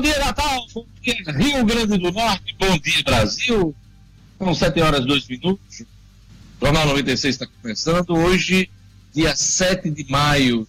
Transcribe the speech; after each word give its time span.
Bom 0.00 0.04
dia, 0.04 0.18
Natal. 0.18 0.66
Bom 0.72 0.86
dia, 1.02 1.14
Rio 1.36 1.62
Grande 1.62 1.98
do 1.98 2.10
Norte. 2.10 2.56
Bom 2.58 2.78
dia, 2.78 3.02
Brasil. 3.04 3.74
São 4.38 4.54
7 4.54 4.80
horas 4.80 5.04
e 5.04 5.06
2 5.06 5.28
minutos. 5.28 5.80
O 6.58 6.64
Jornal 6.64 6.86
96 6.86 7.34
está 7.34 7.46
começando. 7.60 8.16
Hoje, 8.16 8.70
dia 9.12 9.36
7 9.36 9.90
de 9.90 10.10
maio. 10.10 10.66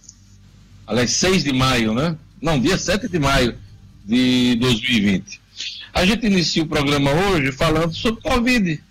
Aliás, 0.86 1.12
6 1.12 1.44
de 1.44 1.52
maio, 1.54 1.94
né? 1.94 2.14
Não, 2.42 2.60
dia 2.60 2.76
7 2.76 3.08
de 3.08 3.18
maio 3.18 3.56
de 4.04 4.54
2020. 4.56 5.40
A 5.94 6.04
gente 6.04 6.26
inicia 6.26 6.62
o 6.62 6.68
programa 6.68 7.10
hoje 7.10 7.52
falando 7.52 7.94
sobre 7.94 8.20
Covid. 8.20 8.84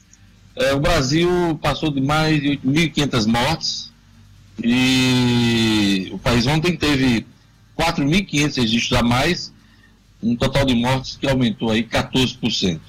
É, 0.55 0.73
o 0.73 0.79
Brasil 0.79 1.29
passou 1.61 1.91
de 1.91 2.01
mais 2.01 2.41
de 2.41 2.57
8.500 2.65 3.27
mortes 3.27 3.91
e 4.63 6.09
o 6.11 6.17
país 6.17 6.47
ontem 6.47 6.75
teve 6.75 7.27
4.500 7.77 8.55
registros 8.55 8.99
a 8.99 9.03
mais 9.03 9.53
um 10.21 10.35
total 10.35 10.65
de 10.65 10.75
mortes 10.75 11.17
que 11.17 11.27
aumentou 11.27 11.71
aí 11.71 11.83
14%. 11.83 12.79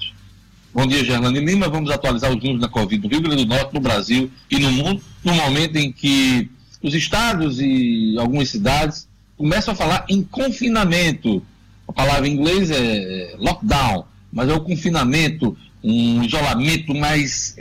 Bom 0.73 0.87
dia, 0.87 1.05
Gerlane 1.05 1.39
Lima. 1.39 1.67
Vamos 1.67 1.91
atualizar 1.91 2.31
os 2.31 2.37
números 2.37 2.61
da 2.61 2.67
Covid 2.67 3.03
no 3.03 3.09
Rio 3.09 3.21
Grande 3.21 3.45
do 3.45 3.49
Norte, 3.49 3.73
no 3.73 3.79
Brasil 3.79 4.31
e 4.49 4.57
no 4.57 4.71
mundo, 4.71 5.01
no 5.23 5.33
momento 5.33 5.75
em 5.75 5.91
que 5.91 6.49
os 6.81 6.93
estados 6.93 7.59
e 7.59 8.15
algumas 8.17 8.49
cidades 8.49 9.07
começam 9.37 9.73
a 9.73 9.77
falar 9.77 10.05
em 10.09 10.23
confinamento. 10.23 11.45
A 11.87 11.93
palavra 11.93 12.27
em 12.27 12.33
inglês 12.33 12.71
é 12.71 13.35
lockdown, 13.37 14.05
mas 14.31 14.49
é 14.49 14.53
o 14.53 14.61
confinamento, 14.61 15.55
um 15.83 16.23
isolamento 16.23 16.93
mais 16.95 17.55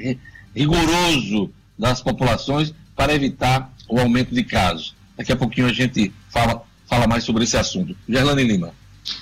rigoroso 0.55 1.51
das 1.79 2.01
populações 2.01 2.73
para 2.97 3.15
evitar 3.15 3.73
o 3.89 3.99
aumento 3.99 4.35
de 4.35 4.43
casos. 4.43 4.95
Daqui 5.17 5.33
a 5.33 5.37
pouquinho 5.37 5.67
a 5.67 5.73
gente 5.73 6.13
fala, 6.31 6.63
fala 6.87 7.07
mais 7.07 7.25
sobre 7.25 7.45
esse 7.45 7.57
assunto. 7.57 7.95
Gerlane 8.09 8.45
Lima. 8.45 8.73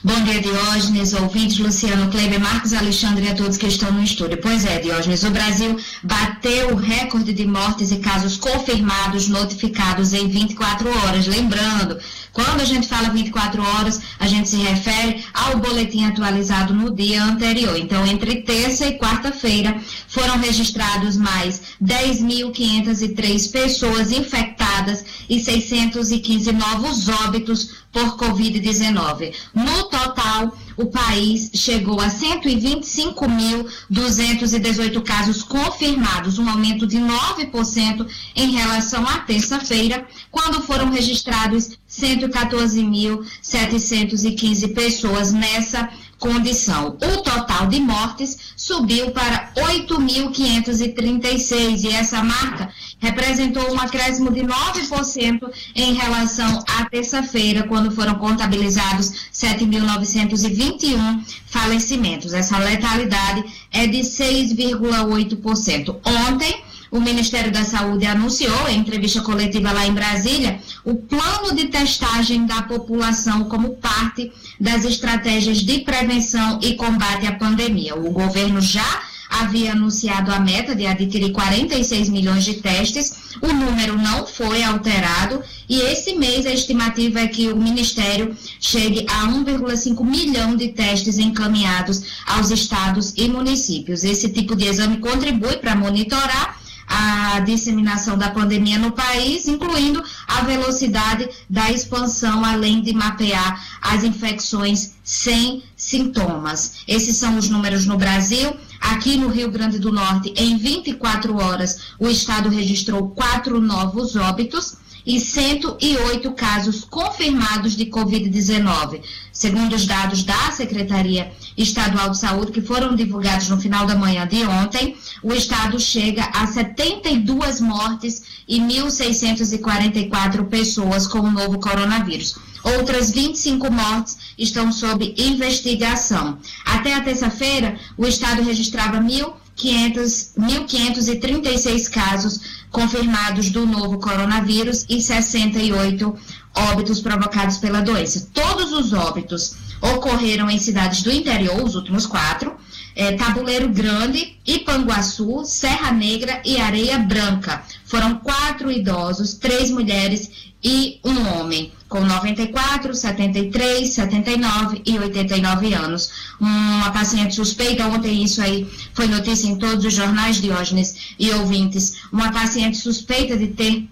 Bom 0.05 0.23
dia, 0.25 0.43
Diógenes, 0.43 1.15
ouvintes, 1.15 1.59
Luciano 1.59 2.11
Kleber, 2.11 2.39
Marcos 2.39 2.75
Alexandre 2.75 3.25
e 3.25 3.31
a 3.31 3.35
todos 3.35 3.57
que 3.57 3.67
estão 3.67 3.91
no 3.91 4.03
estúdio. 4.03 4.37
Pois 4.37 4.67
é, 4.67 4.79
Diógenes, 4.79 5.23
o 5.23 5.31
Brasil 5.31 5.75
bateu 6.03 6.73
o 6.73 6.77
recorde 6.77 7.33
de 7.33 7.47
mortes 7.47 7.91
e 7.91 7.97
casos 7.97 8.37
confirmados 8.37 9.27
notificados 9.29 10.13
em 10.13 10.29
24 10.29 10.87
horas. 10.87 11.27
Lembrando, 11.27 11.99
quando 12.33 12.61
a 12.61 12.65
gente 12.65 12.89
fala 12.89 13.11
24 13.11 13.63
horas, 13.63 14.01
a 14.19 14.27
gente 14.27 14.49
se 14.49 14.57
refere 14.57 15.25
ao 15.33 15.59
boletim 15.59 16.05
atualizado 16.05 16.75
no 16.75 16.93
dia 16.95 17.23
anterior. 17.23 17.77
Então, 17.77 18.05
entre 18.07 18.43
terça 18.43 18.87
e 18.87 18.99
quarta-feira, 18.99 19.81
foram 20.09 20.39
registrados 20.39 21.17
mais 21.17 21.63
10.503 21.83 23.51
pessoas 23.51 24.13
infectadas 24.13 25.05
e 25.29 25.41
615 25.41 26.53
novos 26.53 27.09
óbitos 27.09 27.81
por 27.93 28.17
Covid-19. 28.17 29.35
No 29.55 29.85
total, 29.85 30.53
o 30.77 30.87
país 30.87 31.53
chegou 31.55 32.01
a 32.01 32.09
125.218 32.09 35.03
casos 35.03 35.43
confirmados, 35.43 36.39
um 36.39 36.49
aumento 36.49 36.87
de 36.87 36.99
9% 36.99 38.07
em 38.37 38.53
relação 38.53 39.05
à 39.07 39.19
terça-feira, 39.19 40.07
quando 40.31 40.63
foram 40.63 40.91
registrados 40.91 41.80
114.715 41.91 44.75
pessoas 44.75 45.33
nessa 45.33 45.89
condição. 46.21 46.89
O 46.89 47.23
total 47.23 47.67
de 47.67 47.81
mortes 47.81 48.39
subiu 48.57 49.11
para 49.11 49.53
8.536 49.55 51.85
e 51.85 51.89
essa 51.89 52.23
marca 52.23 52.71
representou 53.01 53.73
um 53.73 53.81
acréscimo 53.81 54.31
de 54.31 54.43
9% 54.43 55.51
em 55.75 55.95
relação 55.95 56.63
à 56.69 56.85
terça-feira, 56.85 57.65
quando 57.65 57.91
foram 57.91 58.15
contabilizados 58.17 59.31
7.921 59.33 61.25
falecimentos. 61.47 62.35
Essa 62.35 62.59
letalidade 62.59 63.43
é 63.73 63.87
de 63.87 64.01
6,8%. 64.01 65.97
Ontem, 66.29 66.60
o 66.91 67.01
Ministério 67.01 67.53
da 67.53 67.65
Saúde 67.65 68.07
anunciou, 68.07 68.69
em 68.69 68.79
entrevista 68.79 69.21
coletiva 69.21 69.73
lá 69.73 69.87
em 69.87 69.93
Brasília, 69.93 70.59
o 70.85 70.95
plano 70.97 71.55
de 71.55 71.67
testagem 71.69 72.47
da 72.47 72.63
população 72.63 73.45
como 73.45 73.77
parte 73.77 74.33
das 74.59 74.85
estratégias 74.85 75.59
de 75.59 75.81
prevenção 75.81 76.59
e 76.63 76.75
combate 76.75 77.27
à 77.27 77.33
pandemia. 77.33 77.95
O 77.95 78.11
governo 78.11 78.61
já 78.61 79.03
havia 79.31 79.73
anunciado 79.73 80.33
a 80.33 80.41
meta 80.41 80.75
de 80.75 80.87
adquirir 80.87 81.31
46 81.31 82.09
milhões 82.09 82.45
de 82.45 82.55
testes, 82.55 83.31
o 83.41 83.53
número 83.53 83.97
não 83.97 84.27
foi 84.27 84.63
alterado 84.65 85.41
e 85.69 85.81
esse 85.83 86.17
mês 86.17 86.45
a 86.45 86.53
estimativa 86.53 87.21
é 87.21 87.29
que 87.29 87.49
o 87.49 87.57
Ministério 87.57 88.37
chegue 88.59 89.07
a 89.09 89.29
1,5 89.29 90.05
milhão 90.05 90.57
de 90.57 90.69
testes 90.69 91.17
encaminhados 91.17 92.03
aos 92.27 92.51
estados 92.51 93.15
e 93.17 93.29
municípios. 93.29 94.03
Esse 94.03 94.29
tipo 94.31 94.57
de 94.57 94.67
exame 94.67 94.99
contribui 94.99 95.59
para 95.59 95.77
monitorar 95.77 96.60
a 96.91 97.39
disseminação 97.39 98.19
da 98.19 98.31
pandemia 98.31 98.77
no 98.77 98.91
país, 98.91 99.47
incluindo 99.47 100.03
a 100.27 100.41
velocidade 100.43 101.29
da 101.49 101.71
expansão, 101.71 102.45
além 102.45 102.83
de 102.83 102.93
mapear 102.93 103.79
as 103.81 104.03
infecções 104.03 104.95
sem 105.05 105.63
sintomas. 105.77 106.81
Esses 106.89 107.17
são 107.17 107.39
os 107.39 107.49
números 107.49 107.87
no 107.87 107.97
Brasil. 107.97 108.57
Aqui 108.81 109.17
no 109.17 109.29
Rio 109.29 109.51
Grande 109.53 109.79
do 109.79 109.93
Norte, 109.93 110.35
em 110.37 110.57
24 110.59 111.37
horas, 111.37 111.95
o 111.99 112.09
estado 112.09 112.49
registrou 112.49 113.11
quatro 113.11 113.61
novos 113.61 114.17
óbitos 114.17 114.77
e 115.07 115.19
108 115.19 116.33
casos 116.33 116.85
confirmados 116.85 117.77
de 117.77 117.87
Covid-19. 117.87 119.01
Segundo 119.33 119.75
os 119.75 119.87
dados 119.87 120.23
da 120.23 120.51
Secretaria 120.51 121.33
Estadual 121.63 122.11
de 122.11 122.19
Saúde, 122.19 122.53
que 122.53 122.63
foram 122.63 122.95
divulgados 122.95 123.49
no 123.49 123.61
final 123.61 123.87
da 123.87 123.95
manhã 123.95 124.27
de 124.27 124.45
ontem, 124.45 124.97
o 125.23 125.33
estado 125.33 125.79
chega 125.79 126.25
a 126.33 126.47
72 126.47 127.61
mortes 127.61 128.23
e 128.49 128.59
1.644 128.61 130.49
pessoas 130.49 131.07
com 131.07 131.21
o 131.21 131.31
novo 131.31 131.59
coronavírus. 131.59 132.37
Outras 132.63 133.11
25 133.11 133.71
mortes 133.71 134.19
estão 134.39 134.73
sob 134.73 135.15
investigação. 135.17 136.39
Até 136.65 136.95
a 136.95 137.01
terça-feira, 137.01 137.77
o 137.97 138.07
estado 138.07 138.43
registrava 138.43 138.99
1.536 138.99 141.91
casos 141.91 142.41
confirmados 142.71 143.51
do 143.51 143.67
novo 143.67 143.99
coronavírus 143.99 144.85
e 144.89 145.01
68 145.01 146.15
óbitos 146.55 147.01
provocados 147.01 147.59
pela 147.59 147.81
doença. 147.81 148.29
Todos 148.33 148.73
os 148.73 148.93
óbitos 148.93 149.57
ocorreram 149.81 150.51
em 150.51 150.59
cidades 150.59 151.03
do 151.03 151.11
interior, 151.11 151.63
os 151.63 151.75
últimos 151.75 152.07
quatro, 152.07 152.57
é, 152.95 153.13
Tabuleiro 153.13 153.69
Grande, 153.69 154.37
Ipanguaçu, 154.47 155.45
Serra 155.45 155.93
Negra 155.93 156.43
e 156.45 156.61
Areia 156.61 156.99
Branca. 156.99 157.63
Foram 157.85 158.17
quatro 158.17 158.71
idosos, 158.71 159.35
três 159.35 159.71
mulheres 159.71 160.51
e 160.63 161.01
um 161.05 161.27
homem, 161.29 161.73
com 161.89 162.01
94, 162.01 162.95
73, 162.95 163.89
79 163.89 164.83
e 164.85 164.99
89 164.99 165.75
anos. 165.75 166.11
Uma 166.39 166.91
paciente 166.91 167.35
suspeita, 167.35 167.87
ontem 167.87 168.23
isso 168.23 168.43
aí 168.43 168.69
foi 168.93 169.07
notícia 169.07 169.49
em 169.49 169.57
todos 169.57 169.85
os 169.85 169.95
jornais, 169.95 170.41
Diógenes 170.41 171.15
e 171.19 171.31
ouvintes, 171.31 172.03
uma 172.13 172.31
paciente 172.31 172.77
suspeita 172.77 173.37
de 173.37 173.49
ter 173.49 173.89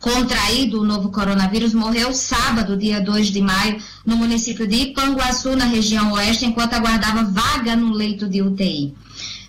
contraído 0.00 0.80
o 0.80 0.84
novo 0.84 1.10
coronavírus 1.10 1.74
morreu 1.74 2.12
sábado, 2.14 2.76
dia 2.76 3.00
2 3.00 3.28
de 3.28 3.42
maio, 3.42 3.76
no 4.04 4.16
município 4.16 4.66
de 4.66 4.76
Ipanguaçu, 4.76 5.54
na 5.54 5.66
região 5.66 6.12
oeste, 6.12 6.46
enquanto 6.46 6.72
aguardava 6.72 7.22
vaga 7.24 7.76
no 7.76 7.92
leito 7.92 8.26
de 8.26 8.40
UTI. 8.40 8.94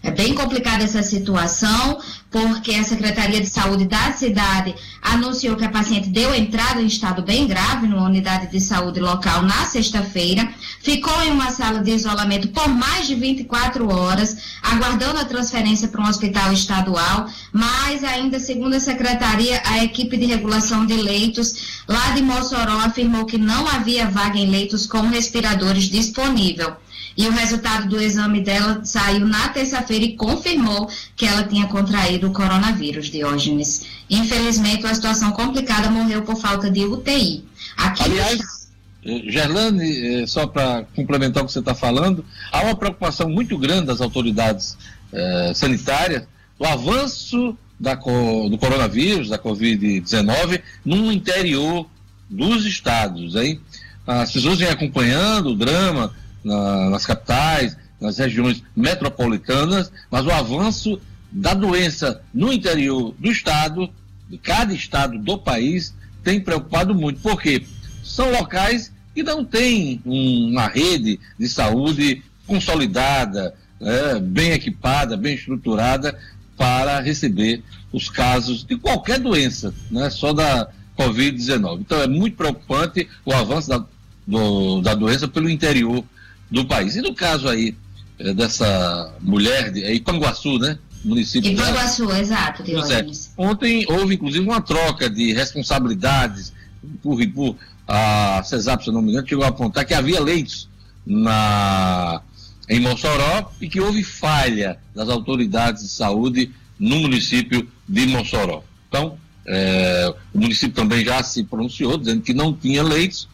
É 0.03 0.09
bem 0.09 0.33
complicada 0.33 0.83
essa 0.83 1.03
situação, 1.03 1.99
porque 2.31 2.73
a 2.73 2.83
Secretaria 2.83 3.39
de 3.39 3.45
Saúde 3.45 3.85
da 3.85 4.11
cidade 4.13 4.73
anunciou 4.99 5.55
que 5.55 5.63
a 5.63 5.69
paciente 5.69 6.09
deu 6.09 6.33
entrada 6.33 6.81
em 6.81 6.87
estado 6.87 7.21
bem 7.21 7.45
grave 7.45 7.87
numa 7.87 8.07
unidade 8.07 8.47
de 8.47 8.59
saúde 8.59 8.99
local 8.99 9.43
na 9.43 9.65
sexta-feira, 9.65 10.51
ficou 10.81 11.21
em 11.21 11.29
uma 11.29 11.51
sala 11.51 11.83
de 11.83 11.91
isolamento 11.91 12.47
por 12.47 12.67
mais 12.67 13.05
de 13.05 13.13
24 13.13 13.93
horas, 13.93 14.37
aguardando 14.63 15.19
a 15.19 15.25
transferência 15.25 15.87
para 15.87 16.01
um 16.01 16.09
hospital 16.09 16.51
estadual, 16.51 17.27
mas 17.51 18.03
ainda 18.03 18.39
segundo 18.39 18.73
a 18.73 18.79
secretaria, 18.79 19.61
a 19.65 19.83
equipe 19.83 20.17
de 20.17 20.25
regulação 20.25 20.83
de 20.83 20.95
leitos 20.95 21.83
lá 21.87 22.09
de 22.11 22.23
Mossoró 22.23 22.79
afirmou 22.79 23.25
que 23.25 23.37
não 23.37 23.67
havia 23.67 24.09
vaga 24.09 24.39
em 24.39 24.49
leitos 24.49 24.87
com 24.87 25.01
respiradores 25.01 25.83
disponível. 25.83 26.75
E 27.17 27.27
o 27.27 27.31
resultado 27.31 27.89
do 27.89 28.01
exame 28.01 28.41
dela 28.41 28.81
saiu 28.83 29.27
na 29.27 29.49
terça-feira 29.49 30.05
e 30.05 30.15
confirmou 30.15 30.89
que 31.15 31.25
ela 31.25 31.43
tinha 31.43 31.67
contraído 31.67 32.27
o 32.27 32.33
coronavírus, 32.33 33.09
Diógenes. 33.09 33.85
Infelizmente, 34.09 34.83
uma 34.83 34.93
situação 34.93 35.31
complicada 35.31 35.89
morreu 35.89 36.21
por 36.21 36.37
falta 36.37 36.69
de 36.69 36.85
UTI. 36.85 37.43
Aqui 37.77 38.03
Aliás, 38.03 38.69
eh, 39.05 39.23
Gerlane, 39.27 40.21
eh, 40.21 40.27
só 40.27 40.47
para 40.47 40.85
complementar 40.95 41.43
o 41.43 41.45
que 41.45 41.51
você 41.51 41.59
está 41.59 41.75
falando, 41.75 42.23
há 42.51 42.61
uma 42.61 42.75
preocupação 42.75 43.29
muito 43.29 43.57
grande 43.57 43.87
das 43.87 43.99
autoridades 43.99 44.77
eh, 45.11 45.51
sanitárias 45.53 46.23
do 46.57 46.65
avanço 46.65 47.57
da, 47.79 47.95
do 47.95 48.57
coronavírus, 48.59 49.29
da 49.29 49.39
Covid-19, 49.39 50.61
no 50.85 51.11
interior 51.11 51.87
dos 52.29 52.65
estados. 52.65 53.35
Hein? 53.35 53.59
As 54.05 54.31
pessoas 54.31 54.59
vêm 54.59 54.69
acompanhando 54.69 55.49
o 55.49 55.55
drama 55.55 56.13
na, 56.43 56.89
nas 56.89 57.05
capitais, 57.05 57.77
nas 57.99 58.17
regiões 58.17 58.63
metropolitanas, 58.75 59.91
mas 60.09 60.25
o 60.25 60.31
avanço 60.31 60.99
da 61.31 61.53
doença 61.53 62.21
no 62.33 62.51
interior 62.51 63.13
do 63.17 63.31
estado, 63.31 63.89
de 64.29 64.37
cada 64.37 64.73
estado 64.73 65.17
do 65.17 65.37
país, 65.37 65.93
tem 66.23 66.39
preocupado 66.39 66.93
muito. 66.93 67.19
Por 67.21 67.41
quê? 67.41 67.63
São 68.03 68.31
locais 68.31 68.91
que 69.13 69.23
não 69.23 69.43
têm 69.43 70.01
uma 70.05 70.67
rede 70.67 71.19
de 71.37 71.47
saúde 71.47 72.23
consolidada, 72.47 73.53
né, 73.79 74.19
bem 74.19 74.51
equipada, 74.51 75.15
bem 75.15 75.35
estruturada 75.35 76.17
para 76.57 76.99
receber 76.99 77.63
os 77.91 78.09
casos 78.09 78.63
de 78.63 78.77
qualquer 78.77 79.19
doença, 79.19 79.73
não 79.89 80.05
é 80.05 80.09
só 80.09 80.31
da 80.31 80.69
Covid-19. 80.97 81.81
Então 81.81 82.01
é 82.01 82.07
muito 82.07 82.37
preocupante 82.37 83.07
o 83.25 83.33
avanço 83.33 83.69
da, 83.69 83.83
do, 84.25 84.81
da 84.81 84.93
doença 84.93 85.27
pelo 85.27 85.49
interior 85.49 86.03
do 86.51 86.65
país. 86.65 86.95
E 86.95 87.01
no 87.01 87.15
caso 87.15 87.47
aí 87.47 87.75
é, 88.19 88.33
dessa 88.33 89.15
mulher, 89.21 89.71
de, 89.71 89.83
é 89.83 89.93
Ipanguaçu, 89.93 90.59
né? 90.59 90.77
Município 91.03 91.51
Ipanguaçu, 91.51 92.05
de... 92.05 92.19
exato. 92.19 93.11
Ontem 93.37 93.85
houve 93.89 94.15
inclusive 94.15 94.45
uma 94.45 94.61
troca 94.61 95.09
de 95.09 95.33
responsabilidades 95.33 96.53
por, 97.01 97.25
por 97.29 97.55
a 97.87 98.41
CESAP, 98.43 98.83
se 98.83 98.89
eu 98.89 98.93
não 98.93 99.01
me 99.01 99.11
engano, 99.11 99.27
chegou 99.27 99.43
a 99.43 99.49
apontar 99.49 99.85
que 99.85 99.93
havia 99.93 100.21
leitos 100.21 100.69
na, 101.05 102.21
em 102.69 102.79
Mossoró 102.79 103.51
e 103.59 103.67
que 103.67 103.81
houve 103.81 104.03
falha 104.03 104.77
das 104.95 105.09
autoridades 105.09 105.83
de 105.83 105.89
saúde 105.89 106.51
no 106.79 106.97
município 106.99 107.67
de 107.87 108.07
Mossoró. 108.07 108.63
Então, 108.87 109.17
é, 109.45 110.13
o 110.33 110.39
município 110.39 110.73
também 110.73 111.03
já 111.03 111.21
se 111.23 111.43
pronunciou, 111.43 111.97
dizendo 111.97 112.21
que 112.21 112.33
não 112.33 112.53
tinha 112.53 112.83
leitos 112.83 113.27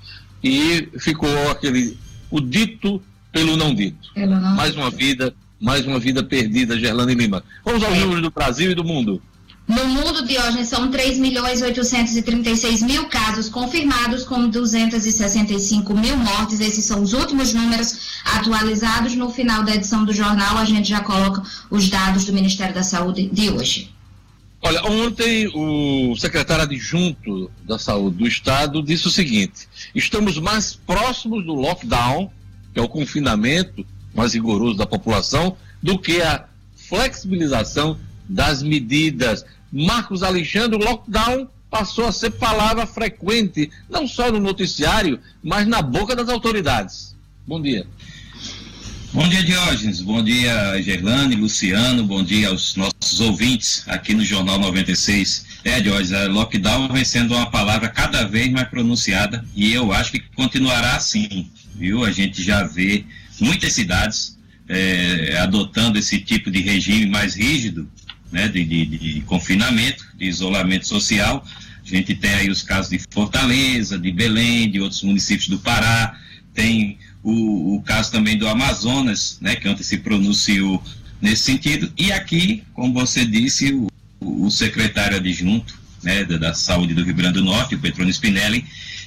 e 0.43 0.89
ficou 0.99 1.51
aquele, 1.51 1.97
o 2.29 2.39
dito 2.39 3.01
pelo 3.31 3.55
não 3.55 3.73
dito. 3.73 4.11
Pelo 4.13 4.39
não 4.39 4.55
mais 4.55 4.75
uma 4.75 4.89
vida, 4.89 5.33
mais 5.59 5.85
uma 5.85 5.99
vida 5.99 6.23
perdida, 6.23 6.79
Gerlane 6.79 7.15
Lima. 7.15 7.43
Vamos 7.63 7.83
aos 7.83 7.93
é. 7.93 7.99
números 7.99 8.21
do 8.21 8.31
Brasil 8.31 8.71
e 8.71 8.75
do 8.75 8.83
mundo. 8.83 9.21
No 9.67 9.85
mundo, 9.85 10.25
Diógenes, 10.25 10.69
são 10.69 10.89
3 10.89 11.17
milhões 11.17 11.61
836 11.61 12.83
mil 12.83 13.07
casos 13.07 13.49
confirmados, 13.49 14.23
com 14.23 14.47
265 14.47 15.93
mil 15.93 16.15
mortes. 16.15 16.61
Esses 16.61 16.85
são 16.85 17.03
os 17.03 17.11
últimos 17.11 17.53
números 17.53 18.21
atualizados. 18.23 19.13
No 19.15 19.29
final 19.29 19.63
da 19.63 19.75
edição 19.75 20.05
do 20.05 20.13
jornal, 20.13 20.57
a 20.57 20.63
gente 20.63 20.87
já 20.87 21.01
coloca 21.01 21.43
os 21.69 21.89
dados 21.89 22.23
do 22.23 22.31
Ministério 22.31 22.73
da 22.73 22.83
Saúde 22.83 23.27
de 23.27 23.49
hoje. 23.49 23.91
Olha, 24.61 24.83
ontem 24.85 25.47
o 25.53 26.15
secretário 26.15 26.63
adjunto 26.63 27.51
da 27.63 27.77
Saúde 27.77 28.17
do 28.17 28.27
Estado 28.27 28.81
disse 28.81 29.07
o 29.07 29.11
seguinte: 29.11 29.67
estamos 29.97 30.37
mais 30.37 30.75
próximos 30.75 31.45
do 31.45 31.53
lockdown, 31.53 32.31
que 32.73 32.79
é 32.79 32.83
o 32.83 32.87
confinamento 32.87 33.85
mais 34.13 34.33
rigoroso 34.33 34.77
da 34.77 34.85
população, 34.85 35.57
do 35.81 35.97
que 35.97 36.21
a 36.21 36.45
flexibilização 36.75 37.97
das 38.29 38.61
medidas. 38.61 39.45
Marcos 39.71 40.23
Alexandre, 40.23 40.77
lockdown 40.83 41.47
passou 41.69 42.05
a 42.05 42.11
ser 42.11 42.31
palavra 42.31 42.85
frequente, 42.85 43.69
não 43.89 44.07
só 44.07 44.31
no 44.31 44.39
noticiário, 44.39 45.19
mas 45.43 45.67
na 45.67 45.81
boca 45.81 46.15
das 46.15 46.29
autoridades. 46.29 47.15
Bom 47.45 47.61
dia. 47.61 47.87
Bom 49.17 49.27
dia, 49.27 49.43
Diógenes. 49.43 49.99
Bom 49.99 50.23
dia, 50.23 50.79
Gerlane, 50.79 51.33
Luciano. 51.33 52.03
Bom 52.03 52.23
dia 52.23 52.49
aos 52.49 52.75
nossos 52.75 53.19
ouvintes 53.19 53.83
aqui 53.87 54.13
no 54.13 54.23
Jornal 54.23 54.59
96. 54.59 55.43
É, 55.63 55.81
Diógenes, 55.81 56.13
a 56.13 56.27
lockdown 56.27 56.87
vem 56.89 57.03
sendo 57.03 57.33
uma 57.33 57.49
palavra 57.49 57.89
cada 57.89 58.27
vez 58.27 58.51
mais 58.51 58.67
pronunciada 58.67 59.43
e 59.55 59.73
eu 59.73 59.91
acho 59.91 60.11
que 60.11 60.19
continuará 60.35 60.95
assim, 60.95 61.49
viu? 61.73 62.05
A 62.05 62.11
gente 62.11 62.43
já 62.43 62.61
vê 62.61 63.05
muitas 63.39 63.73
cidades 63.73 64.37
é, 64.69 65.35
adotando 65.39 65.97
esse 65.97 66.19
tipo 66.19 66.51
de 66.51 66.61
regime 66.61 67.07
mais 67.07 67.33
rígido 67.33 67.89
né, 68.31 68.47
de, 68.47 68.63
de, 68.63 68.85
de 68.85 69.21
confinamento, 69.21 70.05
de 70.15 70.25
isolamento 70.25 70.87
social. 70.87 71.43
A 71.83 71.89
gente 71.89 72.13
tem 72.13 72.35
aí 72.35 72.51
os 72.51 72.61
casos 72.61 72.91
de 72.91 73.01
Fortaleza, 73.09 73.97
de 73.97 74.11
Belém, 74.11 74.69
de 74.69 74.79
outros 74.79 75.01
municípios 75.01 75.47
do 75.49 75.57
Pará, 75.57 76.19
tem 76.53 76.99
o, 77.23 77.75
o 77.75 77.81
caso 77.81 78.11
também 78.11 78.37
do 78.37 78.47
Amazonas, 78.47 79.37
né, 79.41 79.55
que 79.55 79.67
ontem 79.67 79.83
se 79.83 79.97
pronunciou 79.97 80.81
nesse 81.21 81.43
sentido, 81.43 81.91
e 81.97 82.11
aqui, 82.11 82.63
como 82.73 82.93
você 82.93 83.25
disse, 83.25 83.73
o, 83.73 84.45
o 84.45 84.49
secretário 84.49 85.17
adjunto 85.17 85.77
né, 86.03 86.23
da, 86.23 86.37
da, 86.37 86.53
Saúde 86.53 86.93
do 86.93 87.03
Rio 87.03 87.15
Grande 87.15 87.39
do 87.39 87.43
Norte, 87.43 87.75
o 87.75 87.79
Petrone 87.79 88.11
Spinelli, 88.11 88.65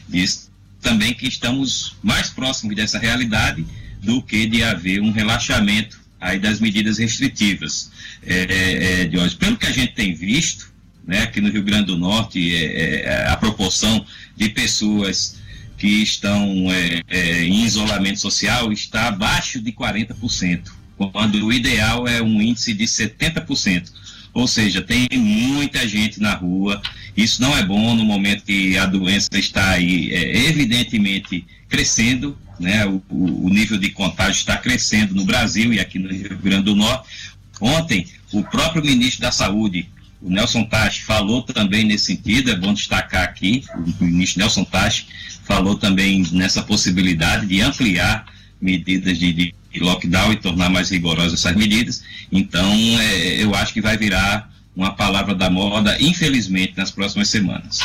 diz 0.09 0.51
também 0.81 1.15
que 1.15 1.27
estamos 1.27 1.97
mais 2.03 2.31
próximos 2.31 2.75
dessa 2.75 2.99
realidade 2.99 3.65
do 4.03 4.23
que 4.23 4.47
de 4.47 4.63
haver 4.63 5.01
um 5.01 5.13
relaxamento 5.13 6.01
aí 6.21 6.39
das 6.39 6.61
medidas 6.61 6.99
restritivas 6.99 7.91
é, 8.23 9.03
é, 9.03 9.05
de 9.07 9.19
hoje. 9.19 9.37
Pelo 9.37 9.57
que 9.57 9.67
a 9.67 9.73
gente 9.73 9.95
tem 9.95 10.15
visto, 10.15 10.71
né, 11.07 11.23
aqui 11.23 11.41
no 11.41 11.51
Rio 11.51 11.63
Grande 11.63 11.87
do 11.87 11.99
Norte, 11.99 12.55
é, 12.55 13.03
é 13.03 13.27
a 13.29 13.37
proporção 13.37 14.05
de 14.37 14.49
pessoas 14.49 15.40
que 15.81 16.03
estão 16.03 16.71
é, 16.71 17.01
é, 17.09 17.45
em 17.45 17.65
isolamento 17.65 18.21
social 18.21 18.71
está 18.71 19.09
abaixo 19.09 19.59
de 19.63 19.73
40%, 19.73 20.71
quando 20.95 21.47
o 21.47 21.51
ideal 21.51 22.07
é 22.07 22.21
um 22.21 22.43
índice 22.43 22.75
de 22.75 22.85
70%. 22.85 23.91
Ou 24.35 24.47
seja, 24.47 24.83
tem 24.83 25.09
muita 25.15 25.89
gente 25.89 26.21
na 26.21 26.35
rua. 26.35 26.81
Isso 27.17 27.41
não 27.41 27.57
é 27.57 27.65
bom 27.65 27.95
no 27.95 28.05
momento 28.05 28.45
que 28.45 28.77
a 28.77 28.85
doença 28.85 29.31
está 29.35 29.71
aí, 29.71 30.13
evidentemente, 30.13 31.47
crescendo. 31.67 32.39
Né? 32.61 32.85
O, 32.85 33.03
o 33.09 33.49
nível 33.49 33.79
de 33.79 33.89
contágio 33.89 34.39
está 34.39 34.59
crescendo 34.59 35.15
no 35.15 35.25
Brasil 35.25 35.73
e 35.73 35.81
aqui 35.81 35.99
no 35.99 36.11
Rio 36.11 36.39
Grande 36.39 36.65
do 36.65 36.77
Norte. 36.77 37.09
Ontem, 37.59 38.07
o 38.33 38.45
próprio 38.45 38.85
ministro 38.85 39.23
da 39.23 39.33
Saúde, 39.33 39.89
o 40.21 40.31
Nelson 40.31 40.65
Tachi, 40.65 41.01
falou 41.03 41.43
também 41.43 41.85
nesse 41.85 42.05
sentido, 42.05 42.51
é 42.51 42.57
bom 42.57 42.75
destacar 42.75 43.25
aqui, 43.25 43.65
o 43.99 44.05
ministro 44.05 44.41
Nelson 44.41 44.65
Tachi 44.65 45.07
falou 45.51 45.75
também 45.75 46.25
nessa 46.31 46.63
possibilidade 46.63 47.45
de 47.45 47.61
ampliar 47.61 48.25
medidas 48.61 49.19
de, 49.19 49.33
de 49.33 49.55
lockdown 49.81 50.33
e 50.33 50.37
tornar 50.37 50.71
mais 50.71 50.91
rigorosas 50.91 51.33
essas 51.41 51.57
medidas. 51.57 52.05
Então, 52.31 52.73
é, 53.01 53.43
eu 53.43 53.53
acho 53.57 53.73
que 53.73 53.81
vai 53.81 53.97
virar 53.97 54.49
uma 54.77 54.95
palavra 54.95 55.35
da 55.35 55.51
moda, 55.51 56.01
infelizmente, 56.01 56.75
nas 56.77 56.93
próximas 56.93 57.29
semanas. 57.29 57.81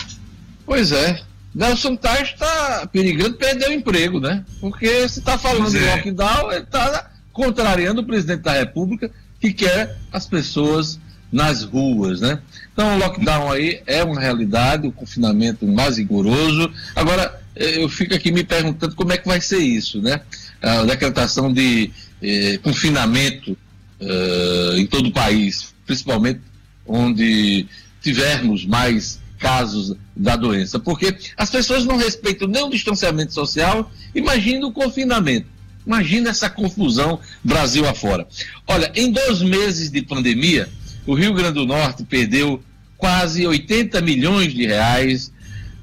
Pois 0.64 0.92
é. 0.92 1.24
Nelson 1.56 1.96
Tachi 1.96 2.34
está 2.34 2.86
perigando 2.86 3.36
perder 3.36 3.70
o 3.70 3.74
emprego, 3.74 4.20
né? 4.20 4.46
Porque 4.62 5.10
se 5.10 5.20
está 5.20 5.36
falando 5.36 5.72
de 5.72 5.80
é. 5.80 5.96
lockdown, 5.96 6.52
ele 6.52 6.64
está 6.64 7.10
contrariando 7.34 8.02
o 8.02 8.06
presidente 8.06 8.42
da 8.42 8.52
República 8.52 9.10
que 9.40 9.52
quer 9.52 9.98
as 10.12 10.28
pessoas 10.28 11.00
nas 11.32 11.64
ruas, 11.64 12.22
né? 12.22 12.40
Então 12.74 12.96
o 12.96 13.00
lockdown 13.00 13.52
aí 13.52 13.82
é 13.86 14.04
uma 14.04 14.20
realidade, 14.20 14.88
o 14.88 14.92
confinamento 14.92 15.68
mais 15.68 15.98
rigoroso. 15.98 16.72
Agora, 16.96 17.42
eh, 17.56 17.84
eu 17.84 17.90
fico 17.90 18.14
aqui 18.14 18.32
me 18.32 18.44
perguntando 18.44 18.96
como 18.96 19.12
é 19.12 19.18
que 19.18 19.28
vai 19.28 19.42
ser 19.42 19.60
isso, 19.60 20.02
né? 20.02 20.22
A 20.62 20.84
decretação 20.84 21.52
de 21.52 21.92
eh, 22.22 22.60
confinamento 22.64 23.58
eh, 24.00 24.76
em 24.78 24.86
todo 24.86 25.08
o 25.08 25.12
país, 25.12 25.74
principalmente 25.86 26.42
onde 26.86 27.66
tivermos 28.02 28.66
mais 28.66 29.20
casos 29.40 29.96
da 30.16 30.36
doença, 30.36 30.80
porque 30.80 31.16
as 31.36 31.50
pessoas 31.50 31.86
não 31.86 31.98
respeitam 31.98 32.48
nem 32.48 32.64
o 32.64 32.70
distanciamento 32.70 33.34
social, 33.34 33.92
imagina 34.14 34.66
o 34.66 34.72
confinamento. 34.72 35.48
Imagina 35.86 36.32
essa 36.32 36.50
confusão 36.50 37.20
Brasil 37.44 37.88
afora. 37.88 38.28
Olha, 38.66 38.92
em 38.96 39.12
dois 39.12 39.42
meses 39.42 39.92
de 39.92 40.02
pandemia, 40.02 40.68
o 41.06 41.14
Rio 41.14 41.34
Grande 41.34 41.54
do 41.54 41.66
Norte 41.66 42.04
perdeu 42.04 42.62
quase 42.98 43.46
80 43.46 44.02
milhões 44.02 44.54
de 44.54 44.66
reais 44.66 45.32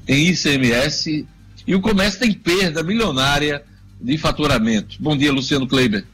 em 0.09 0.29
ICMS 0.29 1.27
e 1.67 1.75
o 1.75 1.81
comércio 1.81 2.21
tem 2.21 2.33
perda 2.33 2.83
milionária 2.83 3.63
de 4.01 4.19
faturamento. 4.19 4.97
Bom 4.99 5.17
dia, 5.17 5.33
Luciano 5.33 5.67
Kleiber. 5.67 6.05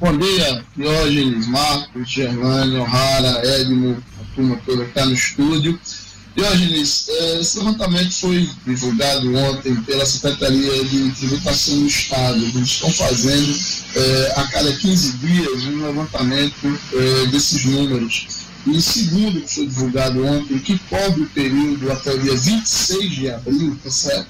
Bom 0.00 0.16
dia, 0.16 0.64
Diógenes, 0.76 1.46
Marcos, 1.46 2.10
Germânio, 2.10 2.82
Rara, 2.84 3.42
Edmo, 3.60 4.02
a 4.20 4.34
turma 4.34 4.60
toda 4.64 4.84
que 4.84 4.90
está 4.90 5.04
no 5.06 5.12
estúdio. 5.12 5.78
Diógenes, 6.36 7.06
é, 7.08 7.40
esse 7.40 7.58
levantamento 7.58 8.12
foi 8.12 8.50
divulgado 8.66 9.32
ontem 9.36 9.76
pela 9.82 10.04
Secretaria 10.04 10.84
de 10.84 11.10
Tributação 11.12 11.78
do 11.78 11.86
Estado. 11.86 12.38
Eles 12.38 12.70
estão 12.70 12.90
fazendo 12.90 13.56
é, 13.94 14.32
a 14.36 14.44
cada 14.48 14.72
15 14.72 15.12
dias 15.18 15.62
um 15.66 15.86
levantamento 15.86 16.80
é, 16.92 17.26
desses 17.26 17.64
números. 17.66 18.26
E 18.66 18.82
segundo 18.82 19.42
que 19.42 19.54
foi 19.54 19.66
divulgado 19.66 20.24
ontem, 20.24 20.58
que 20.58 20.76
cobre 20.90 21.22
o 21.22 21.30
período 21.30 21.92
até 21.92 22.12
o 22.12 22.18
dia 22.18 22.36
26 22.36 23.10
de 23.10 23.30
abril, 23.30 23.78
tá 23.84 23.90
certo? 23.90 24.26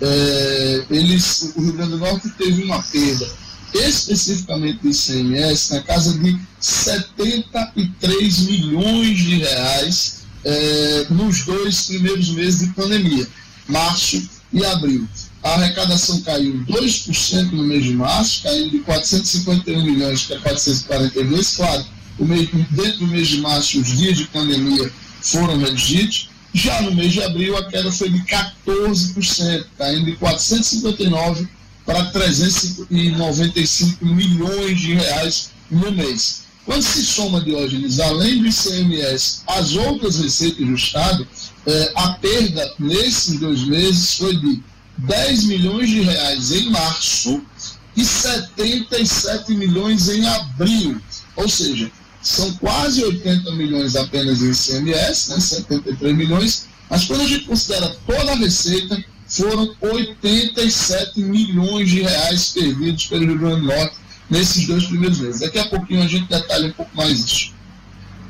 É, 0.00 0.84
eles, 0.90 1.54
o 1.56 1.62
Rio 1.62 1.72
Grande 1.72 1.90
do 1.92 1.98
Norte 1.98 2.28
teve 2.38 2.62
uma 2.62 2.80
perda 2.80 3.28
especificamente 3.74 4.78
do 4.80 4.90
ICMS 4.90 5.74
na 5.74 5.82
casa 5.82 6.16
de 6.18 6.38
73 6.60 8.38
milhões 8.40 9.18
de 9.18 9.38
reais 9.40 10.17
é, 10.44 11.06
nos 11.10 11.44
dois 11.44 11.82
primeiros 11.82 12.30
meses 12.30 12.60
de 12.60 12.74
pandemia, 12.74 13.26
março 13.68 14.28
e 14.52 14.64
abril. 14.64 15.06
a 15.42 15.50
arrecadação 15.54 16.20
caiu 16.22 16.64
2% 16.64 17.52
no 17.52 17.64
mês 17.64 17.84
de 17.84 17.92
março, 17.92 18.42
caindo 18.42 18.70
de 18.70 18.78
451 18.80 19.84
milhões 19.84 20.22
para 20.22 20.40
442. 20.40 21.56
Claro, 21.56 21.86
o 22.18 22.24
dentro 22.26 22.98
do 22.98 23.06
mês 23.06 23.28
de 23.28 23.40
março, 23.40 23.80
os 23.80 23.86
dias 23.86 24.16
de 24.16 24.24
pandemia 24.24 24.90
foram 25.20 25.58
reduzidos. 25.58 26.28
Já 26.52 26.80
no 26.82 26.94
mês 26.94 27.12
de 27.12 27.22
abril, 27.22 27.56
a 27.56 27.64
queda 27.68 27.92
foi 27.92 28.10
de 28.10 28.18
14%, 28.20 29.66
caindo 29.76 30.06
de 30.06 30.16
459 30.16 31.46
para 31.84 32.06
395 32.06 34.04
milhões 34.04 34.80
de 34.80 34.94
reais 34.94 35.50
no 35.70 35.92
mês. 35.92 36.47
Quando 36.68 36.82
se 36.82 37.02
soma, 37.02 37.40
Diógenes, 37.40 37.98
além 37.98 38.42
do 38.42 38.46
ICMS, 38.46 39.40
as 39.46 39.74
outras 39.74 40.18
receitas 40.18 40.66
do 40.66 40.74
Estado, 40.74 41.26
eh, 41.66 41.92
a 41.94 42.10
perda 42.10 42.74
nesses 42.78 43.40
dois 43.40 43.64
meses 43.64 44.18
foi 44.18 44.36
de 44.36 44.62
10 44.98 45.44
milhões 45.44 45.88
de 45.88 46.02
reais 46.02 46.52
em 46.52 46.68
março 46.68 47.40
e 47.96 48.04
77 48.04 49.54
milhões 49.54 50.10
em 50.10 50.26
abril. 50.26 51.00
Ou 51.36 51.48
seja, 51.48 51.90
são 52.20 52.52
quase 52.56 53.02
80 53.02 53.50
milhões 53.52 53.96
apenas 53.96 54.42
em 54.42 54.50
ICMS, 54.50 55.30
né, 55.30 55.40
73 55.40 56.14
milhões, 56.14 56.66
mas 56.90 57.06
quando 57.06 57.22
a 57.22 57.26
gente 57.26 57.46
considera 57.46 57.96
toda 58.06 58.32
a 58.32 58.36
receita, 58.36 59.02
foram 59.26 59.74
87 59.80 61.18
milhões 61.22 61.88
de 61.88 62.02
reais 62.02 62.50
perdidos 62.50 63.06
pelo 63.06 63.24
Rio 63.24 63.38
Grande 63.38 63.60
do 63.62 63.66
Norte 63.68 63.96
nesses 64.30 64.66
dois 64.66 64.86
primeiros 64.86 65.20
meses. 65.20 65.40
Daqui 65.40 65.58
a 65.58 65.66
pouquinho 65.66 66.02
a 66.02 66.06
gente 66.06 66.28
detalha 66.28 66.68
um 66.68 66.72
pouco 66.72 66.96
mais 66.96 67.18
isso. 67.18 67.54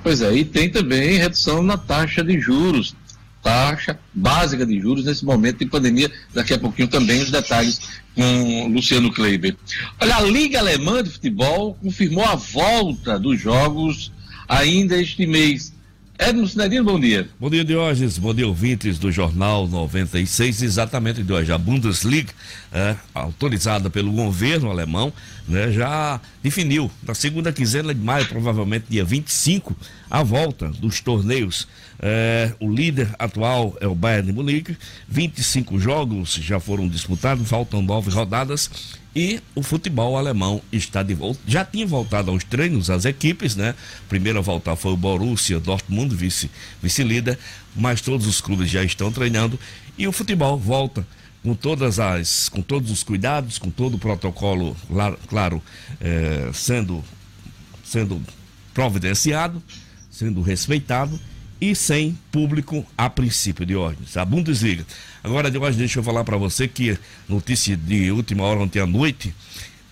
Pois 0.03 0.21
é, 0.23 0.33
e 0.35 0.45
tem 0.45 0.71
também 0.71 1.19
redução 1.19 1.63
na 1.63 1.77
taxa 1.77 2.23
de 2.23 2.41
juros, 2.41 2.95
taxa 3.43 3.99
básica 4.15 4.65
de 4.65 4.81
juros 4.81 5.05
nesse 5.05 5.25
momento 5.25 5.59
de 5.59 5.67
pandemia. 5.67 6.11
Daqui 6.33 6.55
a 6.55 6.59
pouquinho 6.59 6.89
também 6.89 7.23
os 7.23 7.31
detalhes 7.31 7.81
com 8.15 8.69
Luciano 8.69 9.13
Kleiber. 9.13 9.57
Olha, 10.01 10.17
a 10.17 10.21
Liga 10.23 10.59
Alemã 10.59 11.03
de 11.03 11.11
Futebol 11.11 11.75
confirmou 11.75 12.25
a 12.25 12.35
volta 12.35 13.19
dos 13.19 13.41
jogos 13.41 14.13
ainda 14.49 15.01
este 15.01 15.27
mês. 15.27 15.73
Edmo 16.21 16.49
Cidadinho, 16.49 16.83
bom 16.83 16.99
dia. 16.99 17.29
Bom 17.39 17.49
dia, 17.49 17.65
Diógenes. 17.65 18.19
Bom 18.19 18.35
dia, 18.35 18.47
ouvintes 18.47 18.99
do 18.99 19.11
Jornal 19.13 19.69
96. 19.69 20.63
Exatamente, 20.63 21.23
Diógenes. 21.23 21.51
A 21.51 21.59
Bundesliga, 21.59 22.33
é, 22.73 22.97
autorizada 23.15 23.89
pelo 23.89 24.11
governo 24.11 24.69
alemão, 24.69 25.13
né, 25.47 25.71
já 25.71 26.21
definiu 26.43 26.91
na 27.07 27.15
segunda 27.15 27.53
quinzena 27.53 27.95
de 27.95 28.01
maio, 28.01 28.27
provavelmente 28.27 28.87
dia 28.91 29.05
25, 29.05 29.77
a 30.11 30.25
volta 30.25 30.69
dos 30.71 31.01
torneios. 31.01 31.69
É, 32.01 32.53
o 32.59 32.69
líder 32.69 33.09
atual 33.17 33.77
é 33.81 33.87
o 33.87 33.95
Bayern 33.95 34.27
de 34.27 34.33
Munique. 34.33 34.77
25 35.09 35.79
jogos 35.79 36.35
já 36.35 36.59
foram 36.59 36.89
disputados, 36.89 37.49
faltam 37.49 37.81
nove 37.81 38.11
rodadas 38.11 38.99
e 39.19 39.41
o 39.53 39.65
futebol 39.65 40.17
alemão 40.17 40.63
está 40.71 41.03
de 41.03 41.13
volta. 41.13 41.41
Já 41.45 41.65
tinha 41.65 41.85
voltado 41.85 42.31
aos 42.31 42.45
treinos 42.45 42.89
as 42.89 43.05
equipes, 43.05 43.57
né? 43.57 43.75
Primeiro 44.09 44.39
a 44.39 44.43
voltar 44.43 44.77
foi 44.77 44.93
o 44.93 44.97
Borussia 44.97 45.59
Dortmund, 45.59 46.15
vice, 46.15 46.49
vice-líder, 46.81 47.37
mas 47.75 48.01
todos 48.01 48.29
os 48.29 48.41
clubes 48.41 48.71
já 48.71 48.85
estão 48.85 49.11
treinando 49.11 49.59
e 49.99 50.07
o 50.07 50.13
futebol 50.13 50.57
volta 50.57 51.05
com 51.43 51.53
todas 51.53 51.99
as, 51.99 52.49
com 52.49 52.63
todos 52.63 52.93
os 52.93 53.03
cuidados, 53.03 53.59
com 53.59 53.71
todo 53.71 53.95
o 53.95 53.99
protocolo, 53.99 54.77
claro, 55.27 55.61
é, 56.01 56.49
sendo, 56.55 57.03
sendo 57.83 58.23
providenciado, 58.73 59.61
sendo 60.13 60.43
respeitado 60.43 61.19
e 61.61 61.75
sem 61.75 62.17
público 62.31 62.87
a 62.97 63.11
princípio 63.11 63.67
de 63.67 63.75
ordens. 63.75 64.17
A 64.17 64.25
Bundesliga. 64.25 64.87
Agora, 65.23 65.51
de 65.51 65.59
hoje, 65.59 65.79
deixa 65.79 65.99
eu 65.99 66.03
falar 66.05 66.25
para 66.25 66.37
você 66.37 66.69
que 66.69 66.99
notícia 67.29 67.77
de 67.77 68.11
última 68.11 68.45
hora 68.45 68.61
ontem 68.61 68.81
à 68.81 68.87
noite, 68.87 69.35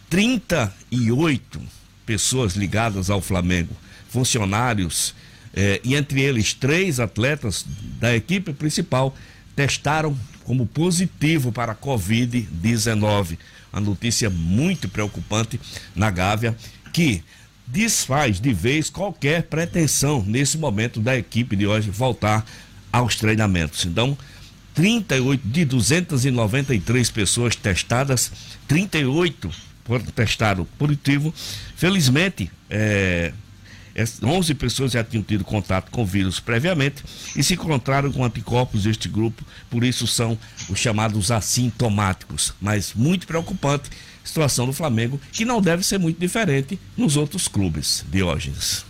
38 0.09 1.61
pessoas 2.05 2.55
ligadas 2.55 3.11
ao 3.11 3.21
Flamengo, 3.21 3.75
funcionários, 4.09 5.15
eh, 5.55 5.81
e 5.83 5.95
entre 5.97 6.21
eles 6.21 6.55
três 6.55 7.01
atletas 7.01 7.65
da 7.99 8.15
equipe 8.15 8.53
principal, 8.53 9.17
testaram 9.57 10.17
como 10.45 10.67
positivo 10.67 11.51
para 11.51 11.73
a 11.73 11.77
Covid-19. 11.77 13.37
A 13.73 13.81
notícia 13.81 14.31
muito 14.31 14.89
preocupante 14.89 15.61
na 15.95 16.11
Gávea, 16.11 16.57
que 16.93 17.23
desfaz 17.67 18.41
de 18.41 18.53
vez 18.53 18.89
qualquer 18.89 19.45
pretensão 19.45 20.23
nesse 20.27 20.57
momento 20.57 21.01
da 21.01 21.17
equipe 21.17 21.57
de 21.57 21.67
hoje 21.67 21.91
voltar 21.91 22.45
aos 22.93 23.17
treinamentos. 23.17 23.85
Então, 23.85 24.17
38 24.75 25.41
de 25.47 25.65
293 25.65 27.11
pessoas 27.11 27.57
testadas, 27.57 28.31
38 28.69 29.51
testaram 30.15 30.67
positivo. 30.79 31.33
Felizmente, 31.77 32.51
é, 32.69 33.33
11 34.23 34.55
pessoas 34.55 34.93
já 34.93 35.03
tinham 35.03 35.23
tido 35.23 35.45
contato 35.45 35.91
com 35.91 36.03
o 36.03 36.07
vírus 36.07 36.39
previamente 36.39 37.03
e 37.35 37.43
se 37.43 37.55
encontraram 37.55 38.13
com 38.13 38.25
anticorpos 38.25 38.83
deste 38.83 39.09
grupo, 39.09 39.43
por 39.71 39.83
isso 39.83 40.07
são 40.07 40.39
os 40.69 40.79
chamados 40.79 41.31
assintomáticos. 41.31 42.53
Mas 42.61 42.93
muito 42.95 43.27
preocupante 43.27 43.91
situação 44.27 44.67
do 44.67 44.73
Flamengo, 44.73 45.21
que 45.33 45.45
não 45.45 45.61
deve 45.61 45.83
ser 45.83 45.99
muito 45.99 46.19
diferente 46.19 46.79
nos 46.97 47.17
outros 47.17 47.49
clubes, 47.49 48.05
Diógenes. 48.11 48.85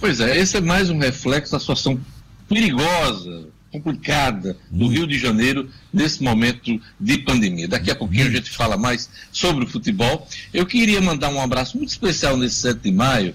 Pois 0.00 0.20
é, 0.20 0.38
esse 0.38 0.56
é 0.56 0.60
mais 0.60 0.90
um 0.90 0.98
reflexo 0.98 1.52
da 1.52 1.58
situação 1.58 2.00
perigosa, 2.48 3.48
complicada 3.72 4.56
do 4.70 4.86
hum. 4.86 4.88
Rio 4.88 5.06
de 5.06 5.18
Janeiro 5.18 5.68
nesse 5.92 6.22
momento 6.22 6.80
de 6.98 7.18
pandemia. 7.18 7.68
Daqui 7.68 7.90
a 7.90 7.96
pouquinho 7.96 8.26
a 8.26 8.30
gente 8.30 8.50
fala 8.50 8.76
mais 8.76 9.10
sobre 9.32 9.64
o 9.64 9.68
futebol. 9.68 10.26
Eu 10.52 10.64
queria 10.64 11.00
mandar 11.00 11.30
um 11.30 11.40
abraço 11.40 11.76
muito 11.76 11.90
especial 11.90 12.36
nesse 12.36 12.56
7 12.56 12.80
de 12.80 12.92
maio 12.92 13.34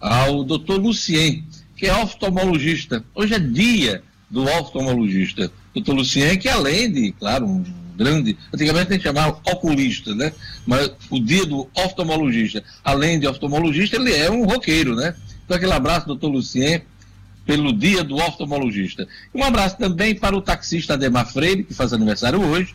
ao 0.00 0.44
doutor 0.44 0.80
Lucien, 0.80 1.44
que 1.76 1.86
é 1.86 1.96
oftalmologista. 1.96 3.04
Hoje 3.14 3.34
é 3.34 3.38
dia 3.38 4.02
do 4.30 4.44
oftalmologista. 4.44 5.50
Doutor 5.74 5.94
Lucien, 5.94 6.38
que 6.38 6.48
além 6.48 6.90
de, 6.90 7.12
claro, 7.12 7.46
um 7.46 7.64
grande. 7.96 8.36
Antigamente 8.52 8.90
a 8.90 8.94
gente 8.94 9.02
chamava 9.02 9.38
oculista, 9.46 10.14
né? 10.14 10.32
Mas 10.66 10.90
o 11.10 11.20
dia 11.20 11.46
do 11.46 11.68
oftalmologista, 11.74 12.62
além 12.84 13.18
de 13.18 13.26
oftalmologista, 13.26 13.96
ele 13.96 14.12
é 14.12 14.30
um 14.30 14.44
roqueiro, 14.44 14.94
né? 14.94 15.14
Então, 15.44 15.56
aquele 15.56 15.72
abraço, 15.72 16.06
doutor 16.06 16.28
Lucien, 16.28 16.82
pelo 17.44 17.72
dia 17.72 18.02
do 18.02 18.16
oftalmologista. 18.16 19.06
Um 19.34 19.44
abraço 19.44 19.76
também 19.76 20.14
para 20.14 20.36
o 20.36 20.40
taxista 20.40 20.94
Ademar 20.94 21.30
Freire, 21.30 21.64
que 21.64 21.74
faz 21.74 21.92
aniversário 21.92 22.40
hoje. 22.40 22.74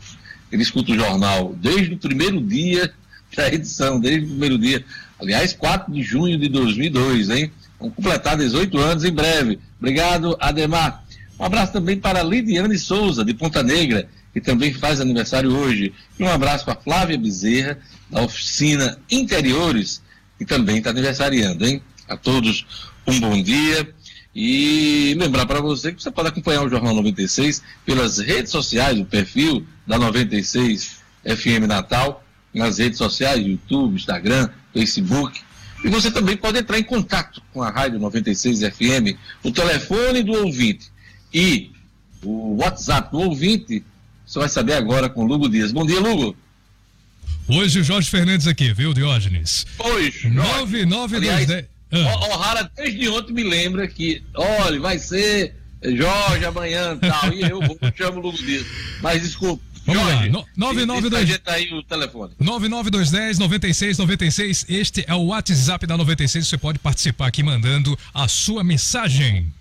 Ele 0.52 0.64
escuta 0.64 0.92
o 0.92 0.96
jornal 0.96 1.56
desde 1.60 1.94
o 1.94 1.98
primeiro 1.98 2.42
dia 2.42 2.92
da 3.36 3.48
edição, 3.52 4.00
desde 4.00 4.26
o 4.26 4.30
primeiro 4.30 4.58
dia. 4.58 4.84
Aliás, 5.20 5.54
4 5.54 5.92
de 5.92 6.02
junho 6.02 6.38
de 6.38 6.48
2002, 6.48 7.30
hein? 7.30 7.52
Vamos 7.80 7.96
completar 7.96 8.38
18 8.38 8.78
anos 8.78 9.04
em 9.04 9.12
breve. 9.12 9.60
Obrigado, 9.80 10.36
Ademar. 10.40 11.04
Um 11.40 11.46
abraço 11.46 11.72
também 11.72 11.98
para 11.98 12.22
Lidiane 12.22 12.78
Souza, 12.78 13.24
de 13.24 13.34
Ponta 13.34 13.64
Negra, 13.64 14.10
que 14.34 14.42
também 14.42 14.74
faz 14.74 15.02
aniversário 15.02 15.56
hoje. 15.56 15.94
E 16.18 16.24
um 16.24 16.30
abraço 16.30 16.66
para 16.66 16.76
Flávia 16.76 17.18
Bezerra, 17.18 17.80
da 18.10 18.22
oficina 18.22 18.98
Interiores, 19.10 20.02
que 20.38 20.46
também 20.46 20.78
está 20.78 20.92
aniversariando, 20.92 21.66
hein? 21.66 21.82
A 22.08 22.16
todos 22.16 22.66
um 23.08 23.20
bom 23.20 23.42
dia. 23.42 23.94
E 24.36 25.16
lembrar 25.20 25.46
para 25.46 25.60
você 25.60 25.92
que 25.92 26.02
você 26.02 26.12
pode 26.12 26.30
acompanhar 26.30 26.64
o 26.64 26.70
Jornal 26.70 26.94
96 26.94 27.64
pelas 27.86 28.20
redes 28.20 28.52
sociais, 28.52 29.00
o 29.00 29.06
perfil 29.06 29.66
da 29.88 29.98
96 29.98 31.00
FM 31.24 31.68
Natal, 31.68 32.24
nas 32.54 32.78
redes 32.78 32.98
sociais, 32.98 33.46
YouTube, 33.46 33.96
Instagram, 33.96 34.50
Facebook. 34.74 35.42
E 35.84 35.88
você 35.88 36.12
também 36.12 36.38
pode 36.38 36.60
entrar 36.60 36.78
em 36.78 36.84
contato 36.84 37.42
com 37.54 37.64
a 37.64 37.70
Rádio 37.70 38.00
96 38.00 38.60
FM, 38.60 39.18
o 39.44 39.52
telefone 39.52 40.24
do 40.24 40.34
ouvinte 40.34 40.92
e 41.34 41.72
o 42.24 42.58
WhatsApp 42.58 43.12
do 43.12 43.20
ouvinte 43.20 43.84
você 44.30 44.38
vai 44.38 44.48
saber 44.48 44.74
agora 44.74 45.10
com 45.10 45.24
o 45.24 45.28
Lugo 45.28 45.50
Dias. 45.50 45.72
Bom 45.72 45.84
dia, 45.84 46.00
Lugo. 46.00 46.38
Hoje 47.48 47.80
o 47.80 47.84
Jorge 47.84 48.12
Fernandes 48.12 48.46
aqui, 48.46 48.72
viu, 48.72 48.94
Diógenes? 48.94 49.66
Hoje. 49.80 50.30
9922. 50.30 51.66
Ah. 51.92 52.38
Rara 52.38 52.72
desde 52.76 53.10
ontem 53.10 53.34
me 53.34 53.44
lembra 53.44 53.88
que, 53.88 54.22
olha, 54.36 54.80
vai 54.80 55.00
ser 55.00 55.56
Jorge 55.84 56.46
amanhã 56.46 56.94
e 56.94 57.10
tal. 57.10 57.34
E 57.34 57.42
eu 57.42 57.60
vou, 57.60 57.76
chamo 57.98 58.20
o 58.20 58.22
Lugo 58.22 58.38
Dias. 58.38 58.68
Mas 59.02 59.24
desculpa. 59.24 59.64
Vamos 59.88 60.04
Jorge, 60.04 60.30
lá, 60.30 60.46
992 60.56 61.42
aí 61.48 61.74
o 61.74 61.82
telefone. 61.82 62.34
99210 62.40 63.40
9696. 63.40 64.66
Este 64.70 65.04
é 65.08 65.16
o 65.16 65.24
WhatsApp 65.24 65.88
da 65.88 65.98
96. 65.98 66.48
Você 66.48 66.58
pode 66.60 66.78
participar 66.78 67.26
aqui 67.26 67.42
mandando 67.42 67.98
a 68.14 68.28
sua 68.28 68.64
mensagem. 68.64 69.52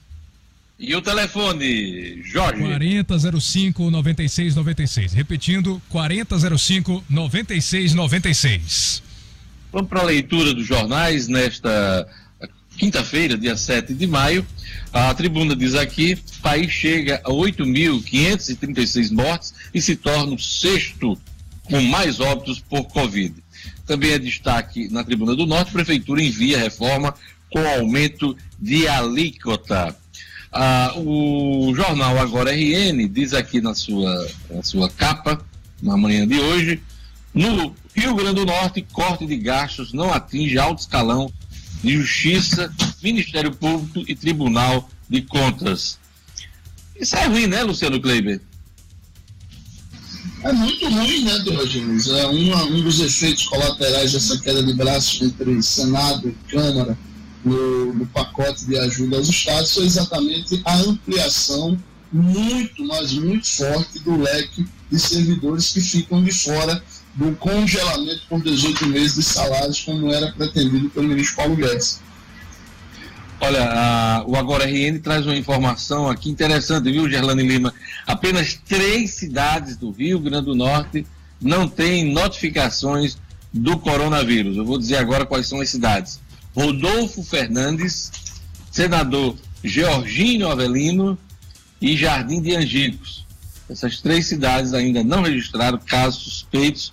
E 0.79 0.95
o 0.95 1.03
telefone, 1.03 2.23
Jorge? 2.23 2.63
4005 2.63 3.91
9696. 3.91 5.13
Repetindo, 5.13 5.83
4005 5.89 7.05
9696. 7.11 9.03
Vamos 9.73 9.89
para 9.89 10.03
a 10.03 10.05
leitura 10.05 10.55
dos 10.55 10.65
jornais 10.65 11.27
nesta 11.27 12.07
quinta-feira, 12.77 13.37
dia 13.37 13.57
7 13.57 13.93
de 13.93 14.07
maio. 14.07 14.47
A 14.93 15.13
tribuna 15.15 15.57
diz 15.57 15.75
aqui: 15.75 16.15
o 16.15 16.43
país 16.43 16.71
chega 16.71 17.21
a 17.25 17.31
8.536 17.31 19.11
mortes 19.11 19.53
e 19.75 19.83
se 19.83 19.97
torna 19.97 20.33
o 20.33 20.39
sexto 20.39 21.19
com 21.65 21.81
mais 21.81 22.21
óbitos 22.21 22.61
por 22.61 22.85
Covid. 22.85 23.35
Também 23.85 24.13
é 24.13 24.19
destaque 24.19 24.89
na 24.93 25.03
Tribuna 25.03 25.35
do 25.35 25.45
Norte: 25.45 25.71
a 25.71 25.73
Prefeitura 25.73 26.23
envia 26.23 26.57
reforma 26.57 27.13
com 27.51 27.67
aumento 27.67 28.37
de 28.61 28.87
alíquota. 28.87 29.97
Ah, 30.51 30.95
o 30.97 31.73
jornal 31.75 32.19
Agora 32.19 32.53
RN 32.53 33.07
diz 33.09 33.35
aqui 33.35 33.61
na 33.61 33.75
sua, 33.75 34.29
na 34.51 34.63
sua 34.63 34.89
capa, 34.89 35.45
na 35.83 35.97
manhã 35.97 36.27
de 36.27 36.41
hoje, 36.41 36.83
no 37.35 37.75
Rio 37.95 38.15
Grande 38.15 38.37
do 38.37 38.47
Norte, 38.47 38.87
corte 38.93 39.27
de 39.27 39.37
gastos 39.37 39.93
não 39.93 40.13
atinge 40.13 40.59
alto 40.59 40.81
escalão 40.81 41.31
de 41.83 41.93
Justiça, 41.93 42.73
Ministério 43.03 43.55
Público 43.55 44.03
e 44.09 44.15
Tribunal 44.15 44.89
de 45.09 45.23
Contas. 45.23 45.99
Isso 46.99 47.15
é 47.15 47.27
ruim, 47.27 47.47
né, 47.47 47.63
Luciano 47.63 48.01
Kleiber? 48.01 48.41
É 50.43 50.53
muito 50.53 50.89
ruim, 50.89 51.25
né, 51.25 51.39
Diogenes? 51.41 52.09
É 52.09 52.27
uma, 52.27 52.65
um 52.65 52.81
dos 52.83 53.01
efeitos 53.01 53.45
colaterais 53.47 54.13
dessa 54.13 54.39
queda 54.41 54.63
de 54.63 54.73
braços 54.73 55.21
entre 55.21 55.63
Senado 55.63 56.29
e 56.29 56.51
Câmara 56.51 56.97
no, 57.45 57.95
no 57.95 58.07
pacote 58.07 58.67
de 58.67 58.79
ajuda 58.79 59.17
aos 59.17 59.29
estados 59.29 59.75
foi 59.75 59.85
exatamente 59.85 60.61
a 60.65 60.77
ampliação 60.77 61.79
muito, 62.13 62.87
mas 62.87 63.13
muito 63.13 63.47
forte 63.47 63.99
do 64.01 64.17
leque 64.17 64.67
de 64.91 64.99
servidores 64.99 65.73
que 65.73 65.81
ficam 65.81 66.23
de 66.23 66.33
fora 66.33 66.83
do 67.15 67.35
congelamento 67.37 68.23
por 68.29 68.41
18 68.43 68.87
meses 68.87 69.15
de 69.17 69.23
salários, 69.23 69.83
como 69.83 70.13
era 70.13 70.33
pretendido 70.33 70.89
pelo 70.91 71.09
ministro 71.09 71.37
Paulo 71.37 71.57
Guedes. 71.57 72.01
Olha, 73.41 73.65
a, 73.71 74.25
o 74.27 74.37
Agora 74.37 74.65
RN 74.65 74.99
traz 75.01 75.25
uma 75.25 75.37
informação 75.37 76.09
aqui 76.09 76.29
interessante, 76.31 76.91
viu, 76.91 77.09
Gerlane 77.09 77.43
Lima? 77.47 77.73
Apenas 78.07 78.59
três 78.67 79.13
cidades 79.15 79.77
do 79.77 79.91
Rio 79.91 80.19
Grande 80.19 80.47
do 80.47 80.57
Norte 80.57 81.07
não 81.41 81.69
têm 81.69 82.13
notificações 82.13 83.17
do 83.53 83.79
coronavírus. 83.79 84.57
Eu 84.57 84.65
vou 84.65 84.79
dizer 84.79 84.97
agora 84.97 85.25
quais 85.25 85.47
são 85.47 85.61
as 85.61 85.69
cidades. 85.69 86.21
Rodolfo 86.59 87.23
Fernandes, 87.23 88.11
senador 88.69 89.37
Georginho 89.63 90.51
Avelino 90.51 91.17
e 91.81 91.97
Jardim 91.97 92.43
de 92.43 92.57
Angicos. 92.57 93.25
Essas 93.71 94.01
três 94.01 94.27
cidades 94.27 94.75
ainda 94.75 95.05
não 95.05 95.23
registraram 95.23 95.79
casos 95.79 96.25
suspeitos 96.25 96.93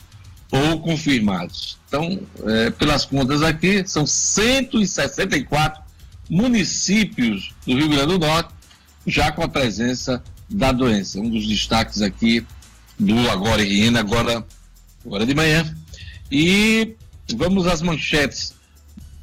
ou 0.52 0.80
confirmados. 0.82 1.80
Então, 1.88 2.20
é, 2.46 2.70
pelas 2.70 3.06
contas 3.06 3.42
aqui, 3.42 3.84
são 3.88 4.06
164 4.06 5.82
municípios 6.30 7.52
do 7.66 7.76
Rio 7.76 7.90
Grande 7.90 8.08
do 8.08 8.20
Norte 8.20 8.54
já 9.08 9.32
com 9.32 9.42
a 9.42 9.50
presença 9.50 10.24
da 10.48 10.72
doença. 10.72 11.20
Um 11.20 11.30
dos 11.30 11.48
destaques 11.48 12.04
aqui 12.04 12.46
do 13.00 13.18
Agora 13.32 13.64
RN, 13.64 13.98
agora, 13.98 14.46
agora 15.04 15.26
de 15.26 15.34
manhã. 15.34 15.76
E 16.32 16.96
vamos 17.36 17.66
às 17.66 17.82
manchetes 17.82 18.55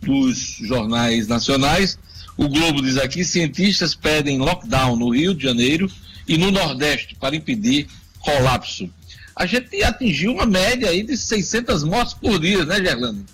dos 0.02 0.59
jornais 0.61 1.26
nacionais. 1.26 1.99
O 2.37 2.49
Globo 2.49 2.82
diz 2.82 2.99
aqui: 2.99 3.25
cientistas 3.25 3.94
pedem 3.94 4.38
lockdown 4.38 4.97
no 4.97 5.11
Rio 5.11 5.35
de 5.35 5.44
Janeiro 5.44 5.90
e 6.28 6.37
no 6.37 6.50
Nordeste 6.50 7.14
para 7.14 7.37
impedir 7.37 7.87
colapso. 8.21 8.90
A 9.35 9.47
gente 9.47 9.82
atingiu 9.82 10.32
uma 10.32 10.47
média 10.47 10.90
aí 10.90 11.02
de 11.02 11.16
600 11.16 11.85
mortes 11.85 12.14
por 12.14 12.38
dia, 12.38 12.64
né, 12.64 12.76
Gerlando? 12.76 13.25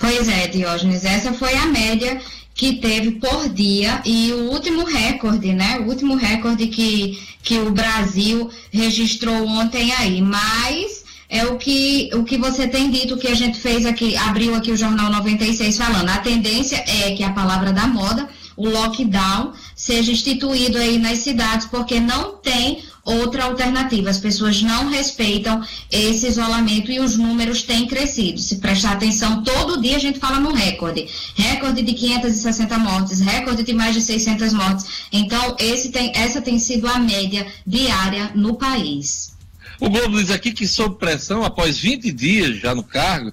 Pois 0.00 0.28
é, 0.28 0.48
Diógenes, 0.48 1.04
essa 1.04 1.32
foi 1.32 1.54
a 1.54 1.66
média 1.66 2.20
que 2.54 2.74
teve 2.76 3.12
por 3.12 3.48
dia 3.48 4.02
e 4.04 4.32
o 4.32 4.50
último 4.50 4.84
recorde, 4.84 5.52
né? 5.52 5.78
O 5.78 5.84
último 5.84 6.16
recorde 6.16 6.66
que, 6.66 7.18
que 7.42 7.58
o 7.58 7.70
Brasil 7.70 8.50
registrou 8.72 9.46
ontem 9.46 9.92
aí. 9.92 10.20
Mas 10.20 11.04
é 11.28 11.44
o 11.46 11.56
que, 11.56 12.10
o 12.14 12.24
que 12.24 12.36
você 12.38 12.66
tem 12.68 12.90
dito, 12.90 13.16
que 13.16 13.28
a 13.28 13.34
gente 13.34 13.58
fez 13.58 13.84
aqui, 13.84 14.16
abriu 14.16 14.54
aqui 14.54 14.70
o 14.70 14.76
Jornal 14.76 15.10
96 15.10 15.76
falando. 15.76 16.08
A 16.08 16.18
tendência 16.18 16.76
é 16.86 17.14
que 17.14 17.24
a 17.24 17.32
palavra 17.32 17.72
da 17.72 17.86
moda, 17.86 18.28
o 18.56 18.68
lockdown, 18.68 19.52
seja 19.74 20.12
instituído 20.12 20.78
aí 20.78 20.98
nas 20.98 21.18
cidades, 21.18 21.66
porque 21.66 22.00
não 22.00 22.36
tem 22.36 22.82
outra 23.04 23.44
alternativa. 23.44 24.10
As 24.10 24.18
pessoas 24.18 24.60
não 24.62 24.88
respeitam 24.88 25.62
esse 25.90 26.26
isolamento 26.26 26.90
e 26.90 27.00
os 27.00 27.16
números 27.16 27.62
têm 27.62 27.86
crescido. 27.86 28.40
Se 28.40 28.56
prestar 28.56 28.92
atenção, 28.92 29.42
todo 29.42 29.80
dia 29.80 29.96
a 29.96 30.00
gente 30.00 30.18
fala 30.18 30.40
no 30.40 30.52
recorde. 30.52 31.08
Recorde 31.34 31.82
de 31.82 31.92
560 31.92 32.78
mortes, 32.78 33.20
recorde 33.20 33.62
de 33.62 33.72
mais 33.72 33.94
de 33.94 34.02
600 34.02 34.52
mortes. 34.52 34.86
Então, 35.12 35.56
tem, 35.92 36.12
essa 36.14 36.40
tem 36.40 36.58
sido 36.58 36.88
a 36.88 36.98
média 36.98 37.46
diária 37.66 38.32
no 38.34 38.54
país. 38.54 39.35
O 39.80 39.90
Globo 39.90 40.18
diz 40.18 40.30
aqui 40.30 40.52
que, 40.52 40.66
sob 40.66 40.96
pressão, 40.96 41.44
após 41.44 41.78
20 41.78 42.10
dias 42.12 42.58
já 42.58 42.74
no 42.74 42.82
cargo, 42.82 43.32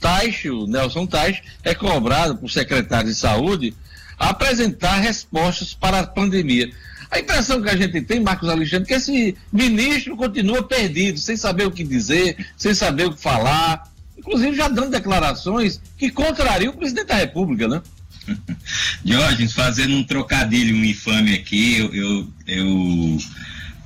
Taixe, 0.00 0.50
o 0.50 0.66
Nelson 0.66 1.06
Taixe, 1.06 1.42
é 1.62 1.74
cobrado 1.74 2.36
por 2.36 2.50
secretário 2.50 3.08
de 3.08 3.14
saúde 3.14 3.74
a 4.18 4.30
apresentar 4.30 5.00
respostas 5.00 5.74
para 5.74 6.00
a 6.00 6.06
pandemia. 6.06 6.70
A 7.10 7.20
impressão 7.20 7.62
que 7.62 7.68
a 7.68 7.76
gente 7.76 8.00
tem, 8.02 8.20
Marcos 8.20 8.48
Alexandre, 8.48 8.84
é 8.84 8.86
que 8.86 8.94
esse 8.94 9.36
ministro 9.52 10.16
continua 10.16 10.62
perdido, 10.62 11.18
sem 11.18 11.36
saber 11.36 11.66
o 11.66 11.70
que 11.70 11.84
dizer, 11.84 12.36
sem 12.56 12.74
saber 12.74 13.06
o 13.06 13.12
que 13.14 13.22
falar, 13.22 13.88
inclusive 14.18 14.56
já 14.56 14.68
dando 14.68 14.90
declarações 14.90 15.80
que 15.96 16.10
contrariam 16.10 16.72
o 16.72 16.76
presidente 16.76 17.06
da 17.06 17.16
República, 17.16 17.68
né? 17.68 17.82
Diógenes, 19.04 19.52
fazendo 19.52 19.94
um 19.94 20.02
trocadilho, 20.02 20.74
um 20.74 20.84
infame 20.84 21.34
aqui, 21.34 21.78
eu, 21.78 21.94
eu, 21.94 22.28
eu 22.46 23.18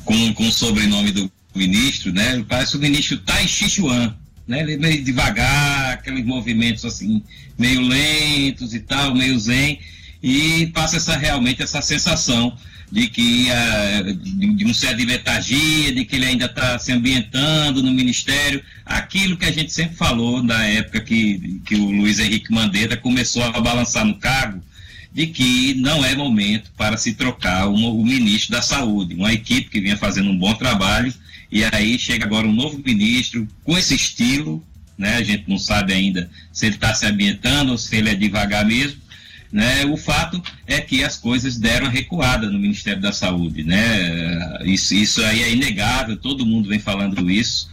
com, 0.05 0.35
com 0.35 0.49
o 0.49 0.53
sobrenome 0.53 1.13
do 1.13 1.31
ministro, 1.55 2.13
né? 2.13 2.45
Parece 2.49 2.77
o 2.77 2.81
ministro 2.81 3.19
Tai 3.19 3.47
Chichuan, 3.47 4.15
né? 4.47 4.61
Ele 4.61 4.75
é 4.75 4.77
meio 4.77 5.05
devagar, 5.05 5.93
aqueles 5.93 6.25
movimentos 6.25 6.85
assim, 6.85 7.23
meio 7.59 7.81
lentos 7.81 8.75
e 8.75 8.81
tal, 8.81 9.15
meio 9.15 9.39
zen, 9.39 9.79
e 10.23 10.67
passa 10.69 10.97
essa 10.97 11.17
realmente 11.17 11.63
essa 11.63 11.81
sensação 11.83 12.57
de 12.91 13.07
que 13.09 13.49
uh, 13.51 14.15
de, 14.15 14.55
de 14.55 14.65
um 14.65 14.73
certo 14.73 14.97
de 14.97 15.93
de 15.93 16.05
que 16.05 16.17
ele 16.17 16.25
ainda 16.25 16.47
está 16.47 16.79
se 16.79 16.91
ambientando 16.91 17.83
no 17.83 17.93
ministério, 17.93 18.63
aquilo 18.85 19.37
que 19.37 19.45
a 19.45 19.53
gente 19.53 19.73
sempre 19.73 19.97
falou 19.97 20.43
na 20.43 20.65
época 20.65 21.01
que, 21.01 21.61
que 21.67 21.75
o 21.75 21.91
Luiz 21.91 22.19
Henrique 22.19 22.53
Mandetta 22.53 22.97
começou 22.97 23.43
a 23.43 23.61
balançar 23.61 24.05
no 24.05 24.17
cargo, 24.17 24.63
de 25.13 25.27
que 25.27 25.75
não 25.75 26.05
é 26.05 26.15
momento 26.15 26.71
para 26.77 26.97
se 26.97 27.13
trocar 27.13 27.67
o, 27.67 27.75
o 27.75 28.05
ministro 28.05 28.53
da 28.53 28.63
Saúde, 28.63 29.15
uma 29.15 29.33
equipe 29.33 29.69
que 29.69 29.81
vinha 29.81 29.97
fazendo 29.97 30.31
um 30.31 30.39
bom 30.39 30.55
trabalho 30.55 31.13
e 31.51 31.65
aí 31.65 31.99
chega 31.99 32.25
agora 32.25 32.47
um 32.47 32.53
novo 32.53 32.81
ministro 32.85 33.49
com 33.65 33.77
esse 33.77 33.95
estilo, 33.95 34.65
né? 34.97 35.17
A 35.17 35.23
gente 35.23 35.49
não 35.49 35.59
sabe 35.59 35.93
ainda 35.93 36.29
se 36.53 36.67
ele 36.67 36.75
está 36.75 36.95
se 36.95 37.07
ambientando 37.07 37.73
ou 37.73 37.79
se 37.79 37.97
ele 37.97 38.11
é 38.11 38.15
devagar 38.15 38.67
mesmo. 38.67 39.01
Né? 39.51 39.87
O 39.87 39.97
fato 39.97 40.43
é 40.67 40.79
que 40.79 41.03
as 41.03 41.17
coisas 41.17 41.57
deram 41.57 41.89
recuada 41.89 42.51
no 42.51 42.59
Ministério 42.59 43.01
da 43.01 43.13
Saúde, 43.13 43.65
né? 43.65 44.63
Isso, 44.65 44.95
isso 44.95 45.25
aí 45.25 45.43
é 45.43 45.53
inegável, 45.53 46.17
todo 46.17 46.45
mundo 46.45 46.69
vem 46.69 46.79
falando 46.79 47.31
isso. 47.31 47.71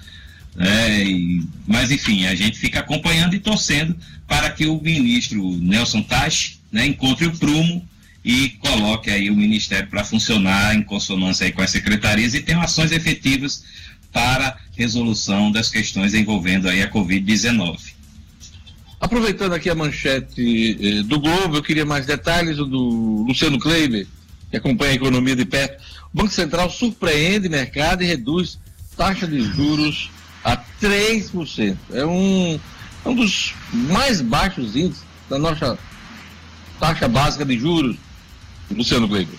Né? 0.56 1.04
E, 1.04 1.46
mas 1.68 1.92
enfim, 1.92 2.28
a 2.28 2.36
gente 2.36 2.58
fica 2.58 2.80
acompanhando 2.80 3.36
e 3.36 3.40
torcendo 3.40 3.96
para 4.26 4.50
que 4.52 4.66
o 4.66 4.82
ministro 4.82 5.58
Nelson 5.58 6.02
Tache 6.02 6.60
né, 6.72 6.86
encontre 6.86 7.26
o 7.26 7.38
prumo 7.38 7.86
e 8.26 8.50
coloque 8.50 9.12
aí 9.12 9.30
o 9.30 9.36
Ministério 9.36 9.88
para 9.88 10.04
funcionar 10.04 10.74
em 10.76 10.82
consonância 10.82 11.50
com 11.52 11.62
as 11.62 11.70
secretarias 11.70 12.34
e 12.34 12.42
tenha 12.42 12.60
ações 12.60 12.92
efetivas 12.92 13.64
para 14.12 14.58
resolução 14.76 15.52
das 15.52 15.70
questões 15.70 16.16
envolvendo 16.16 16.68
aí 16.68 16.82
a 16.82 16.90
Covid-19. 16.90 17.94
Aproveitando 19.00 19.54
aqui 19.54 19.70
a 19.70 19.76
manchete 19.76 20.78
eh, 20.82 21.04
do 21.04 21.20
Globo, 21.20 21.58
eu 21.58 21.62
queria 21.62 21.86
mais 21.86 22.08
detalhes 22.08 22.58
do 22.58 23.24
Luciano 23.28 23.60
Kleiber, 23.60 24.08
que 24.50 24.58
acompanha 24.58 24.94
a 24.94 24.96
economia 24.96 25.36
de 25.36 25.46
perto. 25.46 25.84
O 26.12 26.18
Banco 26.18 26.32
Central 26.32 26.72
surpreende 26.72 27.48
mercado 27.48 28.02
e 28.02 28.08
reduz 28.08 28.58
taxa 28.98 29.28
de 29.28 29.40
juros 29.42 30.10
a 30.44 30.58
3%. 30.82 31.78
É 31.94 32.04
um, 32.04 32.60
é 33.06 33.10
um 33.10 33.16
dos 33.16 33.54
mais 33.72 34.20
baixos 34.20 34.76
índices 34.76 35.04
da 35.30 35.38
nossa 35.38 35.78
taxa 36.80 37.08
básica 37.08 37.46
de 37.46 37.60
juros 37.60 37.98
Luciano 38.72 39.08
Kleiber. 39.08 39.38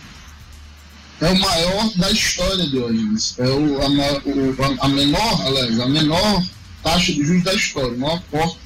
É 1.21 1.31
o 1.31 1.39
maior 1.39 1.91
da 1.97 2.11
história 2.11 2.67
de 2.67 2.79
hoje. 2.79 3.01
É 3.39 3.49
o, 3.49 3.83
a, 3.83 3.89
o, 3.89 4.83
a 4.83 4.89
menor, 4.89 5.47
aliás, 5.47 5.81
a 5.81 5.89
menor 5.89 6.45
taxa 6.83 7.13
de 7.13 7.25
juros 7.25 7.43
da 7.43 7.55
história, 7.55 7.93
o 7.93 7.99
maior 7.99 8.23
corte 8.31 8.59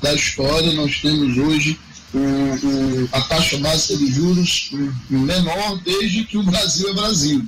da 0.00 0.14
história. 0.14 0.72
Nós 0.72 1.00
temos 1.00 1.36
hoje 1.36 1.78
o, 2.14 2.18
o, 2.18 3.08
a 3.12 3.20
taxa 3.22 3.58
básica 3.58 3.98
de 3.98 4.10
juros 4.10 4.70
menor 5.10 5.78
desde 5.84 6.24
que 6.24 6.38
o 6.38 6.42
Brasil 6.42 6.88
é 6.88 6.94
Brasil. 6.94 7.46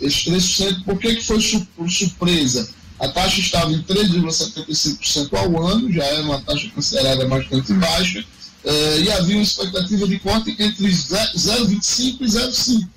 Esse 0.00 0.30
3%, 0.30 0.84
por 0.84 0.98
que, 0.98 1.16
que 1.16 1.24
foi 1.24 1.40
surpresa? 1.88 2.70
A 2.98 3.08
taxa 3.08 3.40
estava 3.40 3.72
em 3.72 3.82
3,75% 3.82 5.34
ao 5.34 5.66
ano, 5.66 5.92
já 5.92 6.04
era 6.04 6.22
uma 6.22 6.40
taxa 6.40 6.68
considerada 6.74 7.26
bastante 7.26 7.72
baixa, 7.74 8.24
é, 8.64 9.00
e 9.00 9.12
havia 9.12 9.36
uma 9.36 9.42
expectativa 9.42 10.06
de 10.06 10.18
corte 10.18 10.50
entre 10.50 10.86
0,25 10.86 12.16
e 12.20 12.24
0,5. 12.24 12.88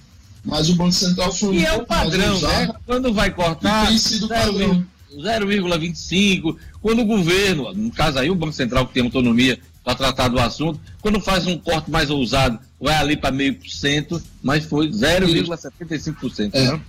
Mas 0.43 0.69
o 0.69 0.76
Banco 0.76 0.91
Central 0.91 1.32
foi 1.32 1.50
um 1.50 1.54
E 1.54 1.65
é 1.65 1.74
o 1.74 1.86
padrão, 1.86 2.41
né? 2.41 2.74
Quando 2.86 3.13
vai 3.13 3.32
cortar, 3.32 3.88
tem 3.88 3.97
sido 3.97 4.28
0,25. 4.28 6.58
Quando 6.82 7.02
o 7.02 7.06
governo, 7.06 7.71
no 7.74 7.91
caso 7.91 8.17
aí 8.17 8.30
o 8.30 8.36
Banco 8.36 8.54
Central 8.54 8.88
que 8.88 8.93
tem 8.93 9.04
autonomia 9.04 9.60
para 9.84 9.95
tratar 9.95 10.30
do 10.30 10.39
assunto, 10.39 10.80
quando 11.00 11.21
faz 11.21 11.45
um 11.45 11.58
corte 11.58 11.91
mais 11.91 12.10
ousado, 12.10 12.60
vai 12.80 12.95
ali 12.95 13.15
para 13.15 13.32
meio 13.32 13.56
por 13.56 13.69
cento, 13.69 14.21
mas 14.41 14.65
foi 14.65 14.89
0,75%. 14.89 16.50
É. 16.54 16.71
Né? 16.71 16.82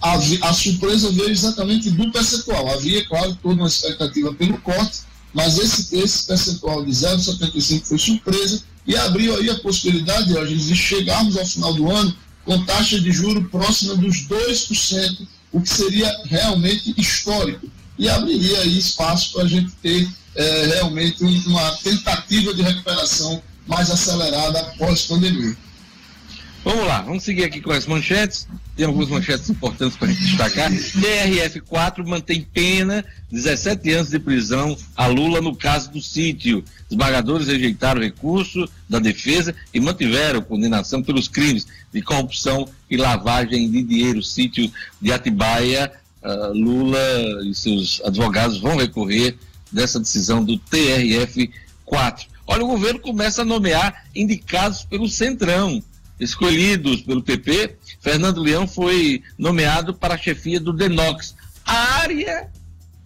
A, 0.00 0.14
a 0.48 0.52
surpresa 0.52 1.10
veio 1.12 1.30
exatamente 1.30 1.90
do 1.90 2.10
percentual. 2.10 2.68
Havia, 2.70 3.06
claro, 3.06 3.38
toda 3.42 3.54
uma 3.54 3.68
expectativa 3.68 4.34
pelo 4.34 4.58
corte, 4.58 5.02
mas 5.36 5.58
esse, 5.58 5.94
esse 5.94 6.26
percentual 6.26 6.82
de 6.82 6.90
0,75 6.90 7.84
foi 7.84 7.98
surpresa 7.98 8.62
e 8.86 8.96
abriu 8.96 9.36
aí 9.36 9.50
a 9.50 9.58
possibilidade, 9.58 10.32
de 10.32 10.74
chegarmos 10.74 11.36
ao 11.36 11.44
final 11.44 11.74
do 11.74 11.92
ano 11.92 12.16
com 12.42 12.64
taxa 12.64 12.98
de 12.98 13.12
juro 13.12 13.44
próxima 13.50 13.94
dos 13.96 14.26
2%, 14.26 15.28
o 15.52 15.60
que 15.60 15.68
seria 15.68 16.22
realmente 16.24 16.94
histórico. 16.96 17.68
E 17.98 18.08
abriria 18.08 18.60
aí 18.60 18.78
espaço 18.78 19.34
para 19.34 19.42
a 19.42 19.46
gente 19.46 19.72
ter 19.82 20.08
é, 20.34 20.66
realmente 20.68 21.22
uma 21.22 21.70
tentativa 21.82 22.54
de 22.54 22.62
recuperação 22.62 23.42
mais 23.66 23.90
acelerada 23.90 24.58
após 24.60 25.04
a 25.04 25.08
pandemia. 25.08 25.54
Vamos 26.66 26.84
lá, 26.84 27.00
vamos 27.00 27.22
seguir 27.22 27.44
aqui 27.44 27.60
com 27.60 27.70
as 27.70 27.86
manchetes. 27.86 28.48
Tem 28.74 28.86
algumas 28.86 29.08
manchetes 29.08 29.48
importantes 29.48 29.96
para 29.96 30.08
a 30.08 30.10
gente 30.10 30.24
destacar. 30.24 30.68
TRF4 30.68 32.04
mantém 32.04 32.42
pena, 32.42 33.04
17 33.30 33.88
anos 33.92 34.10
de 34.10 34.18
prisão 34.18 34.76
a 34.96 35.06
Lula 35.06 35.40
no 35.40 35.54
caso 35.54 35.92
do 35.92 36.02
sítio. 36.02 36.64
Esmagadores 36.90 37.46
rejeitaram 37.46 38.00
o 38.00 38.02
recurso 38.02 38.68
da 38.88 38.98
defesa 38.98 39.54
e 39.72 39.78
mantiveram 39.78 40.42
condenação 40.42 41.04
pelos 41.04 41.28
crimes 41.28 41.68
de 41.92 42.02
corrupção 42.02 42.68
e 42.90 42.96
lavagem 42.96 43.70
de 43.70 43.84
dinheiro. 43.84 44.20
Sítio 44.20 44.68
de 45.00 45.12
Atibaia, 45.12 45.92
uh, 46.20 46.52
Lula 46.52 46.98
e 47.44 47.54
seus 47.54 48.02
advogados 48.04 48.58
vão 48.58 48.76
recorrer 48.76 49.36
dessa 49.70 50.00
decisão 50.00 50.44
do 50.44 50.58
TRF4. 50.58 52.26
Olha, 52.44 52.64
o 52.64 52.68
governo 52.68 52.98
começa 52.98 53.42
a 53.42 53.44
nomear 53.44 54.06
indicados 54.16 54.82
pelo 54.82 55.08
Centrão 55.08 55.80
escolhidos 56.18 57.02
pelo 57.02 57.22
PP, 57.22 57.76
Fernando 58.00 58.42
Leão 58.42 58.66
foi 58.66 59.22
nomeado 59.38 59.94
para 59.94 60.14
a 60.14 60.18
chefia 60.18 60.58
do 60.58 60.72
DENOX, 60.72 61.34
a 61.64 62.00
área 62.00 62.48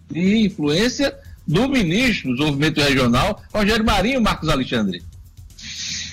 de 0.09 0.45
influência 0.45 1.15
do 1.47 1.67
ministro 1.67 2.29
do 2.29 2.35
Desenvolvimento 2.35 2.81
Regional, 2.81 3.41
Rogério 3.53 3.85
Marinho 3.85 4.21
Marcos 4.21 4.49
Alexandre. 4.49 5.03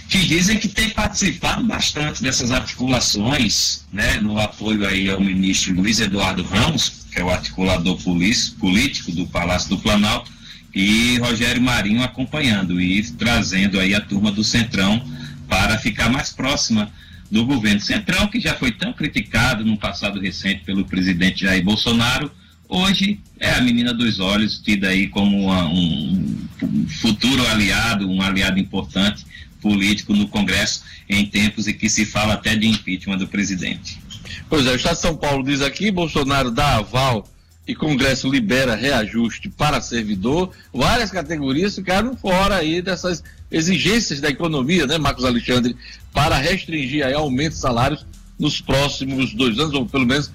Que 0.09 0.27
dizem 0.27 0.59
que 0.59 0.69
tem 0.69 0.89
participado 0.91 1.63
bastante 1.65 2.23
dessas 2.23 2.51
articulações, 2.51 3.85
né, 3.93 4.19
no 4.21 4.39
apoio 4.39 4.87
aí 4.87 5.11
ao 5.11 5.21
ministro 5.21 5.75
Luiz 5.75 6.01
Eduardo 6.01 6.43
Ramos, 6.43 7.07
que 7.13 7.21
é 7.21 7.25
o 7.25 7.29
articulador 7.29 7.99
político 8.03 9.13
do 9.13 9.27
Palácio 9.27 9.69
do 9.69 9.79
Planalto, 9.79 10.33
e 10.75 11.19
Rogério 11.19 11.61
Marinho 11.61 12.03
acompanhando 12.03 12.81
e 12.81 13.03
trazendo 13.13 13.79
aí 13.79 13.95
a 13.95 14.01
turma 14.01 14.31
do 14.31 14.45
Centrão 14.45 15.03
para 15.49 15.79
ficar 15.79 16.11
mais 16.11 16.31
próxima 16.31 16.93
do 17.31 17.45
governo 17.45 17.81
central, 17.81 18.29
que 18.29 18.41
já 18.41 18.55
foi 18.55 18.73
tão 18.73 18.93
criticado 18.93 19.65
no 19.65 19.77
passado 19.77 20.21
recente 20.21 20.65
pelo 20.65 20.85
presidente 20.85 21.45
Jair 21.45 21.65
Bolsonaro, 21.65 22.31
hoje 22.69 23.21
é 23.39 23.51
a 23.51 23.61
menina 23.61 23.93
dos 23.93 24.21
olhos, 24.21 24.59
tida 24.59 24.89
aí 24.89 25.09
como 25.09 25.45
uma, 25.45 25.67
um, 25.67 26.47
futuro 27.01 27.47
aliado, 27.49 28.09
um 28.09 28.23
aliado 28.23 28.59
importante 28.59 29.27
político 29.61 30.15
no 30.15 30.29
Congresso, 30.29 30.85
em 31.09 31.27
tempos 31.27 31.67
em 31.67 31.75
que 31.75 31.89
se 31.89 32.07
fala 32.07 32.35
até 32.35 32.55
de 32.55 32.67
impeachment 32.67 33.19
do 33.19 33.27
presidente. 33.27 33.99
Pois 34.49 34.67
é, 34.67 34.73
o 34.73 34.77
Estado 34.77 34.95
de 34.95 35.01
São 35.01 35.17
Paulo 35.17 35.45
diz 35.45 35.61
aqui, 35.61 35.91
Bolsonaro 35.91 36.51
dá 36.51 36.77
aval 36.77 37.27
e 37.67 37.75
Congresso 37.75 38.31
libera 38.31 38.75
reajuste 38.75 39.51
para 39.51 39.81
servidor, 39.81 40.53
várias 40.73 41.11
categorias 41.11 41.75
ficaram 41.75 42.17
fora 42.17 42.57
aí 42.57 42.81
dessas 42.81 43.23
exigências 43.51 44.21
da 44.21 44.29
economia, 44.29 44.87
né, 44.87 44.99
Marcos 44.99 45.25
Alexandre, 45.25 45.77
para 46.13 46.37
restringir 46.37 47.05
aí 47.05 47.15
aumento 47.15 47.55
de 47.55 47.61
salários 47.61 48.05
nos 48.39 48.61
próximos 48.61 49.35
dois 49.35 49.59
anos, 49.59 49.75
ou 49.75 49.87
pelo 49.87 50.07
menos 50.07 50.31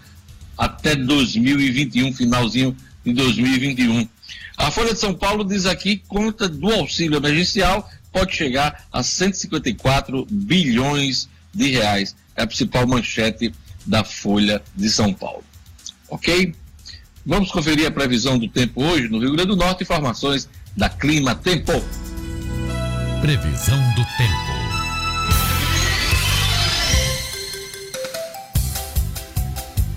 até 0.58 0.96
2021, 0.96 2.14
finalzinho 2.14 2.76
de 3.04 3.14
2021. 3.14 4.08
A 4.58 4.70
Folha 4.72 4.94
de 4.94 5.00
São 5.00 5.14
Paulo 5.14 5.44
diz 5.44 5.66
aqui 5.66 6.02
conta 6.08 6.48
do 6.48 6.72
auxílio 6.72 7.18
emergencial 7.18 7.90
pode 8.12 8.36
chegar 8.36 8.86
a 8.92 9.02
154 9.02 10.28
bilhões 10.30 11.28
de 11.54 11.72
reais. 11.72 12.16
É 12.36 12.44
a 12.44 12.48
principal 12.48 12.88
manchete 12.88 13.54
da 13.86 14.04
Folha 14.04 14.62
de 14.76 14.90
São 14.90 15.12
Paulo. 15.14 15.44
Ok? 16.08 16.54
Vamos 17.26 17.52
conferir 17.52 17.88
a 17.88 17.92
previsão 17.92 18.38
do 18.38 18.48
tempo 18.48 18.84
hoje 18.84 19.08
no 19.08 19.20
Rio 19.20 19.32
Grande 19.32 19.50
do 19.50 19.56
Norte, 19.56 19.84
informações 19.84 20.48
da 20.78 20.90
Clima 20.90 21.34
Tempo. 21.34 21.72
Previsão 23.24 23.80
do 23.94 24.04
tempo. 24.18 24.54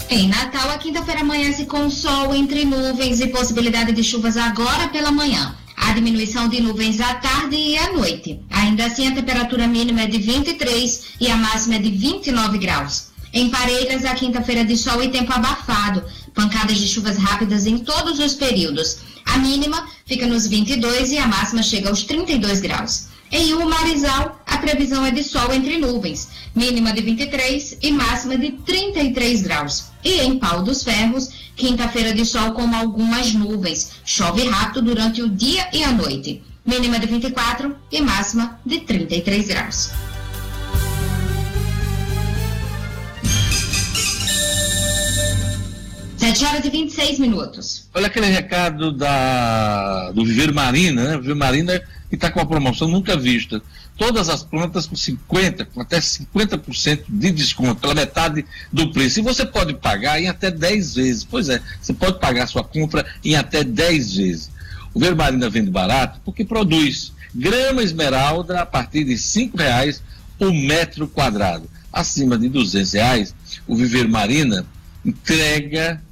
Em 0.08 0.28
Natal, 0.28 0.70
a 0.70 0.78
quinta-feira 0.78 1.22
amanhece 1.22 1.66
com 1.66 1.90
sol 1.90 2.32
entre 2.32 2.64
nuvens 2.64 3.18
e 3.18 3.26
possibilidade 3.26 3.90
de 3.90 4.04
chuvas 4.04 4.36
agora 4.36 4.86
pela 4.90 5.10
manhã. 5.10 5.56
A 5.76 5.92
diminuição 5.92 6.48
de 6.48 6.60
nuvens 6.60 7.00
à 7.00 7.14
tarde 7.14 7.56
e 7.56 7.76
à 7.76 7.92
noite. 7.94 8.40
Ainda 8.48 8.86
assim, 8.86 9.08
a 9.08 9.14
temperatura 9.16 9.66
mínima 9.66 10.02
é 10.02 10.06
de 10.06 10.18
23 10.18 11.16
e 11.20 11.28
a 11.28 11.36
máxima 11.36 11.74
é 11.74 11.78
de 11.80 11.90
29 11.90 12.58
graus. 12.58 13.08
Em 13.32 13.50
Parelhas, 13.50 14.04
a 14.04 14.14
quinta-feira 14.14 14.64
de 14.64 14.76
sol 14.76 15.02
e 15.02 15.08
tempo 15.08 15.32
abafado, 15.32 16.04
pancadas 16.32 16.78
de 16.78 16.86
chuvas 16.86 17.16
rápidas 17.16 17.66
em 17.66 17.78
todos 17.78 18.20
os 18.20 18.34
períodos. 18.34 18.98
A 19.24 19.36
mínima 19.38 19.84
fica 20.06 20.28
nos 20.28 20.46
22 20.46 21.10
e 21.10 21.18
a 21.18 21.26
máxima 21.26 21.60
chega 21.60 21.88
aos 21.88 22.04
32 22.04 22.60
graus. 22.60 23.15
Em 23.30 23.54
Umarizal, 23.54 24.40
a 24.46 24.58
previsão 24.58 25.04
é 25.04 25.10
de 25.10 25.22
sol 25.24 25.52
entre 25.52 25.78
nuvens, 25.78 26.28
mínima 26.54 26.92
de 26.92 27.02
23 27.02 27.78
e 27.82 27.90
máxima 27.90 28.38
de 28.38 28.52
33 28.52 29.42
graus. 29.42 29.86
E 30.04 30.20
em 30.20 30.38
Pau 30.38 30.62
dos 30.62 30.84
Ferros, 30.84 31.30
quinta-feira 31.56 32.14
de 32.14 32.24
sol 32.24 32.52
com 32.52 32.74
algumas 32.74 33.34
nuvens. 33.34 33.92
Chove 34.04 34.48
rápido 34.48 34.82
durante 34.82 35.22
o 35.22 35.28
dia 35.28 35.68
e 35.72 35.82
a 35.82 35.90
noite. 35.90 36.42
Mínima 36.64 36.98
de 36.98 37.06
24 37.06 37.76
e 37.90 38.00
máxima 38.00 38.60
de 38.64 38.80
33 38.80 39.48
graus. 39.48 39.90
7 46.16 46.44
horas 46.44 46.64
e 46.64 46.70
26 46.70 47.18
minutos. 47.20 47.88
Olha 47.94 48.06
aquele 48.06 48.26
recado 48.26 48.90
da, 48.90 50.10
do 50.12 50.24
Viveiro 50.24 50.54
Marina, 50.54 51.04
né? 51.04 51.16
Viveiro 51.16 51.38
Marina 51.38 51.82
que 52.08 52.14
está 52.14 52.30
com 52.30 52.40
uma 52.40 52.46
promoção 52.46 52.88
nunca 52.88 53.16
vista. 53.16 53.60
Todas 53.96 54.28
as 54.28 54.42
plantas 54.42 54.86
com 54.86 54.94
50%, 54.94 55.66
com 55.72 55.80
até 55.80 55.98
50% 55.98 57.04
de 57.08 57.30
desconto, 57.30 57.80
pela 57.80 57.94
metade 57.94 58.44
do 58.72 58.90
preço. 58.92 59.20
E 59.20 59.22
você 59.22 59.44
pode 59.44 59.74
pagar 59.74 60.20
em 60.20 60.28
até 60.28 60.50
10 60.50 60.94
vezes. 60.94 61.24
Pois 61.24 61.48
é, 61.48 61.60
você 61.80 61.92
pode 61.92 62.18
pagar 62.20 62.46
sua 62.46 62.62
compra 62.62 63.06
em 63.24 63.36
até 63.36 63.64
10 63.64 64.16
vezes. 64.16 64.50
O 64.92 64.98
Viveiro 64.98 65.16
Marina 65.16 65.50
vende 65.50 65.70
barato 65.70 66.20
porque 66.24 66.44
produz 66.44 67.12
grama 67.34 67.82
esmeralda 67.82 68.60
a 68.62 68.66
partir 68.66 69.04
de 69.04 69.14
R$ 69.14 69.50
reais 69.56 70.02
o 70.38 70.52
metro 70.52 71.08
quadrado. 71.08 71.68
Acima 71.92 72.38
de 72.38 72.48
R$ 72.48 72.62
reais, 72.92 73.34
o 73.66 73.76
Viveiro 73.76 74.08
Marina 74.08 74.66
entrega 75.04 76.02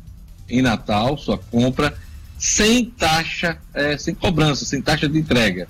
em 0.49 0.63
Natal, 0.63 1.17
sua 1.19 1.39
compra, 1.39 1.97
sem 2.39 2.85
taxa, 2.85 3.59
é, 3.73 3.97
sem 3.97 4.15
cobrança, 4.15 4.65
sem 4.65 4.81
taxa 4.81 5.09
de 5.09 5.19
entrega. 5.19 5.69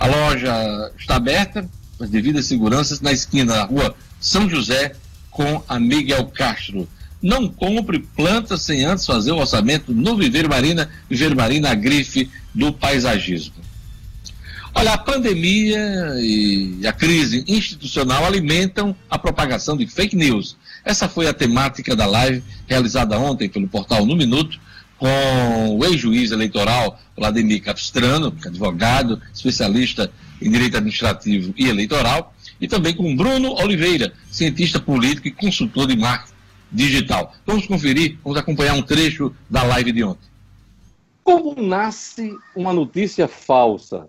A 0.00 0.06
loja 0.06 0.92
está 0.98 1.16
aberta, 1.16 1.68
com 1.96 2.02
as 2.02 2.10
devidas 2.10 2.46
seguranças, 2.46 3.00
na 3.00 3.12
esquina 3.12 3.54
da 3.54 3.64
rua 3.64 3.94
São 4.18 4.50
José, 4.50 4.96
com 5.30 5.62
a 5.68 5.78
Miguel 5.78 6.26
Castro. 6.26 6.88
Não 7.22 7.46
compre 7.46 8.00
plantas 8.00 8.62
sem 8.62 8.84
antes 8.84 9.06
fazer 9.06 9.30
o 9.30 9.36
orçamento 9.38 9.92
no 9.92 10.16
Viveiro 10.16 10.48
Marina, 10.48 10.90
Viveiro 11.08 11.36
Marina, 11.36 11.70
a 11.70 11.74
grife 11.74 12.28
do 12.52 12.72
paisagismo. 12.72 13.54
Olha, 14.74 14.94
a 14.94 14.98
pandemia 14.98 16.14
e 16.18 16.84
a 16.86 16.92
crise 16.92 17.44
institucional 17.46 18.24
alimentam 18.24 18.96
a 19.08 19.18
propagação 19.18 19.76
de 19.76 19.86
fake 19.86 20.16
news 20.16 20.56
essa 20.84 21.08
foi 21.08 21.26
a 21.28 21.34
temática 21.34 21.94
da 21.94 22.06
live 22.06 22.42
realizada 22.66 23.18
ontem 23.18 23.48
pelo 23.48 23.68
portal 23.68 24.06
No 24.06 24.16
Minuto, 24.16 24.58
com 24.98 25.78
o 25.78 25.84
ex-juiz 25.84 26.30
eleitoral 26.30 26.98
Vladimir 27.20 27.62
Capistrano, 27.62 28.34
advogado, 28.46 29.20
especialista 29.32 30.10
em 30.40 30.50
direito 30.50 30.78
administrativo 30.78 31.52
e 31.54 31.68
eleitoral, 31.68 32.34
e 32.58 32.66
também 32.66 32.96
com 32.96 33.14
Bruno 33.14 33.52
Oliveira, 33.60 34.14
cientista 34.30 34.80
político 34.80 35.28
e 35.28 35.30
consultor 35.30 35.86
de 35.86 35.96
marketing 35.96 36.32
digital. 36.72 37.34
Vamos 37.44 37.66
conferir, 37.66 38.18
vamos 38.24 38.38
acompanhar 38.38 38.72
um 38.72 38.82
trecho 38.82 39.34
da 39.50 39.62
live 39.62 39.92
de 39.92 40.02
ontem. 40.02 40.30
Como 41.22 41.60
nasce 41.60 42.34
uma 42.56 42.72
notícia 42.72 43.28
falsa, 43.28 44.08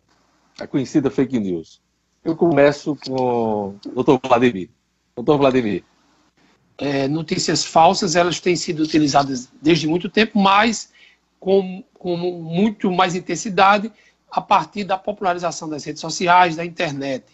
a 0.57 0.65
conhecida 0.65 1.11
fake 1.11 1.37
news? 1.37 1.81
Eu 2.23 2.37
começo 2.37 2.95
com 3.05 3.75
o 3.85 3.93
doutor 3.93 4.21
Vladimir. 4.25 4.69
Doutor 5.17 5.37
Vladimir. 5.37 5.83
É, 6.77 7.09
notícias 7.09 7.65
falsas, 7.65 8.15
elas 8.15 8.39
têm 8.39 8.55
sido 8.55 8.83
utilizadas 8.83 9.49
desde 9.61 9.85
muito 9.85 10.07
tempo, 10.07 10.39
mas 10.39 10.91
com, 11.41 11.83
com 12.01 12.17
muito 12.17 12.91
mais 12.91 13.13
intensidade 13.13 13.91
a 14.31 14.41
partir 14.41 14.83
da 14.83 14.97
popularização 14.97 15.69
das 15.69 15.83
redes 15.83 16.01
sociais, 16.01 16.55
da 16.55 16.65
internet, 16.65 17.25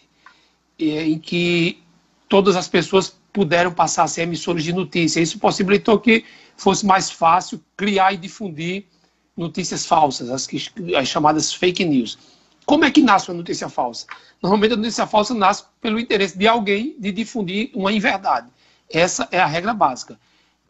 em 0.78 1.18
que 1.18 1.82
todas 2.28 2.54
as 2.54 2.68
pessoas 2.68 3.18
puderam 3.32 3.72
passar 3.72 4.02
a 4.02 4.06
ser 4.06 4.22
emissores 4.22 4.62
de 4.62 4.74
notícias. 4.74 5.30
Isso 5.30 5.38
possibilitou 5.38 5.98
que 5.98 6.22
fosse 6.54 6.84
mais 6.84 7.10
fácil 7.10 7.64
criar 7.78 8.12
e 8.12 8.18
difundir 8.18 8.84
notícias 9.34 9.86
falsas, 9.86 10.28
as, 10.28 10.46
que, 10.46 10.62
as 10.94 11.08
chamadas 11.08 11.50
fake 11.50 11.86
news. 11.86 12.18
Como 12.66 12.84
é 12.84 12.90
que 12.90 13.00
nasce 13.00 13.30
uma 13.30 13.38
notícia 13.38 13.70
falsa? 13.70 14.06
Normalmente 14.42 14.74
a 14.74 14.76
notícia 14.76 15.06
falsa 15.06 15.32
nasce 15.32 15.64
pelo 15.80 15.98
interesse 15.98 16.36
de 16.36 16.46
alguém 16.46 16.94
de 16.98 17.10
difundir 17.10 17.70
uma 17.74 17.90
inverdade. 17.90 18.50
Essa 18.92 19.26
é 19.32 19.38
a 19.38 19.46
regra 19.46 19.72
básica. 19.72 20.20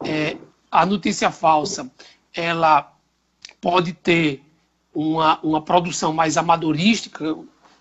É, 0.05 0.37
a 0.71 0.85
notícia 0.85 1.29
falsa, 1.31 1.91
ela 2.33 2.95
pode 3.61 3.93
ter 3.93 4.43
uma, 4.93 5.39
uma 5.41 5.61
produção 5.61 6.13
mais 6.13 6.37
amadorística, 6.37 7.35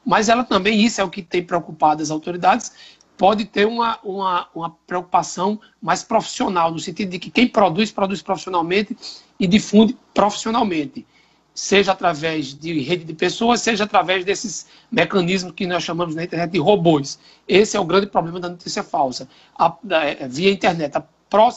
mas 0.05 0.29
ela 0.29 0.45
também, 0.45 0.83
isso 0.83 1.01
é 1.01 1.05
o 1.05 1.11
que 1.11 1.23
tem 1.23 1.43
preocupado 1.43 2.03
as 2.03 2.11
autoridades, 2.11 2.73
pode 3.17 3.45
ter 3.45 3.67
uma, 3.67 3.99
uma, 4.03 4.49
uma 4.55 4.71
preocupação 4.87 5.61
mais 5.83 6.05
profissional, 6.05 6.71
no 6.71 6.79
sentido 6.79 7.11
de 7.11 7.19
que 7.19 7.31
quem 7.31 7.49
produz, 7.49 7.91
produz 7.91 8.23
profissionalmente 8.23 8.97
e 9.39 9.47
difunde 9.47 9.97
profissionalmente, 10.15 11.05
seja 11.53 11.91
através 11.91 12.55
de 12.55 12.81
rede 12.81 13.05
de 13.05 13.13
pessoas, 13.13 13.61
seja 13.61 13.83
através 13.83 14.25
desses 14.25 14.67
mecanismos 14.91 15.53
que 15.53 15.67
nós 15.67 15.83
chamamos 15.83 16.15
na 16.15 16.23
internet 16.23 16.53
de 16.53 16.59
robôs. 16.61 17.19
Esse 17.49 17.77
é 17.77 17.81
o 17.81 17.85
grande 17.85 18.07
problema 18.07 18.39
da 18.39 18.49
notícia 18.49 18.85
falsa, 18.85 19.29
a, 19.59 19.67
a, 19.67 20.05
é, 20.05 20.29
via 20.29 20.53
internet, 20.53 20.97
a, 20.97 21.03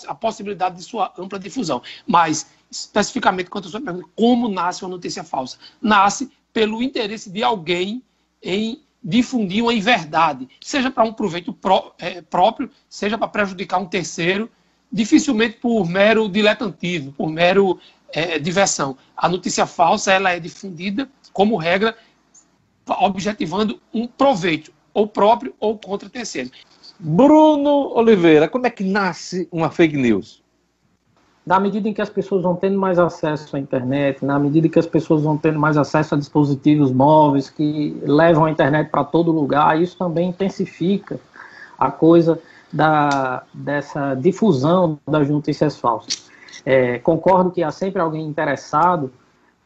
a 0.07 0.15
possibilidade 0.15 0.77
de 0.77 0.84
sua 0.84 1.13
ampla 1.17 1.39
difusão. 1.39 1.81
Mas, 2.05 2.47
especificamente 2.69 3.49
quanto 3.49 3.67
à 3.67 3.71
sua 3.71 3.81
pergunta, 3.81 4.07
como 4.15 4.47
nasce 4.47 4.84
uma 4.84 4.91
notícia 4.91 5.23
falsa? 5.23 5.57
Nasce 5.81 6.31
pelo 6.53 6.81
interesse 6.81 7.29
de 7.29 7.43
alguém 7.43 8.03
em 8.41 8.81
difundir 9.03 9.63
uma 9.63 9.73
inverdade, 9.73 10.47
seja 10.62 10.91
para 10.91 11.03
um 11.03 11.13
proveito 11.13 11.51
pró, 11.51 11.93
é, 11.97 12.21
próprio, 12.21 12.69
seja 12.88 13.17
para 13.17 13.27
prejudicar 13.27 13.79
um 13.79 13.88
terceiro, 13.88 14.49
dificilmente 14.91 15.57
por 15.57 15.88
mero 15.88 16.29
diletantismo, 16.29 17.12
por 17.12 17.29
mero 17.29 17.79
é, 18.13 18.38
diversão. 18.38 18.97
A 19.17 19.27
notícia 19.27 19.65
falsa 19.65 20.12
ela 20.12 20.31
é 20.31 20.39
difundida, 20.39 21.10
como 21.34 21.57
regra, 21.57 21.97
objetivando 22.86 23.81
um 23.93 24.05
proveito, 24.05 24.71
ou 24.93 25.07
próprio 25.07 25.55
ou 25.60 25.77
contra 25.77 26.10
terceiro. 26.10 26.51
Bruno 27.01 27.93
Oliveira, 27.95 28.47
como 28.47 28.67
é 28.67 28.69
que 28.69 28.83
nasce 28.83 29.47
uma 29.51 29.69
fake 29.69 29.97
news? 29.97 30.41
na 31.45 31.59
medida 31.59 31.89
em 31.89 31.93
que 31.93 32.01
as 32.01 32.09
pessoas 32.09 32.43
vão 32.43 32.55
tendo 32.55 32.77
mais 32.77 32.99
acesso 32.99 33.55
à 33.55 33.59
internet, 33.59 34.23
na 34.23 34.37
medida 34.37 34.69
que 34.69 34.77
as 34.77 34.85
pessoas 34.85 35.23
vão 35.23 35.37
tendo 35.37 35.59
mais 35.59 35.75
acesso 35.75 36.13
a 36.13 36.17
dispositivos 36.17 36.91
móveis 36.91 37.49
que 37.49 37.99
levam 38.03 38.45
a 38.45 38.51
internet 38.51 38.89
para 38.89 39.03
todo 39.03 39.31
lugar, 39.31 39.81
isso 39.81 39.97
também 39.97 40.29
intensifica 40.29 41.19
a 41.79 41.89
coisa 41.89 42.39
da, 42.71 43.43
dessa 43.53 44.13
difusão 44.13 44.99
das 45.07 45.29
notícias 45.29 45.77
falsas. 45.77 46.29
É, 46.63 46.99
concordo 46.99 47.49
que 47.49 47.63
há 47.63 47.71
sempre 47.71 48.01
alguém 48.01 48.25
interessado 48.27 49.11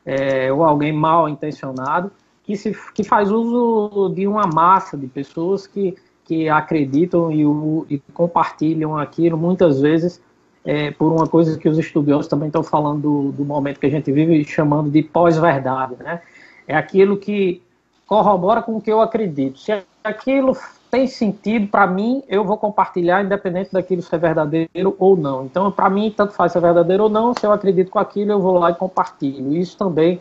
é, 0.06 0.52
ou 0.52 0.64
alguém 0.64 0.94
mal 0.94 1.28
intencionado 1.28 2.10
que, 2.44 2.56
se, 2.56 2.76
que 2.94 3.04
faz 3.04 3.30
uso 3.30 4.14
de 4.14 4.26
uma 4.26 4.48
massa 4.48 4.96
de 4.98 5.08
pessoas 5.08 5.68
que, 5.68 5.96
que 6.26 6.50
acreditam 6.50 7.32
e, 7.32 7.46
o, 7.46 7.86
e 7.90 8.00
compartilham 8.14 8.98
aquilo 8.98 9.38
muitas 9.38 9.80
vezes 9.80 10.22
é, 10.66 10.90
por 10.92 11.12
uma 11.12 11.28
coisa 11.28 11.58
que 11.58 11.70
os 11.70 11.78
estudiosos 11.78 12.28
também 12.28 12.48
estão 12.48 12.64
falando 12.64 13.02
do, 13.02 13.32
do 13.32 13.46
momento 13.46 13.80
que 13.80 13.86
a 13.86 13.90
gente 13.90 14.12
vive, 14.12 14.44
chamando 14.44 14.90
de 14.90 15.04
pós-verdade. 15.04 15.96
Né? 16.00 16.22
É 16.68 16.76
aquilo 16.76 17.18
que 17.18 17.62
corrobora 18.08 18.62
com 18.62 18.76
o 18.76 18.82
que 18.82 18.92
eu 18.92 19.00
acredito. 19.00 19.60
Se 19.60 19.84
aquilo 20.04 20.58
tem 20.90 21.08
sentido 21.08 21.68
para 21.68 21.86
mim, 21.86 22.24
eu 22.28 22.44
vou 22.44 22.58
compartilhar, 22.58 23.24
independente 23.24 23.72
daquilo 23.72 24.02
ser 24.02 24.18
verdadeiro 24.18 24.96
ou 24.98 25.16
não. 25.16 25.46
Então, 25.46 25.72
para 25.72 25.90
mim, 25.90 26.14
tanto 26.16 26.34
faz 26.34 26.52
se 26.52 26.58
é 26.58 26.62
verdadeiro 26.62 27.04
ou 27.04 27.10
não, 27.10 27.34
se 27.34 27.46
eu 27.46 27.52
acredito 27.52 27.92
com 27.92 28.00
aquilo, 28.00 28.32
eu 28.32 28.42
vou 28.42 28.58
lá 28.58 28.72
e 28.72 28.76
compartilho. 28.76 29.56
Isso 29.56 29.78
também 29.78 30.20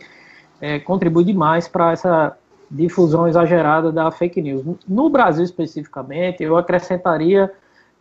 é, 0.61 0.79
contribui 0.79 1.23
demais 1.23 1.67
para 1.67 1.91
essa 1.91 2.37
difusão 2.75 3.27
exagerada 3.27 3.91
da 3.91 4.11
fake 4.11 4.41
news. 4.41 4.63
No 4.87 5.09
Brasil, 5.09 5.43
especificamente, 5.43 6.43
eu 6.43 6.57
acrescentaria 6.57 7.51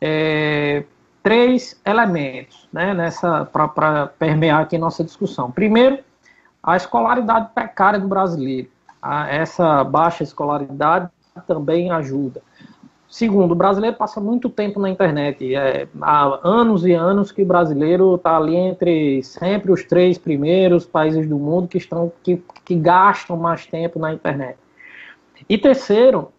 é, 0.01 0.85
três 1.23 1.81
elementos 1.85 2.69
né, 2.73 2.93
nessa 2.93 3.45
para 3.45 4.09
permear 4.19 4.61
aqui 4.61 4.77
nossa 4.77 5.05
discussão. 5.05 5.51
Primeiro, 5.51 5.99
a 6.63 6.77
escolaridade 6.77 7.51
precária 7.55 7.99
do 7.99 8.09
brasileiro. 8.09 8.69
A, 9.01 9.29
essa 9.29 9.85
baixa 9.85 10.23
escolaridade 10.23 11.09
também 11.47 11.91
ajuda. 11.91 12.43
Segundo, 13.09 13.53
o 13.53 13.55
brasileiro 13.55 13.97
passa 13.97 14.21
muito 14.21 14.51
tempo 14.51 14.81
na 14.81 14.91
internet. 14.91 15.55
É, 15.55 15.87
há 16.03 16.41
anos 16.43 16.85
e 16.85 16.93
anos 16.93 17.31
que 17.31 17.43
o 17.43 17.47
brasileiro 17.47 18.17
está 18.17 18.37
ali 18.37 18.57
entre 18.57 19.23
sempre 19.23 19.71
os 19.71 19.85
três 19.85 20.19
primeiros 20.19 20.85
países 20.85 21.29
do 21.29 21.39
mundo 21.39 21.69
que, 21.69 21.79
estão, 21.79 22.11
que, 22.25 22.43
que 22.65 22.75
gastam 22.75 23.37
mais 23.37 23.67
tempo 23.67 24.01
na 24.01 24.13
internet. 24.13 24.59
E 25.49 25.59
terceiro, 25.59 26.33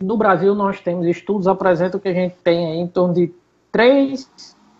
no 0.00 0.16
Brasil 0.16 0.54
nós 0.54 0.80
temos 0.80 1.06
estudos 1.06 1.48
apresentam 1.48 1.98
que 1.98 2.08
a 2.08 2.14
gente 2.14 2.36
tem 2.42 2.80
em 2.80 2.86
torno 2.86 3.14
de 3.14 3.32
três, 3.72 4.30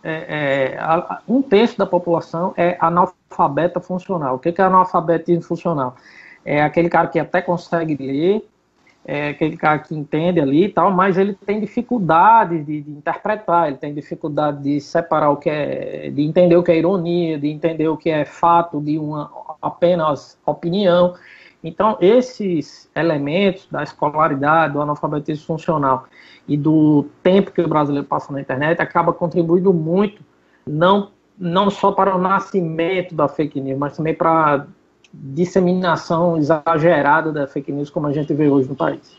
é, 0.03 0.77
é, 0.77 1.19
um 1.29 1.43
terço 1.43 1.77
da 1.77 1.87
população 1.87 2.55
é 2.57 2.77
analfabeta 2.81 3.81
funcional. 3.81 4.37
O 4.37 4.39
que 4.39 4.49
é 4.49 4.65
analfabetismo 4.65 5.43
funcional? 5.43 5.97
É 6.45 6.63
aquele 6.63 6.89
cara 6.89 7.09
que 7.09 7.19
até 7.19 7.43
consegue 7.43 7.97
ler, 7.97 8.49
é 9.05 9.31
aquele 9.31 9.57
cara 9.57 9.79
que 9.79 9.95
entende 9.95 10.41
ali 10.41 10.65
e 10.65 10.69
tal, 10.69 10.91
mas 10.91 11.17
ele 11.17 11.35
tem 11.35 11.59
dificuldade 11.59 12.63
de, 12.63 12.83
de, 12.83 12.91
interpretar, 12.91 13.69
ele 13.69 13.79
tem 13.79 13.95
dificuldade 13.95 14.63
de 14.63 14.81
separar 14.81 15.31
o 15.31 15.37
que 15.37 15.49
é, 15.49 16.11
de 16.11 16.23
entender 16.23 16.57
o 16.57 16.63
que 16.63 16.73
é 16.73 16.79
ironia, 16.79 17.39
de 17.39 17.49
entender 17.49 17.89
o 17.89 17.97
que 17.97 18.11
é 18.11 18.25
fato, 18.25 18.81
de 18.81 18.99
uma 18.99 19.31
apenas 19.63 20.39
opinião. 20.45 21.15
Então, 21.63 21.99
esses 22.01 22.89
elementos 22.95 23.67
da 23.71 23.83
escolaridade, 23.83 24.75
do 24.75 24.81
analfabetismo 24.81 25.45
funcional 25.45 26.07
e 26.47 26.57
do 26.57 27.07
tempo 27.23 27.51
que 27.51 27.61
o 27.61 27.69
brasileiro 27.69 28.07
passa 28.07 28.33
na 28.33 28.41
internet 28.41 28.81
acaba 28.81 29.13
contribuindo 29.13 29.73
muito, 29.73 30.23
não, 30.67 31.11
não 31.37 31.69
só 31.69 31.91
para 31.91 32.15
o 32.15 32.19
nascimento 32.19 33.15
da 33.15 33.29
fake 33.29 33.61
news, 33.61 33.79
mas 33.79 33.97
também 33.97 34.15
para 34.15 34.55
a 34.55 34.67
disseminação 35.13 36.37
exagerada 36.37 37.33
da 37.33 37.47
fake 37.47 37.73
news, 37.73 37.91
como 37.91 38.07
a 38.07 38.13
gente 38.13 38.33
vê 38.33 38.49
hoje 38.49 38.69
no 38.69 38.77
país. 38.77 39.17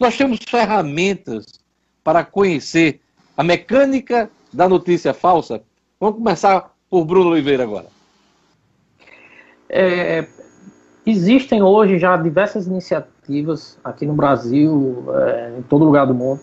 Nós 0.00 0.16
temos 0.16 0.40
ferramentas 0.48 1.60
para 2.02 2.24
conhecer 2.24 3.00
a 3.36 3.44
mecânica 3.44 4.28
da 4.52 4.68
notícia 4.68 5.14
falsa. 5.14 5.62
Vamos 6.00 6.16
começar 6.16 6.72
por 6.90 7.04
Bruno 7.04 7.30
Oliveira 7.30 7.62
agora. 7.62 7.86
É, 9.68 10.26
existem 11.06 11.62
hoje 11.62 11.98
já 11.98 12.16
diversas 12.16 12.66
iniciativas 12.66 13.12
ativas 13.22 13.78
aqui 13.84 14.04
no 14.04 14.14
Brasil, 14.14 15.04
é, 15.14 15.54
em 15.58 15.62
todo 15.62 15.84
lugar 15.84 16.06
do 16.06 16.14
mundo, 16.14 16.40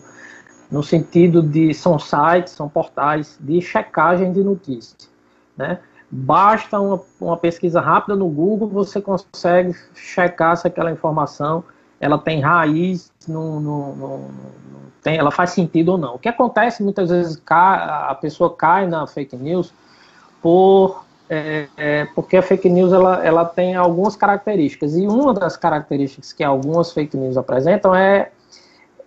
no 0.70 0.82
sentido 0.82 1.42
de 1.42 1.74
são 1.74 1.98
sites, 1.98 2.54
são 2.54 2.68
portais 2.68 3.36
de 3.40 3.60
checagem 3.60 4.32
de 4.32 4.42
notícias, 4.42 5.10
né? 5.56 5.78
Basta 6.10 6.80
uma, 6.80 7.00
uma 7.20 7.36
pesquisa 7.36 7.80
rápida 7.80 8.16
no 8.16 8.28
Google, 8.28 8.68
você 8.68 9.00
consegue 9.00 9.76
checar 9.94 10.56
se 10.56 10.66
aquela 10.66 10.90
informação 10.90 11.62
ela 12.00 12.18
tem 12.18 12.40
raiz, 12.40 13.12
no, 13.28 13.60
no, 13.60 14.30
tem, 15.02 15.18
ela 15.18 15.30
faz 15.30 15.50
sentido 15.50 15.90
ou 15.90 15.98
não. 15.98 16.14
O 16.14 16.18
que 16.18 16.28
acontece 16.28 16.82
muitas 16.82 17.10
vezes 17.10 17.40
a 17.46 18.16
pessoa 18.20 18.56
cai 18.56 18.88
na 18.88 19.06
fake 19.06 19.36
news 19.36 19.72
por 20.42 21.04
é, 21.32 21.68
é, 21.76 22.04
porque 22.06 22.36
a 22.36 22.42
fake 22.42 22.68
news 22.68 22.92
ela, 22.92 23.24
ela 23.24 23.44
tem 23.44 23.76
algumas 23.76 24.16
características 24.16 24.96
e 24.96 25.06
uma 25.06 25.32
das 25.32 25.56
características 25.56 26.32
que 26.32 26.42
algumas 26.42 26.92
fake 26.92 27.16
news 27.16 27.36
apresentam 27.36 27.94
é 27.94 28.32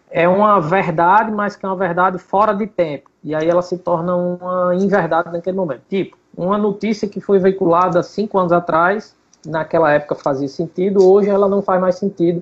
é 0.10 0.30
uma 0.30 0.62
verdade, 0.62 1.32
mas 1.32 1.56
que 1.56 1.66
é 1.66 1.70
uma 1.70 1.76
verdade 1.76 2.18
fora 2.20 2.54
de 2.54 2.68
tempo 2.68 3.10
e 3.22 3.36
aí 3.36 3.50
ela 3.50 3.62
se 3.62 3.78
torna 3.78 4.16
uma 4.16 4.76
inverdade 4.76 5.32
naquele 5.34 5.58
momento. 5.58 5.82
Tipo, 5.90 6.18
uma 6.38 6.58
notícia 6.58 7.10
que 7.10 7.20
foi 7.20 7.40
veiculada 7.40 8.02
cinco 8.04 8.38
anos 8.38 8.54
atrás, 8.54 9.16
naquela 9.46 9.92
época 9.92 10.16
fazia 10.16 10.48
sentido, 10.48 11.06
hoje 11.06 11.30
ela 11.30 11.50
não 11.50 11.62
faz 11.62 11.82
mais 11.82 11.96
sentido, 11.96 12.42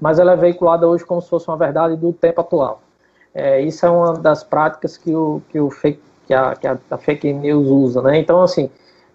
mas 0.00 0.20
ela 0.20 0.32
é 0.32 0.36
veiculada 0.36 0.86
hoje 0.86 1.04
como 1.04 1.20
se 1.20 1.28
fosse 1.28 1.48
uma 1.48 1.56
verdade 1.56 1.96
do 1.96 2.12
tempo 2.12 2.42
atual. 2.42 2.80
É, 3.34 3.60
isso 3.60 3.84
é 3.84 3.90
uma 3.90 4.12
das 4.12 4.44
práticas 4.44 4.96
que 4.96 5.12
o 5.12 5.42
que 5.48 5.58
o 5.58 5.68
fake 5.68 6.00
que 6.26 6.34
a, 6.34 6.54
que 6.54 6.66
a, 6.66 6.78
a 6.90 6.98
fake 6.98 7.32
news 7.32 7.66
usa, 7.66 8.02
né? 8.02 8.18
Então 8.18 8.42
assim 8.42 8.70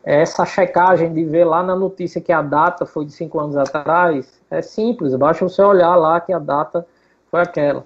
essa 0.06 0.46
checagem 0.46 1.12
de 1.12 1.26
ver 1.26 1.46
lá 1.46 1.64
na 1.64 1.76
notícia 1.76 2.22
que 2.22 2.32
a 2.32 2.44
data 2.44 2.86
foi 2.86 3.06
de 3.06 3.12
cinco 3.12 3.40
anos 3.40 3.58
atrás 3.58 4.40
é 4.52 4.62
simples, 4.62 5.16
basta 5.16 5.44
você 5.44 5.64
olhar 5.64 5.96
lá 5.96 6.22
que 6.22 6.32
a 6.32 6.38
data 6.38 6.86
foi 7.32 7.42
aquela. 7.42 7.84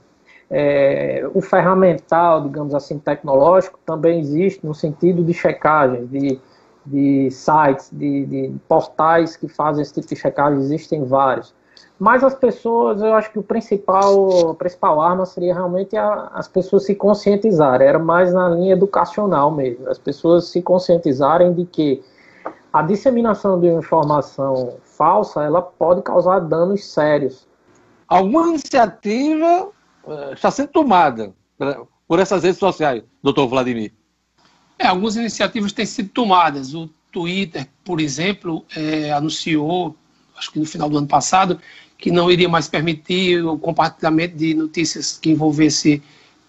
É, 0.52 1.30
o 1.34 1.42
ferramental, 1.42 2.42
digamos 2.42 2.76
assim, 2.76 3.00
tecnológico 3.00 3.80
também 3.86 4.20
existe 4.20 4.66
no 4.66 4.74
sentido 4.74 5.24
de 5.24 5.34
checagem, 5.34 6.08
de, 6.08 6.40
de 6.86 7.32
sites, 7.32 7.90
de, 7.94 8.26
de 8.26 8.54
portais 8.68 9.38
que 9.38 9.48
fazem 9.48 9.82
esse 9.82 9.94
tipo 9.94 10.08
de 10.08 10.16
checagem, 10.18 10.60
existem 10.60 11.06
vários. 11.06 11.56
Mas 12.00 12.24
as 12.24 12.34
pessoas, 12.34 13.02
eu 13.02 13.14
acho 13.14 13.32
que 13.32 13.40
o 13.40 13.44
principal, 13.44 14.52
a 14.52 14.56
principal 14.56 15.02
arma 15.02 15.26
seria 15.26 15.54
realmente 15.54 15.98
a, 15.98 16.30
as 16.34 16.48
pessoas 16.48 16.86
se 16.86 16.96
conscientizarem. 16.96 17.88
Era 17.88 18.00
mais 18.00 18.34
na 18.34 18.50
linha 18.50 18.74
educacional 18.74 19.52
mesmo. 19.52 19.90
As 19.90 19.98
pessoas 19.98 20.46
se 20.46 20.62
conscientizarem 20.62 21.54
de 21.54 21.66
que 21.66 22.04
a 22.72 22.82
disseminação 22.82 23.60
de 23.60 23.68
informação 23.68 24.78
falsa 24.84 25.44
ela 25.44 25.62
pode 25.62 26.02
causar 26.02 26.40
danos 26.40 26.86
sérios. 26.86 27.48
Alguma 28.08 28.50
iniciativa 28.50 29.70
uh, 30.06 30.34
está 30.34 30.50
sendo 30.52 30.70
tomada 30.70 31.34
por 32.08 32.20
essas 32.20 32.44
redes 32.44 32.60
sociais, 32.60 33.04
doutor 33.22 33.48
Vladimir? 33.48 33.94
É, 34.78 34.88
algumas 34.88 35.16
iniciativas 35.16 35.74
têm 35.74 35.86
sido 35.86 36.10
tomadas. 36.10 36.74
O 36.74 36.90
Twitter, 37.12 37.68
por 37.84 38.00
exemplo, 38.00 38.66
é, 38.76 39.12
anunciou, 39.12 39.96
acho 40.40 40.52
que 40.52 40.60
no 40.60 40.66
final 40.66 40.90
do 40.90 40.98
ano 40.98 41.08
passado, 41.08 41.60
que 41.98 42.10
não 42.10 42.32
iria 42.32 42.50
mais 42.50 42.68
permitir 42.68 43.46
o 43.46 43.58
compartilhamento 43.58 44.36
de 44.36 44.54
notícias 44.54 45.20
que 45.22 45.30
envolvesse 45.30 46.02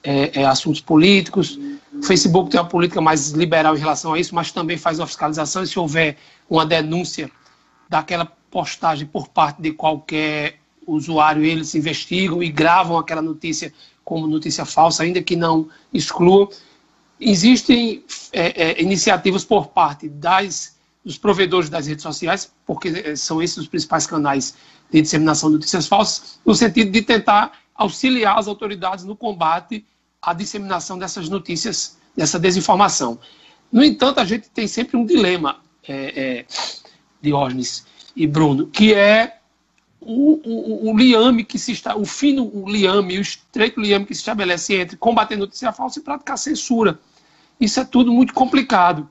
é, 0.03 0.40
é, 0.40 0.44
assuntos 0.46 0.81
políticos. 0.81 1.59
O 1.92 2.03
Facebook 2.03 2.50
tem 2.50 2.61
uma 2.61 2.68
política 2.68 3.00
mais 3.00 3.33
liberal 3.33 3.76
em 3.76 3.81
relação 3.81 4.14
a 4.14 4.18
isso, 4.18 4.35
mas 4.35 4.53
também 4.53 4.79
faz 4.79 4.98
uma 4.98 5.07
fiscalização. 5.07 5.62
E 5.62 5.66
se 5.66 5.79
houver 5.79 6.16
uma 6.48 6.64
denúncia 6.64 7.31
daquela 7.88 8.24
postagem 8.50 9.07
por 9.07 9.29
parte 9.29 9.61
de 9.61 9.72
qualquer 9.72 10.61
usuário, 10.87 11.44
eles 11.44 11.74
investigam 11.74 12.42
e 12.42 12.48
gravam 12.48 12.96
aquela 12.96 13.20
notícia 13.20 13.72
como 14.05 14.26
notícia 14.26 14.64
falsa, 14.64 15.03
ainda 15.03 15.22
que 15.22 15.37
não 15.37 15.68
excluam. 15.92 16.48
Existem 17.20 18.03
é, 18.33 18.70
é, 18.70 18.83
iniciativas 18.83 19.44
por 19.44 19.68
parte 19.68 20.09
das, 20.09 20.76
dos 21.04 21.16
provedores 21.16 21.70
das 21.70 21.86
redes 21.86 22.02
sociais, 22.02 22.52
porque 22.66 22.88
é, 22.88 23.16
são 23.16 23.42
esses 23.42 23.56
os 23.56 23.68
principais 23.68 24.06
canais 24.06 24.54
de 24.90 25.00
disseminação 25.00 25.48
de 25.48 25.56
notícias 25.56 25.86
falsas, 25.86 26.38
no 26.44 26.54
sentido 26.54 26.90
de 26.90 27.02
tentar 27.02 27.52
auxiliar 27.74 28.38
as 28.38 28.46
autoridades 28.46 29.04
no 29.04 29.16
combate 29.16 29.84
à 30.20 30.34
disseminação 30.34 30.98
dessas 30.98 31.28
notícias, 31.28 31.96
dessa 32.14 32.38
desinformação. 32.38 33.18
No 33.72 33.82
entanto, 33.82 34.20
a 34.20 34.24
gente 34.24 34.50
tem 34.50 34.66
sempre 34.66 34.96
um 34.96 35.06
dilema, 35.06 35.60
é, 35.88 36.40
é, 36.40 36.46
Diógenes 37.22 37.86
e 38.14 38.26
Bruno, 38.26 38.66
que 38.66 38.92
é 38.92 39.38
o, 40.00 40.40
o, 40.44 40.90
o, 40.90 40.96
liame 40.96 41.44
que 41.44 41.58
se 41.58 41.72
está, 41.72 41.94
o 41.94 42.04
fino 42.04 42.64
liame, 42.66 43.18
o 43.18 43.20
estreito 43.20 43.80
liame 43.80 44.06
que 44.06 44.14
se 44.14 44.20
estabelece 44.20 44.74
entre 44.74 44.96
combater 44.96 45.36
notícia 45.36 45.72
falsa 45.72 45.98
e 45.98 46.02
praticar 46.02 46.38
censura. 46.38 46.98
Isso 47.60 47.78
é 47.78 47.84
tudo 47.84 48.12
muito 48.12 48.32
complicado. 48.32 49.08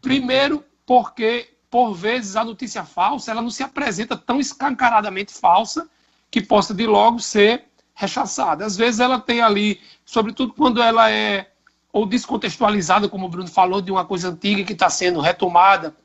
Primeiro, 0.00 0.62
porque 0.86 1.52
por 1.68 1.92
vezes 1.92 2.36
a 2.36 2.44
notícia 2.44 2.84
falsa 2.84 3.32
ela 3.32 3.42
não 3.42 3.50
se 3.50 3.62
apresenta 3.62 4.16
tão 4.16 4.40
escancaradamente 4.40 5.32
falsa 5.32 5.88
que 6.30 6.40
possa 6.40 6.72
de 6.72 6.86
logo 6.86 7.18
ser 7.18 7.64
rechaçada. 7.94 8.64
Às 8.64 8.76
vezes 8.76 9.00
ela 9.00 9.18
tem 9.18 9.40
ali, 9.40 9.80
sobretudo 10.04 10.54
quando 10.54 10.80
ela 10.80 11.10
é 11.10 11.50
ou 11.92 12.04
descontextualizada, 12.04 13.08
como 13.08 13.24
o 13.24 13.28
Bruno 13.28 13.48
falou, 13.48 13.80
de 13.80 13.90
uma 13.90 14.04
coisa 14.04 14.28
antiga 14.28 14.62
que 14.64 14.74
está 14.74 14.90
sendo 14.90 15.18
retomada, 15.18 15.96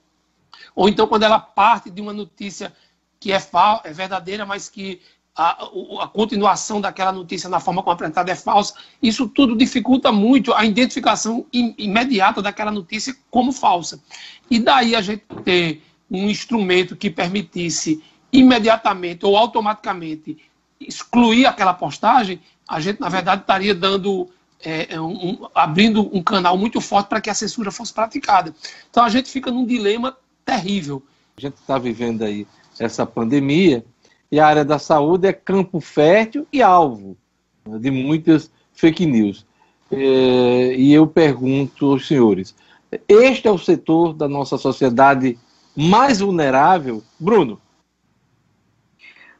ou 0.73 0.87
então 0.87 1.05
quando 1.05 1.23
ela 1.23 1.37
parte 1.37 1.89
de 1.89 2.01
uma 2.01 2.13
notícia 2.13 2.73
que 3.19 3.33
é, 3.33 3.41
é 3.83 3.91
verdadeira, 3.91 4.45
mas 4.45 4.69
que 4.69 5.01
a, 5.35 5.63
a, 6.01 6.07
continuação 6.07 6.81
daquela 6.81 7.11
notícia 7.11 7.49
na 7.49 7.59
forma 7.59 7.81
como 7.81 7.93
apresentada 7.93 8.31
é 8.31 8.35
falsa, 8.35 8.73
isso 9.01 9.27
tudo 9.29 9.55
dificulta 9.55 10.11
muito 10.11 10.53
a 10.53 10.65
identificação 10.65 11.45
imediata 11.51 12.41
daquela 12.41 12.71
notícia 12.71 13.15
como 13.29 13.51
falsa. 13.51 14.01
E 14.49 14.59
daí 14.59 14.95
a 14.95 15.01
gente 15.01 15.23
ter 15.43 15.81
um 16.09 16.29
instrumento 16.29 16.95
que 16.95 17.09
permitisse 17.09 18.03
imediatamente 18.31 19.25
ou 19.25 19.37
automaticamente 19.37 20.37
excluir 20.79 21.45
aquela 21.45 21.73
postagem, 21.73 22.39
a 22.67 22.79
gente, 22.79 22.99
na 22.99 23.09
verdade, 23.09 23.41
estaria 23.41 23.73
dando. 23.73 24.29
É, 24.63 24.93
é 24.93 25.01
um, 25.01 25.47
abrindo 25.55 26.15
um 26.15 26.21
canal 26.21 26.55
muito 26.55 26.79
forte 26.79 27.07
para 27.07 27.19
que 27.19 27.31
a 27.31 27.33
censura 27.33 27.71
fosse 27.71 27.91
praticada. 27.91 28.53
Então 28.91 29.03
a 29.03 29.09
gente 29.09 29.27
fica 29.27 29.49
num 29.49 29.65
dilema 29.65 30.15
terrível. 30.45 31.01
A 31.35 31.41
gente 31.41 31.55
está 31.55 31.79
vivendo 31.79 32.21
aí 32.21 32.45
essa 32.79 33.03
pandemia 33.03 33.83
e 34.31 34.39
a 34.39 34.47
área 34.47 34.63
da 34.63 34.79
saúde 34.79 35.27
é 35.27 35.33
campo 35.33 35.79
fértil 35.79 36.47
e 36.51 36.61
alvo 36.61 37.17
né, 37.67 37.77
de 37.77 37.91
muitas 37.91 38.51
fake 38.73 39.05
news. 39.05 39.45
É, 39.91 40.75
e 40.75 40.93
eu 40.93 41.05
pergunto 41.05 41.91
aos 41.91 42.07
senhores: 42.07 42.55
este 43.07 43.47
é 43.47 43.51
o 43.51 43.57
setor 43.57 44.13
da 44.13 44.27
nossa 44.27 44.57
sociedade 44.57 45.37
mais 45.75 46.19
vulnerável? 46.19 47.03
Bruno? 47.19 47.59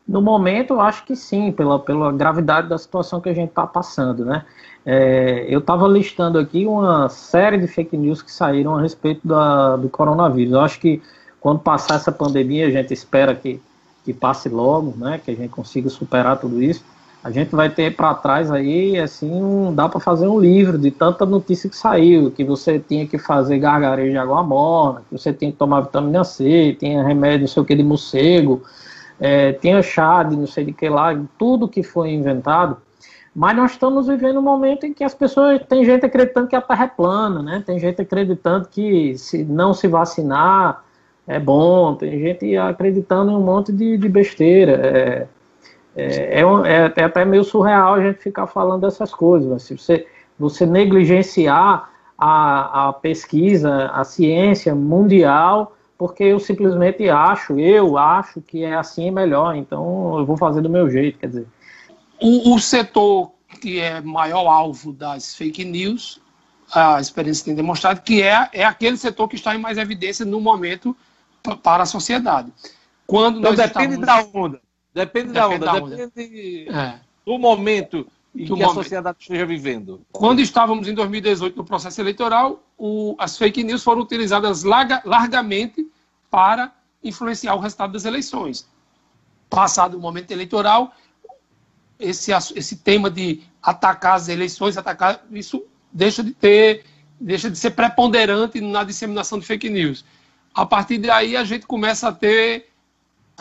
No 0.06 0.22
momento, 0.22 0.74
eu 0.74 0.82
acho 0.82 1.06
que 1.06 1.16
sim, 1.16 1.54
pela, 1.54 1.80
pela 1.80 2.12
gravidade 2.12 2.68
da 2.68 2.78
situação 2.78 3.22
que 3.22 3.30
a 3.30 3.34
gente 3.34 3.50
está 3.50 3.66
passando, 3.66 4.26
né? 4.26 4.46
É, 4.86 5.46
eu 5.48 5.60
estava 5.60 5.88
listando 5.88 6.40
aqui 6.40 6.66
uma 6.66 7.08
série 7.08 7.58
de 7.58 7.68
fake 7.68 7.96
news 7.96 8.22
que 8.22 8.32
saíram 8.32 8.76
a 8.76 8.82
respeito 8.82 9.26
da, 9.26 9.78
do 9.78 9.88
coronavírus. 9.88 10.54
Eu 10.54 10.60
acho 10.60 10.80
que 10.80 11.02
quando 11.40 11.60
passar 11.60 11.96
essa 11.96 12.12
pandemia, 12.12 12.68
a 12.68 12.72
gente 12.72 12.94
espera 12.94 13.34
que 13.34 13.62
que 14.04 14.14
passe 14.14 14.50
logo, 14.50 14.94
né, 14.98 15.20
que 15.24 15.32
a 15.32 15.36
gente 15.36 15.50
consiga 15.50 15.90
superar 15.90 16.40
tudo 16.40 16.62
isso. 16.62 16.84
A 17.24 17.30
gente 17.30 17.56
vai 17.56 17.70
ter 17.70 17.96
para 17.96 18.16
trás 18.16 18.52
aí, 18.52 19.00
assim, 19.00 19.32
um, 19.32 19.74
dá 19.74 19.88
para 19.88 20.00
fazer 20.00 20.28
um 20.28 20.40
livro 20.40 20.76
de 20.78 20.90
tanta 20.90 21.24
notícia 21.24 21.70
que 21.70 21.76
saiu, 21.76 22.32
que 22.32 22.44
você 22.44 22.80
tinha 22.80 23.06
que 23.06 23.20
fazer 23.20 23.60
gargarejo 23.60 24.12
de 24.12 24.18
água 24.18 24.42
morna, 24.42 25.04
que 25.08 25.18
você 25.18 25.32
tinha 25.32 25.52
que 25.52 25.58
tomar 25.58 25.82
vitamina 25.82 26.24
C, 26.24 26.76
tinha 26.80 27.04
remédio 27.04 27.42
não 27.42 27.48
sei 27.48 27.62
o 27.62 27.66
que 27.66 27.76
de 27.76 27.84
morcego, 27.84 28.64
é, 29.20 29.54
tinha 29.54 29.84
chá 29.84 30.24
de 30.24 30.36
não 30.36 30.48
sei 30.48 30.66
de 30.66 30.74
que 30.74 30.90
lá, 30.90 31.16
tudo 31.38 31.68
que 31.68 31.84
foi 31.84 32.10
inventado. 32.10 32.78
Mas 33.36 33.56
nós 33.56 33.72
estamos 33.72 34.08
vivendo 34.08 34.40
um 34.40 34.44
momento 34.44 34.86
em 34.88 34.94
que 34.94 35.04
as 35.04 35.14
pessoas, 35.14 35.62
tem 35.70 35.86
gente 35.86 36.04
acreditando 36.04 36.48
que 36.48 36.56
a 36.56 36.62
Terra 36.62 36.86
é 36.86 36.88
plana, 36.88 37.42
né? 37.42 37.64
Tem 37.66 37.80
gente 37.80 38.02
acreditando 38.02 38.68
que 38.68 39.16
se 39.18 39.44
não 39.44 39.74
se 39.74 39.88
vacinar, 39.88 40.84
é 41.28 41.40
bom, 41.40 41.96
tem 41.96 42.20
gente 42.20 42.58
acreditando 42.58 43.32
em 43.32 43.36
um 43.36 43.42
monte 43.42 43.72
de, 43.72 43.98
de 43.98 44.10
besteira. 44.10 44.72
É, 44.74 45.28
é, 45.96 46.40
é, 46.40 46.42
é, 46.42 46.94
é, 46.96 47.04
até 47.04 47.26
meio 47.26 47.44
surreal 47.44 47.96
a 47.96 48.02
gente 48.02 48.20
ficar 48.20 48.48
falando 48.48 48.82
dessas 48.82 49.14
coisas. 49.14 49.64
Se 49.64 49.78
você, 49.78 50.08
você 50.40 50.66
negligenciar 50.66 51.90
a, 52.18 52.90
a 52.90 52.94
pesquisa, 52.94 53.88
a 53.88 54.04
ciência 54.04 54.74
mundial, 54.74 55.76
porque 55.98 56.24
eu 56.24 56.40
simplesmente 56.40 57.08
acho, 57.10 57.60
eu 57.60 57.98
acho 57.98 58.42
que 58.42 58.64
é 58.64 58.74
assim 58.74 59.12
melhor, 59.12 59.56
então 59.56 60.18
eu 60.18 60.26
vou 60.26 60.38
fazer 60.38 60.62
do 60.62 60.70
meu 60.70 60.90
jeito, 60.90 61.20
quer 61.20 61.28
dizer. 61.28 61.48
O, 62.22 62.56
o 62.56 62.60
setor 62.60 63.32
que 63.60 63.80
é 63.80 64.02
maior 64.02 64.48
alvo 64.48 64.94
das 64.94 65.36
fake 65.36 65.66
news, 65.66 66.22
a 66.74 67.02
experiência 67.02 67.46
tem 67.46 67.56
demonstrado 67.56 68.02
que 68.02 68.22
é, 68.22 68.50
é 68.54 68.64
aquele 68.64 68.98
setor 68.98 69.28
que 69.28 69.36
está 69.36 69.54
em 69.54 69.60
mais 69.60 69.78
evidência 69.78 70.26
no 70.26 70.40
momento 70.40 70.96
para 71.64 71.84
a 71.84 71.86
sociedade. 71.86 72.52
Quando 73.06 73.40
então 73.40 73.56
depende 73.56 73.96
estamos... 73.96 74.32
da 74.32 74.40
onda. 74.40 74.62
Depende, 74.94 75.28
depende 75.28 75.34
da 75.34 75.48
onda. 75.48 75.66
Da 75.66 75.74
onda. 75.76 75.96
Depende 75.96 76.70
é. 76.70 77.00
do 77.26 77.38
momento 77.38 78.08
em 78.36 78.46
do 78.46 78.56
que 78.56 78.62
momento. 78.62 78.80
a 78.80 78.84
sociedade 78.84 79.18
esteja 79.20 79.46
vivendo. 79.46 80.02
Quando 80.12 80.40
estávamos 80.40 80.88
em 80.88 80.94
2018 80.94 81.56
no 81.56 81.66
processo 81.66 82.00
eleitoral, 82.00 82.64
o, 82.78 83.16
as 83.18 83.38
fake 83.38 83.64
news 83.64 83.84
foram 83.84 84.02
utilizadas 84.02 84.64
larga, 84.64 85.02
largamente 85.04 85.86
para 86.30 86.74
influenciar 87.04 87.56
o 87.56 87.60
resultado 87.60 87.94
das 87.94 88.06
eleições. 88.06 88.68
Passado 89.50 89.98
o 89.98 90.00
momento 90.00 90.32
eleitoral, 90.32 90.94
esse, 92.00 92.32
esse 92.56 92.78
tema 92.78 93.10
de 93.10 93.42
atacar 93.62 94.16
as 94.16 94.30
eleições, 94.30 94.78
atacar 94.78 95.26
isso 95.32 95.64
deixa 95.92 96.24
de 96.24 96.32
ter, 96.32 96.86
deixa 97.20 97.50
de 97.50 97.58
ser 97.58 97.72
preponderante 97.72 98.62
na 98.62 98.84
disseminação 98.84 99.38
de 99.38 99.46
fake 99.46 99.70
news. 99.70 100.06
A 100.54 100.66
partir 100.66 100.98
daí, 100.98 101.38
a 101.38 101.44
gente 101.44 101.66
começa 101.66 102.10
a 102.10 102.12
ter, 102.12 102.68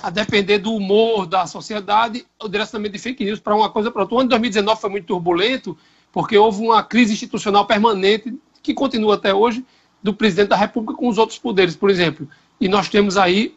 a 0.00 0.10
depender 0.10 0.58
do 0.58 0.72
humor 0.72 1.26
da 1.26 1.46
sociedade, 1.46 2.24
o 2.40 2.48
direcionamento 2.48 2.92
de 2.92 2.98
fake 3.00 3.24
news 3.24 3.40
para 3.40 3.54
uma 3.54 3.68
coisa 3.68 3.90
para 3.90 4.02
outra. 4.02 4.16
O 4.16 4.20
ano 4.20 4.28
de 4.28 4.30
2019 4.30 4.80
foi 4.80 4.90
muito 4.90 5.06
turbulento, 5.06 5.76
porque 6.12 6.38
houve 6.38 6.62
uma 6.62 6.82
crise 6.82 7.12
institucional 7.12 7.66
permanente, 7.66 8.38
que 8.62 8.72
continua 8.72 9.16
até 9.16 9.34
hoje, 9.34 9.64
do 10.02 10.14
presidente 10.14 10.48
da 10.48 10.56
República 10.56 10.94
com 10.94 11.08
os 11.08 11.18
outros 11.18 11.38
poderes, 11.38 11.74
por 11.74 11.90
exemplo. 11.90 12.28
E 12.60 12.68
nós 12.68 12.88
temos 12.88 13.16
aí, 13.16 13.56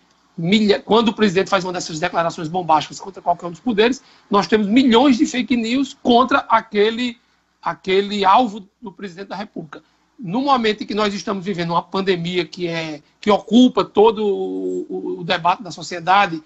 quando 0.83 1.09
o 1.09 1.13
presidente 1.13 1.49
faz 1.49 1.63
uma 1.63 1.71
dessas 1.71 1.99
declarações 1.99 2.47
bombásticas 2.47 2.99
contra 2.99 3.21
qualquer 3.21 3.45
um 3.45 3.51
dos 3.51 3.59
poderes, 3.59 4.01
nós 4.29 4.47
temos 4.47 4.67
milhões 4.67 5.17
de 5.17 5.27
fake 5.27 5.55
news 5.55 5.95
contra 6.01 6.39
aquele, 6.49 7.17
aquele 7.61 8.25
alvo 8.25 8.67
do 8.81 8.91
presidente 8.91 9.27
da 9.27 9.35
República 9.35 9.83
no 10.23 10.41
momento 10.41 10.83
em 10.83 10.87
que 10.87 10.95
nós 10.95 11.13
estamos 11.13 11.43
vivendo 11.43 11.71
uma 11.71 11.83
pandemia 11.83 12.45
que, 12.45 12.65
é, 12.65 13.01
que 13.19 13.29
ocupa 13.29 13.83
todo 13.83 14.25
o, 14.25 15.19
o 15.19 15.23
debate 15.25 15.61
da 15.61 15.69
sociedade, 15.69 16.41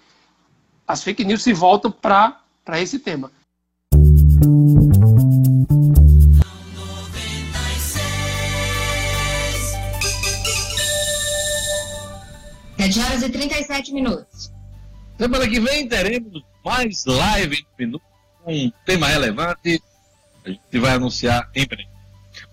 as 0.84 1.04
fake 1.04 1.24
news 1.24 1.44
se 1.44 1.52
voltam 1.52 1.92
para 1.92 2.42
esse 2.80 2.98
tema. 2.98 3.30
Sete 12.76 13.00
horas 13.00 13.22
e 13.22 13.30
37 13.30 13.92
minutos. 13.92 14.52
Semana 15.16 15.48
que 15.48 15.60
vem 15.60 15.88
teremos 15.88 16.42
mais 16.64 17.04
live 17.04 17.64
minuto, 17.78 18.02
um 18.44 18.72
tema 18.84 19.06
relevante. 19.06 19.80
A 20.44 20.48
gente 20.50 20.78
vai 20.80 20.92
anunciar 20.92 21.48
em 21.54 21.64
breve. 21.64 21.87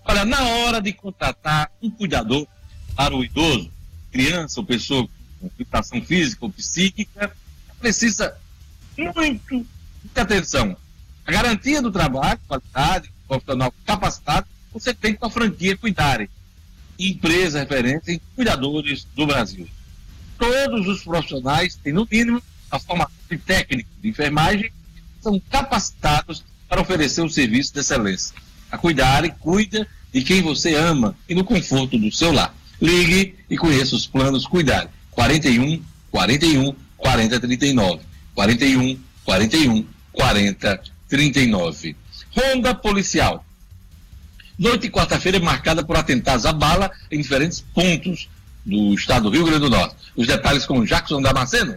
Olha, 0.08 0.24
na 0.24 0.40
hora 0.40 0.80
de 0.80 0.92
contratar 0.92 1.70
um 1.82 1.90
cuidador 1.90 2.46
para 2.94 3.14
o 3.14 3.24
idoso, 3.24 3.70
criança 4.12 4.60
ou 4.60 4.66
pessoa 4.66 5.08
com 5.40 5.50
limitação 5.58 6.00
física 6.00 6.44
ou 6.44 6.50
psíquica, 6.50 7.36
precisa 7.80 8.36
muito, 8.96 9.66
muita 10.04 10.22
atenção. 10.22 10.76
A 11.26 11.32
garantia 11.32 11.82
do 11.82 11.90
trabalho, 11.90 12.38
qualidade, 12.46 13.10
profissional 13.26 13.74
capacitado, 13.84 14.46
você 14.72 14.94
tem 14.94 15.14
com 15.14 15.26
a 15.26 15.30
franquia 15.30 15.76
Cuidare, 15.76 16.30
empresa 16.96 17.58
referência 17.58 18.12
em 18.12 18.20
cuidadores 18.36 19.04
do 19.14 19.26
Brasil. 19.26 19.68
Todos 20.38 20.86
os 20.86 21.02
profissionais 21.02 21.74
têm, 21.74 21.92
no 21.92 22.06
mínimo, 22.08 22.40
a 22.70 22.78
formação 22.78 23.12
de 23.28 23.38
técnico 23.38 23.90
de 24.00 24.08
enfermagem, 24.08 24.72
são 25.20 25.40
capacitados 25.50 26.44
para 26.68 26.80
oferecer 26.80 27.22
um 27.22 27.28
serviço 27.28 27.72
de 27.74 27.80
excelência. 27.80 28.36
A 28.70 28.78
Cuidare 28.78 29.30
cuida 29.30 29.86
de 30.16 30.22
quem 30.22 30.40
você 30.40 30.74
ama 30.74 31.14
e 31.28 31.34
no 31.34 31.44
conforto 31.44 31.98
do 31.98 32.10
seu 32.10 32.32
lar. 32.32 32.54
Ligue 32.80 33.34
e 33.50 33.56
conheça 33.58 33.94
os 33.94 34.06
planos 34.06 34.46
Cuidare. 34.46 34.88
41 35.10 35.82
41 36.10 36.74
40 36.96 37.38
39. 37.40 38.00
41 38.34 38.98
41 39.22 39.86
40 40.12 40.82
39. 41.06 41.96
Ronda 42.30 42.74
Policial. 42.74 43.44
Noite 44.58 44.82
de 44.82 44.90
quarta-feira 44.90 45.36
é 45.36 45.40
marcada 45.40 45.84
por 45.84 45.96
atentados 45.96 46.46
à 46.46 46.52
bala 46.54 46.90
em 47.10 47.20
diferentes 47.20 47.62
pontos 47.74 48.26
do 48.64 48.94
estado 48.94 49.24
do 49.24 49.36
Rio 49.36 49.44
Grande 49.44 49.60
do 49.60 49.70
Norte. 49.70 49.96
Os 50.16 50.26
detalhes 50.26 50.64
com 50.64 50.82
Jackson 50.82 51.20
Damasceno. 51.20 51.76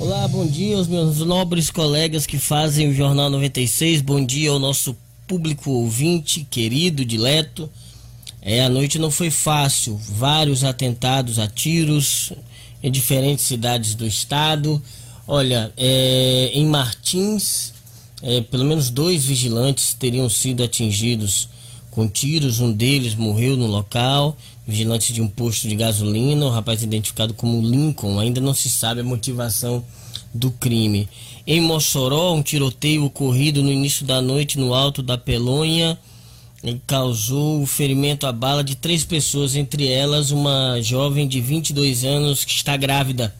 Olá, 0.00 0.28
bom 0.28 0.46
dia 0.46 0.76
aos 0.76 0.86
meus 0.86 1.18
nobres 1.18 1.72
colegas 1.72 2.24
que 2.24 2.38
fazem 2.38 2.88
o 2.88 2.94
Jornal 2.94 3.28
96. 3.30 4.00
Bom 4.00 4.24
dia 4.24 4.52
ao 4.52 4.58
nosso 4.60 4.96
público 5.26 5.72
ouvinte, 5.72 6.46
querido, 6.48 7.04
dileto. 7.04 7.68
É, 8.40 8.62
a 8.62 8.68
noite 8.68 8.96
não 8.96 9.10
foi 9.10 9.28
fácil. 9.28 9.96
Vários 9.96 10.62
atentados 10.62 11.40
a 11.40 11.48
tiros 11.48 12.32
em 12.80 12.92
diferentes 12.92 13.44
cidades 13.44 13.96
do 13.96 14.06
estado. 14.06 14.80
Olha, 15.26 15.72
é, 15.76 16.52
em 16.54 16.64
Martins, 16.64 17.74
é, 18.22 18.40
pelo 18.40 18.64
menos 18.64 18.90
dois 18.90 19.24
vigilantes 19.24 19.94
teriam 19.94 20.30
sido 20.30 20.62
atingidos 20.62 21.48
com 21.90 22.06
tiros. 22.06 22.60
Um 22.60 22.72
deles 22.72 23.16
morreu 23.16 23.56
no 23.56 23.66
local 23.66 24.36
vigilante 24.68 25.14
de 25.14 25.22
um 25.22 25.26
posto 25.26 25.66
de 25.66 25.74
gasolina, 25.74 26.44
o 26.44 26.50
rapaz 26.50 26.82
identificado 26.82 27.32
como 27.32 27.66
Lincoln. 27.66 28.20
Ainda 28.20 28.38
não 28.38 28.52
se 28.52 28.68
sabe 28.68 29.00
a 29.00 29.04
motivação 29.04 29.82
do 30.34 30.50
crime. 30.50 31.08
Em 31.46 31.58
Mossoró, 31.58 32.34
um 32.34 32.42
tiroteio 32.42 33.06
ocorrido 33.06 33.62
no 33.62 33.72
início 33.72 34.04
da 34.04 34.20
noite 34.20 34.58
no 34.58 34.74
alto 34.74 35.02
da 35.02 35.16
Pelonha 35.16 35.98
causou 36.86 37.62
o 37.62 37.66
ferimento 37.66 38.26
à 38.26 38.32
bala 38.32 38.62
de 38.62 38.74
três 38.74 39.04
pessoas, 39.04 39.56
entre 39.56 39.88
elas 39.88 40.30
uma 40.30 40.78
jovem 40.82 41.26
de 41.26 41.40
22 41.40 42.04
anos 42.04 42.44
que 42.44 42.52
está 42.52 42.76
grávida. 42.76 43.34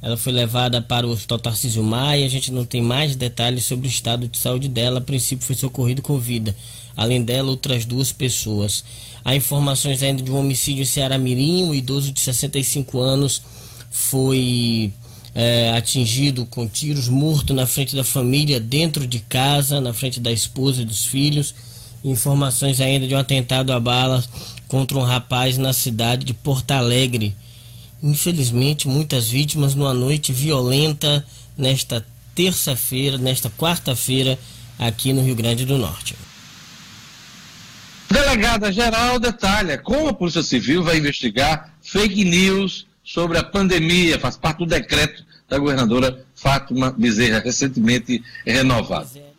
Ela 0.00 0.16
foi 0.16 0.32
levada 0.32 0.80
para 0.80 1.06
o 1.06 1.10
Hospital 1.10 1.38
Tarcísio 1.40 1.82
Maia. 1.82 2.24
A 2.24 2.28
gente 2.28 2.52
não 2.52 2.64
tem 2.64 2.80
mais 2.80 3.16
detalhes 3.16 3.64
sobre 3.64 3.86
o 3.86 3.90
estado 3.90 4.28
de 4.28 4.38
saúde 4.38 4.68
dela. 4.68 4.98
A 4.98 5.02
princípio 5.02 5.44
foi 5.44 5.56
socorrido 5.56 6.00
com 6.00 6.18
vida. 6.18 6.54
Além 6.96 7.22
dela, 7.22 7.50
outras 7.50 7.84
duas 7.84 8.12
pessoas. 8.12 8.84
Há 9.24 9.34
informações 9.34 10.02
ainda 10.02 10.22
de 10.22 10.30
um 10.30 10.38
homicídio 10.38 10.82
em 10.82 10.86
Ceará 10.86 11.18
Mirim. 11.18 11.64
Um 11.64 11.74
idoso 11.74 12.12
de 12.12 12.20
65 12.20 13.00
anos 13.00 13.42
foi 13.90 14.92
é, 15.34 15.72
atingido 15.76 16.46
com 16.46 16.68
tiros, 16.68 17.08
morto 17.08 17.54
na 17.54 17.66
frente 17.66 17.96
da 17.96 18.04
família, 18.04 18.60
dentro 18.60 19.06
de 19.06 19.20
casa, 19.20 19.80
na 19.80 19.92
frente 19.92 20.20
da 20.20 20.30
esposa 20.30 20.82
e 20.82 20.84
dos 20.84 21.06
filhos. 21.06 21.54
Informações 22.04 22.80
ainda 22.80 23.06
de 23.06 23.14
um 23.14 23.18
atentado 23.18 23.72
a 23.72 23.80
bala 23.80 24.22
contra 24.68 24.98
um 24.98 25.02
rapaz 25.02 25.56
na 25.58 25.72
cidade 25.72 26.24
de 26.24 26.34
Porto 26.34 26.70
Alegre 26.72 27.34
infelizmente, 28.04 28.86
muitas 28.86 29.30
vítimas 29.30 29.74
numa 29.74 29.94
noite 29.94 30.30
violenta 30.30 31.24
nesta 31.56 32.04
terça-feira, 32.34 33.16
nesta 33.16 33.48
quarta-feira, 33.48 34.38
aqui 34.78 35.14
no 35.14 35.22
Rio 35.22 35.34
Grande 35.34 35.64
do 35.64 35.78
Norte. 35.78 36.14
Delegada 38.34 38.72
geral 38.72 39.20
detalha 39.20 39.78
como 39.78 40.08
a 40.08 40.12
Polícia 40.12 40.42
Civil 40.42 40.82
vai 40.82 40.98
investigar 40.98 41.72
fake 41.80 42.24
news 42.24 42.84
sobre 43.04 43.38
a 43.38 43.44
pandemia, 43.44 44.18
faz 44.18 44.36
parte 44.36 44.58
do 44.58 44.66
decreto 44.66 45.24
da 45.48 45.56
governadora 45.56 46.26
Fátima 46.34 46.90
Bezerra, 46.90 47.38
recentemente 47.38 48.20
renovado. 48.44 49.06
Pois 49.06 49.16
é. 49.16 49.30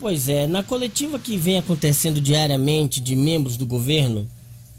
pois 0.00 0.28
é, 0.30 0.46
na 0.46 0.62
coletiva 0.62 1.18
que 1.18 1.36
vem 1.36 1.58
acontecendo 1.58 2.22
diariamente 2.22 3.02
de 3.02 3.14
membros 3.14 3.58
do 3.58 3.66
governo 3.66 4.26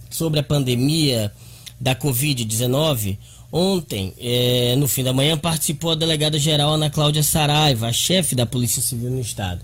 sobre 0.10 0.40
a 0.40 0.44
pandemia, 0.44 1.32
da 1.80 1.96
Covid-19, 1.96 3.20
ontem, 3.52 4.16
é, 4.18 4.76
no 4.78 4.88
fim 4.88 5.04
da 5.04 5.14
manhã, 5.14 5.38
participou 5.38 5.92
a 5.92 5.96
delegada-geral 5.96 6.74
Ana 6.74 6.90
Cláudia 6.90 7.22
Saraiva, 7.22 7.88
a 7.88 7.94
chefe 7.94 8.34
da 8.34 8.48
Polícia 8.48 8.82
Civil 8.82 9.12
no 9.12 9.22
Estado, 9.22 9.62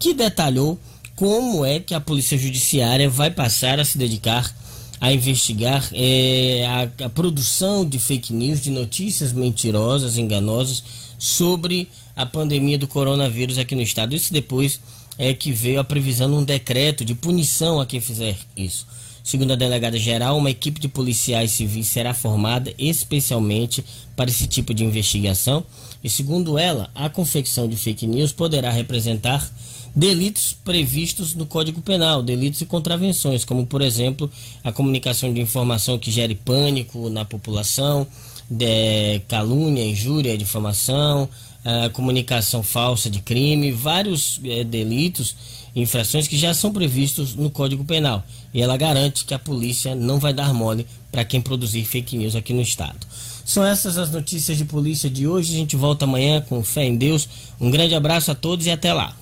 que 0.00 0.12
detalhou 0.12 0.76
como 1.16 1.64
é 1.64 1.80
que 1.80 1.94
a 1.94 2.00
Polícia 2.00 2.36
Judiciária 2.36 3.08
vai 3.08 3.30
passar 3.30 3.78
a 3.78 3.84
se 3.84 3.96
dedicar 3.98 4.54
a 5.00 5.12
investigar 5.12 5.86
é, 5.92 6.64
a, 6.66 7.04
a, 7.04 7.08
produção 7.10 7.84
de 7.84 7.98
fake 7.98 8.32
news, 8.32 8.62
de 8.62 8.70
notícias 8.70 9.34
mentirosas, 9.34 10.16
enganosas 10.16 10.82
sobre 11.18 11.88
a 12.16 12.24
pandemia 12.24 12.78
do 12.78 12.88
coronavírus 12.88 13.58
aqui 13.58 13.74
no 13.74 13.82
estado. 13.82 14.14
Isso 14.14 14.32
depois 14.32 14.80
é 15.18 15.34
que 15.34 15.52
veio 15.52 15.78
a 15.78 15.84
previsão 15.84 16.30
de 16.30 16.36
um 16.36 16.44
decreto 16.44 17.04
de 17.04 17.14
punição 17.14 17.80
a 17.80 17.86
quem 17.86 18.00
fizer 18.00 18.36
isso. 18.56 18.86
Segundo 19.22 19.52
a 19.52 19.56
delegada 19.56 19.98
geral, 19.98 20.36
uma 20.36 20.50
equipe 20.50 20.80
de 20.80 20.88
policiais 20.88 21.52
civis 21.52 21.86
será 21.86 22.12
formada 22.12 22.72
especialmente 22.76 23.84
para 24.14 24.30
esse 24.30 24.46
tipo 24.46 24.74
de 24.74 24.84
investigação. 24.84 25.64
E 26.02 26.10
segundo 26.10 26.58
ela, 26.58 26.90
a 26.94 27.08
confecção 27.08 27.68
de 27.68 27.76
fake 27.76 28.06
news 28.06 28.32
poderá 28.32 28.70
representar 28.70 29.50
delitos 29.94 30.52
previstos 30.64 31.34
no 31.34 31.46
Código 31.46 31.80
Penal, 31.80 32.22
delitos 32.22 32.60
e 32.60 32.66
contravenções, 32.66 33.44
como 33.44 33.66
por 33.66 33.80
exemplo 33.80 34.30
a 34.62 34.72
comunicação 34.72 35.32
de 35.32 35.40
informação 35.40 35.98
que 35.98 36.10
gere 36.10 36.34
pânico 36.34 37.08
na 37.08 37.24
população, 37.24 38.06
de 38.50 39.20
calúnia, 39.28 39.84
injúria, 39.84 40.36
difamação, 40.36 41.28
a 41.64 41.88
comunicação 41.88 42.62
falsa 42.62 43.08
de 43.08 43.20
crime, 43.20 43.72
vários 43.72 44.40
é, 44.44 44.64
delitos 44.64 45.34
infrações 45.74 46.28
que 46.28 46.36
já 46.36 46.52
são 46.52 46.72
previstos 46.72 47.34
no 47.34 47.50
Código 47.50 47.84
Penal. 47.84 48.22
E 48.52 48.62
ela 48.62 48.76
garante 48.76 49.24
que 49.24 49.34
a 49.34 49.38
polícia 49.38 49.94
não 49.94 50.18
vai 50.18 50.32
dar 50.32 50.52
mole 50.52 50.86
para 51.10 51.24
quem 51.24 51.40
produzir 51.40 51.84
fake 51.84 52.16
news 52.16 52.36
aqui 52.36 52.52
no 52.52 52.60
estado. 52.60 53.06
São 53.44 53.64
essas 53.64 53.98
as 53.98 54.10
notícias 54.10 54.56
de 54.56 54.64
polícia 54.64 55.10
de 55.10 55.26
hoje. 55.26 55.52
A 55.54 55.58
gente 55.58 55.74
volta 55.74 56.04
amanhã 56.04 56.40
com 56.40 56.62
fé 56.62 56.84
em 56.84 56.96
Deus. 56.96 57.28
Um 57.60 57.70
grande 57.70 57.94
abraço 57.94 58.30
a 58.30 58.34
todos 58.34 58.66
e 58.66 58.70
até 58.70 58.92
lá. 58.92 59.16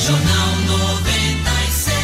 Jornal 0.00 0.56
96. 0.66 1.94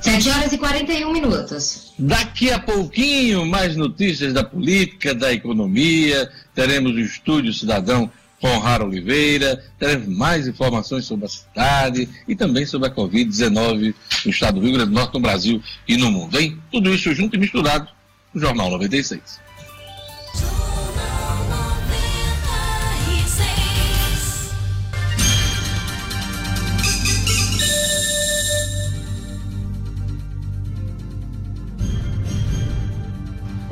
7 0.00 0.30
horas 0.30 0.52
e 0.52 0.58
41 0.58 1.12
minutos. 1.12 1.92
Daqui 1.98 2.50
a 2.50 2.58
pouquinho, 2.58 3.44
mais 3.44 3.76
notícias 3.76 4.32
da 4.32 4.42
política, 4.42 5.14
da 5.14 5.34
economia. 5.34 6.30
Teremos 6.54 6.92
o 6.92 7.00
Estúdio 7.00 7.52
Cidadão 7.52 8.10
com 8.40 8.58
Rara 8.58 8.84
Oliveira, 8.84 9.62
teremos 9.78 10.08
mais 10.08 10.48
informações 10.48 11.04
sobre 11.04 11.26
a 11.26 11.28
cidade 11.28 12.08
e 12.26 12.34
também 12.34 12.64
sobre 12.64 12.88
a 12.88 12.90
Covid-19 12.90 13.94
no 14.24 14.30
estado 14.30 14.60
do 14.60 14.66
Rio 14.66 14.74
Grande 14.74 14.90
do 14.90 14.94
Norte, 14.94 15.14
no 15.14 15.20
Brasil 15.20 15.62
e 15.86 15.96
no 15.98 16.10
mundo. 16.10 16.38
Hein? 16.38 16.58
Tudo 16.70 16.94
isso 16.94 17.14
junto 17.14 17.36
e 17.36 17.38
misturado 17.38 17.88
no 18.32 18.40
Jornal 18.40 18.70
96. 18.70 19.40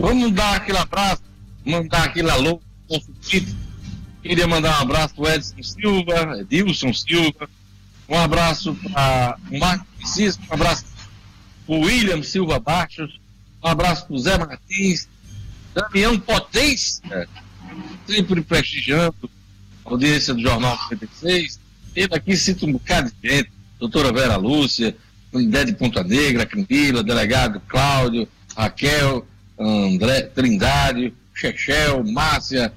Vamos 0.04 0.32
dar 0.32 0.56
aquele 0.56 0.76
abraço, 0.76 1.22
mandar 1.64 2.04
aquele 2.04 2.30
alô, 2.30 2.60
Queria 4.22 4.46
mandar 4.46 4.78
um 4.78 4.82
abraço 4.82 5.14
para 5.14 5.36
Edson 5.36 5.62
Silva, 5.62 6.40
Edilson 6.40 6.92
Silva, 6.92 7.48
um 8.06 8.18
abraço 8.18 8.74
para 8.74 9.38
o 9.50 9.58
Marcos 9.58 9.86
Francisco, 9.96 10.42
um 10.50 10.54
abraço 10.54 10.84
para 11.66 11.74
o 11.74 11.80
William 11.80 12.22
Silva 12.22 12.60
Baixos, 12.60 13.18
um 13.62 13.66
abraço 13.66 14.06
para 14.06 14.14
o 14.14 14.18
Zé 14.18 14.36
Martins, 14.36 15.08
Damião 15.72 16.20
Potência, 16.20 17.26
sempre 18.06 18.42
prestigiando 18.42 19.30
a 19.86 19.90
audiência 19.90 20.34
do 20.34 20.42
Jornal 20.42 20.76
96. 20.90 21.58
Ele 21.96 22.14
aqui 22.14 22.36
cita 22.36 22.66
um 22.66 22.72
bocado 22.72 23.10
de 23.22 23.30
gente, 23.30 23.50
doutora 23.80 24.12
Vera 24.12 24.36
Lúcia, 24.36 24.94
Unidade 25.32 25.72
de 25.72 25.78
Ponta 25.78 26.04
Negra, 26.04 26.44
Camila, 26.44 27.02
delegado 27.02 27.58
Cláudio, 27.66 28.28
Raquel, 28.54 29.26
André 29.58 30.22
Trindade, 30.22 31.12
Chechel, 31.34 32.04
Márcia, 32.04 32.72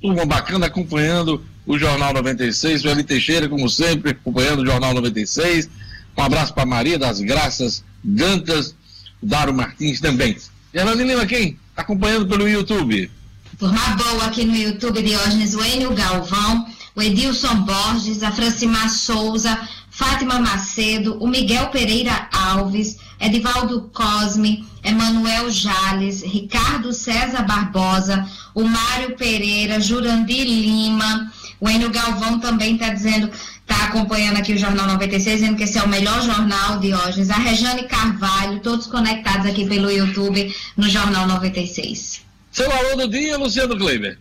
turma 0.00 0.24
bacana 0.24 0.66
acompanhando 0.66 1.44
o 1.66 1.78
Jornal 1.78 2.12
96, 2.12 2.84
o 2.84 2.88
Eli 2.88 3.04
Teixeira, 3.04 3.48
como 3.48 3.68
sempre, 3.68 4.10
acompanhando 4.10 4.62
o 4.62 4.66
Jornal 4.66 4.94
96. 4.94 5.68
Um 6.16 6.22
abraço 6.22 6.52
para 6.52 6.66
Maria 6.66 6.98
das 6.98 7.20
Graças 7.20 7.84
Dantas, 8.02 8.74
Dário 9.22 9.54
Martins 9.54 10.00
também. 10.00 10.36
Geraldine 10.74 11.10
Lima, 11.10 11.26
quem? 11.26 11.58
Está 11.70 11.82
acompanhando 11.82 12.26
pelo 12.26 12.48
YouTube. 12.48 13.10
Turma 13.58 13.96
boa 13.96 14.24
aqui 14.24 14.44
no 14.44 14.56
YouTube, 14.56 15.02
Diógenes 15.02 15.54
Wênio 15.54 15.94
Galvão, 15.94 16.66
o 16.96 17.02
Edilson 17.02 17.62
Borges, 17.62 18.22
a 18.22 18.32
Francimar 18.32 18.90
Souza, 18.90 19.56
Fátima 19.90 20.40
Macedo, 20.40 21.16
o 21.22 21.28
Miguel 21.28 21.68
Pereira 21.68 22.28
Alves, 22.32 22.96
Edivaldo 23.22 23.88
Cosme, 23.92 24.66
Emanuel 24.82 25.48
Jales, 25.48 26.22
Ricardo 26.22 26.92
César 26.92 27.42
Barbosa, 27.42 28.28
o 28.52 28.64
Mário 28.64 29.16
Pereira, 29.16 29.80
Jurandir 29.80 30.44
Lima, 30.44 31.32
o 31.60 31.70
Enio 31.70 31.90
Galvão 31.90 32.40
também 32.40 32.74
está 32.74 32.88
dizendo, 32.88 33.30
está 33.60 33.84
acompanhando 33.84 34.38
aqui 34.38 34.52
o 34.52 34.58
Jornal 34.58 34.88
96, 34.88 35.40
dizendo 35.40 35.56
que 35.56 35.62
esse 35.62 35.78
é 35.78 35.82
o 35.84 35.88
melhor 35.88 36.20
jornal 36.20 36.80
de 36.80 36.92
hoje. 36.92 37.22
A 37.30 37.36
Rejane 37.36 37.84
Carvalho, 37.84 38.58
todos 38.58 38.88
conectados 38.88 39.46
aqui 39.46 39.68
pelo 39.68 39.88
YouTube 39.88 40.52
no 40.76 40.90
Jornal 40.90 41.28
96. 41.28 42.22
Seu 42.50 42.70
alô 42.70 42.96
do 42.96 43.08
dia, 43.08 43.38
Luciano 43.38 43.78
Kleiber. 43.78 44.18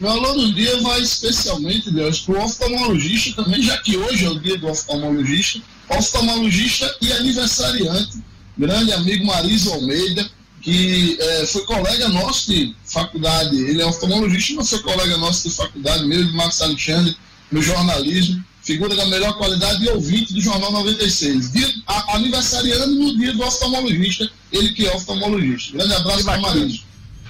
Meu 0.00 0.10
alô 0.10 0.34
do 0.34 0.52
dia 0.54 0.80
vai 0.82 1.00
especialmente, 1.00 1.90
Deus, 1.90 2.20
para 2.20 2.36
o 2.36 2.44
oftalmologista 2.44 3.42
também, 3.42 3.60
já 3.60 3.76
que 3.78 3.96
hoje 3.96 4.24
é 4.24 4.30
o 4.30 4.38
dia 4.38 4.56
do 4.56 4.68
oftalmologista, 4.68 5.60
oftalmologista 5.90 6.96
e 7.00 7.12
aniversariante, 7.12 8.18
grande 8.56 8.92
amigo 8.92 9.26
Marisa 9.26 9.72
Almeida, 9.74 10.28
que 10.60 11.16
é, 11.20 11.46
foi 11.46 11.64
colega 11.64 12.08
nosso 12.08 12.50
de 12.50 12.74
faculdade, 12.84 13.56
ele 13.56 13.80
é 13.80 13.86
oftalmologista, 13.86 14.54
mas 14.56 14.70
foi 14.70 14.80
colega 14.80 15.16
nosso 15.16 15.48
de 15.48 15.54
faculdade, 15.54 16.04
mesmo 16.04 16.30
de 16.30 16.36
Marcos 16.36 16.60
Alexandre, 16.60 17.16
no 17.50 17.62
jornalismo, 17.62 18.44
figura 18.62 18.94
da 18.94 19.06
melhor 19.06 19.38
qualidade 19.38 19.82
e 19.84 19.88
ouvinte 19.88 20.34
do 20.34 20.40
Jornal 20.40 20.70
96. 20.72 21.52
Dia, 21.52 21.72
a, 21.86 22.16
aniversariando 22.16 22.94
no 22.94 23.16
dia 23.16 23.32
do 23.32 23.42
oftalmologista, 23.42 24.30
ele 24.52 24.72
que 24.72 24.86
é 24.86 24.94
oftalmologista. 24.94 25.72
Grande 25.72 25.94
abraço 25.94 26.24
para 26.24 26.38
Marisa. 26.38 26.80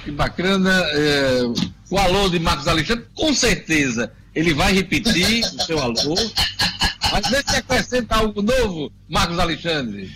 Que 0.04 0.10
bacana. 0.10 0.70
É, 0.94 1.42
o 1.90 1.98
alô 1.98 2.28
de 2.28 2.38
Marcos 2.38 2.66
Alexandre, 2.66 3.06
com 3.14 3.32
certeza, 3.32 4.12
ele 4.34 4.52
vai 4.52 4.72
repetir 4.72 5.44
o 5.44 5.62
seu 5.64 5.78
alô. 5.78 6.16
Mas 7.12 7.30
deixa 7.30 7.52
eu 7.52 7.58
acrescentar 7.58 8.18
algo 8.18 8.42
novo, 8.42 8.92
Marcos 9.08 9.38
Alexandre. 9.38 10.10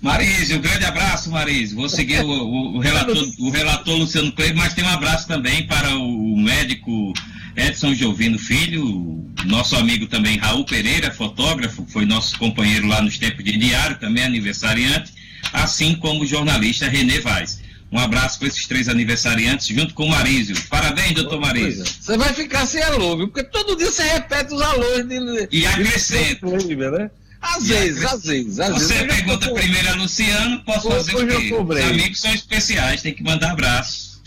Marise, 0.00 0.54
um 0.54 0.60
grande 0.60 0.84
abraço, 0.84 1.30
Marise. 1.30 1.74
Vou 1.74 1.88
seguir 1.88 2.24
o, 2.24 2.28
o, 2.28 2.76
o, 2.76 2.78
relator, 2.78 3.16
o 3.38 3.50
relator 3.50 3.96
Luciano 3.96 4.32
Cleide, 4.32 4.56
mas 4.56 4.72
tem 4.72 4.82
um 4.82 4.88
abraço 4.88 5.28
também 5.28 5.66
para 5.66 5.94
o 5.94 6.36
médico 6.38 7.12
Edson 7.54 7.94
Giovino 7.94 8.38
Filho, 8.38 9.30
nosso 9.44 9.76
amigo 9.76 10.06
também 10.06 10.38
Raul 10.38 10.64
Pereira, 10.64 11.10
fotógrafo, 11.10 11.84
foi 11.88 12.06
nosso 12.06 12.38
companheiro 12.38 12.86
lá 12.86 13.02
nos 13.02 13.18
tempos 13.18 13.44
de 13.44 13.56
diário, 13.56 13.98
também 13.98 14.24
aniversariante, 14.24 15.12
assim 15.52 15.94
como 15.94 16.22
o 16.22 16.26
jornalista 16.26 16.88
Renê 16.88 17.20
Vaz. 17.20 17.60
Um 17.92 17.98
abraço 17.98 18.38
para 18.38 18.48
esses 18.48 18.66
três 18.66 18.88
aniversariantes, 18.88 19.66
junto 19.66 19.94
com 19.94 20.04
o 20.04 20.10
Marísio. 20.10 20.54
Parabéns, 20.68 21.12
doutor 21.12 21.40
Marísio. 21.40 21.84
Você 21.84 22.16
vai 22.16 22.32
ficar 22.32 22.64
sem 22.64 22.80
alô, 22.82 23.16
viu? 23.16 23.28
Porque 23.28 23.42
todo 23.42 23.76
dia 23.76 23.90
você 23.90 24.04
repete 24.04 24.54
os 24.54 24.62
alôs 24.62 25.08
de. 25.08 25.48
E 25.50 25.66
acrescenta. 25.66 26.46
Né? 26.46 27.10
Às 27.42 27.66
vezes, 27.66 28.04
às 28.04 28.22
vezes, 28.22 28.60
às 28.60 28.74
Você 28.74 28.94
vezes. 28.94 29.16
pergunta 29.16 29.50
primeiro 29.52 29.88
a 29.88 29.94
Luciano, 29.94 30.62
posso 30.62 30.88
fazer 30.88 31.16
o 31.16 31.26
quê? 31.26 31.54
Os 31.54 31.84
amigos 31.84 32.20
são 32.20 32.32
especiais, 32.32 33.02
tem 33.02 33.14
que 33.14 33.22
mandar 33.22 33.52
abraço. 33.52 34.20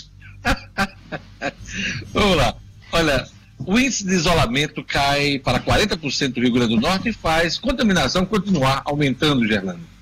Vamos 2.12 2.38
lá. 2.38 2.56
Olha, 2.92 3.28
o 3.60 3.80
índice 3.80 4.04
de 4.04 4.14
isolamento 4.14 4.84
cai 4.84 5.40
para 5.40 5.60
40% 5.60 6.34
do 6.34 6.42
Rio 6.42 6.52
Grande 6.52 6.76
do 6.76 6.82
Norte 6.82 7.10
e 7.10 7.14
faz 7.14 7.58
contaminação 7.58 8.26
continuar 8.26 8.82
aumentando, 8.84 9.48
Gerlando. 9.48 9.93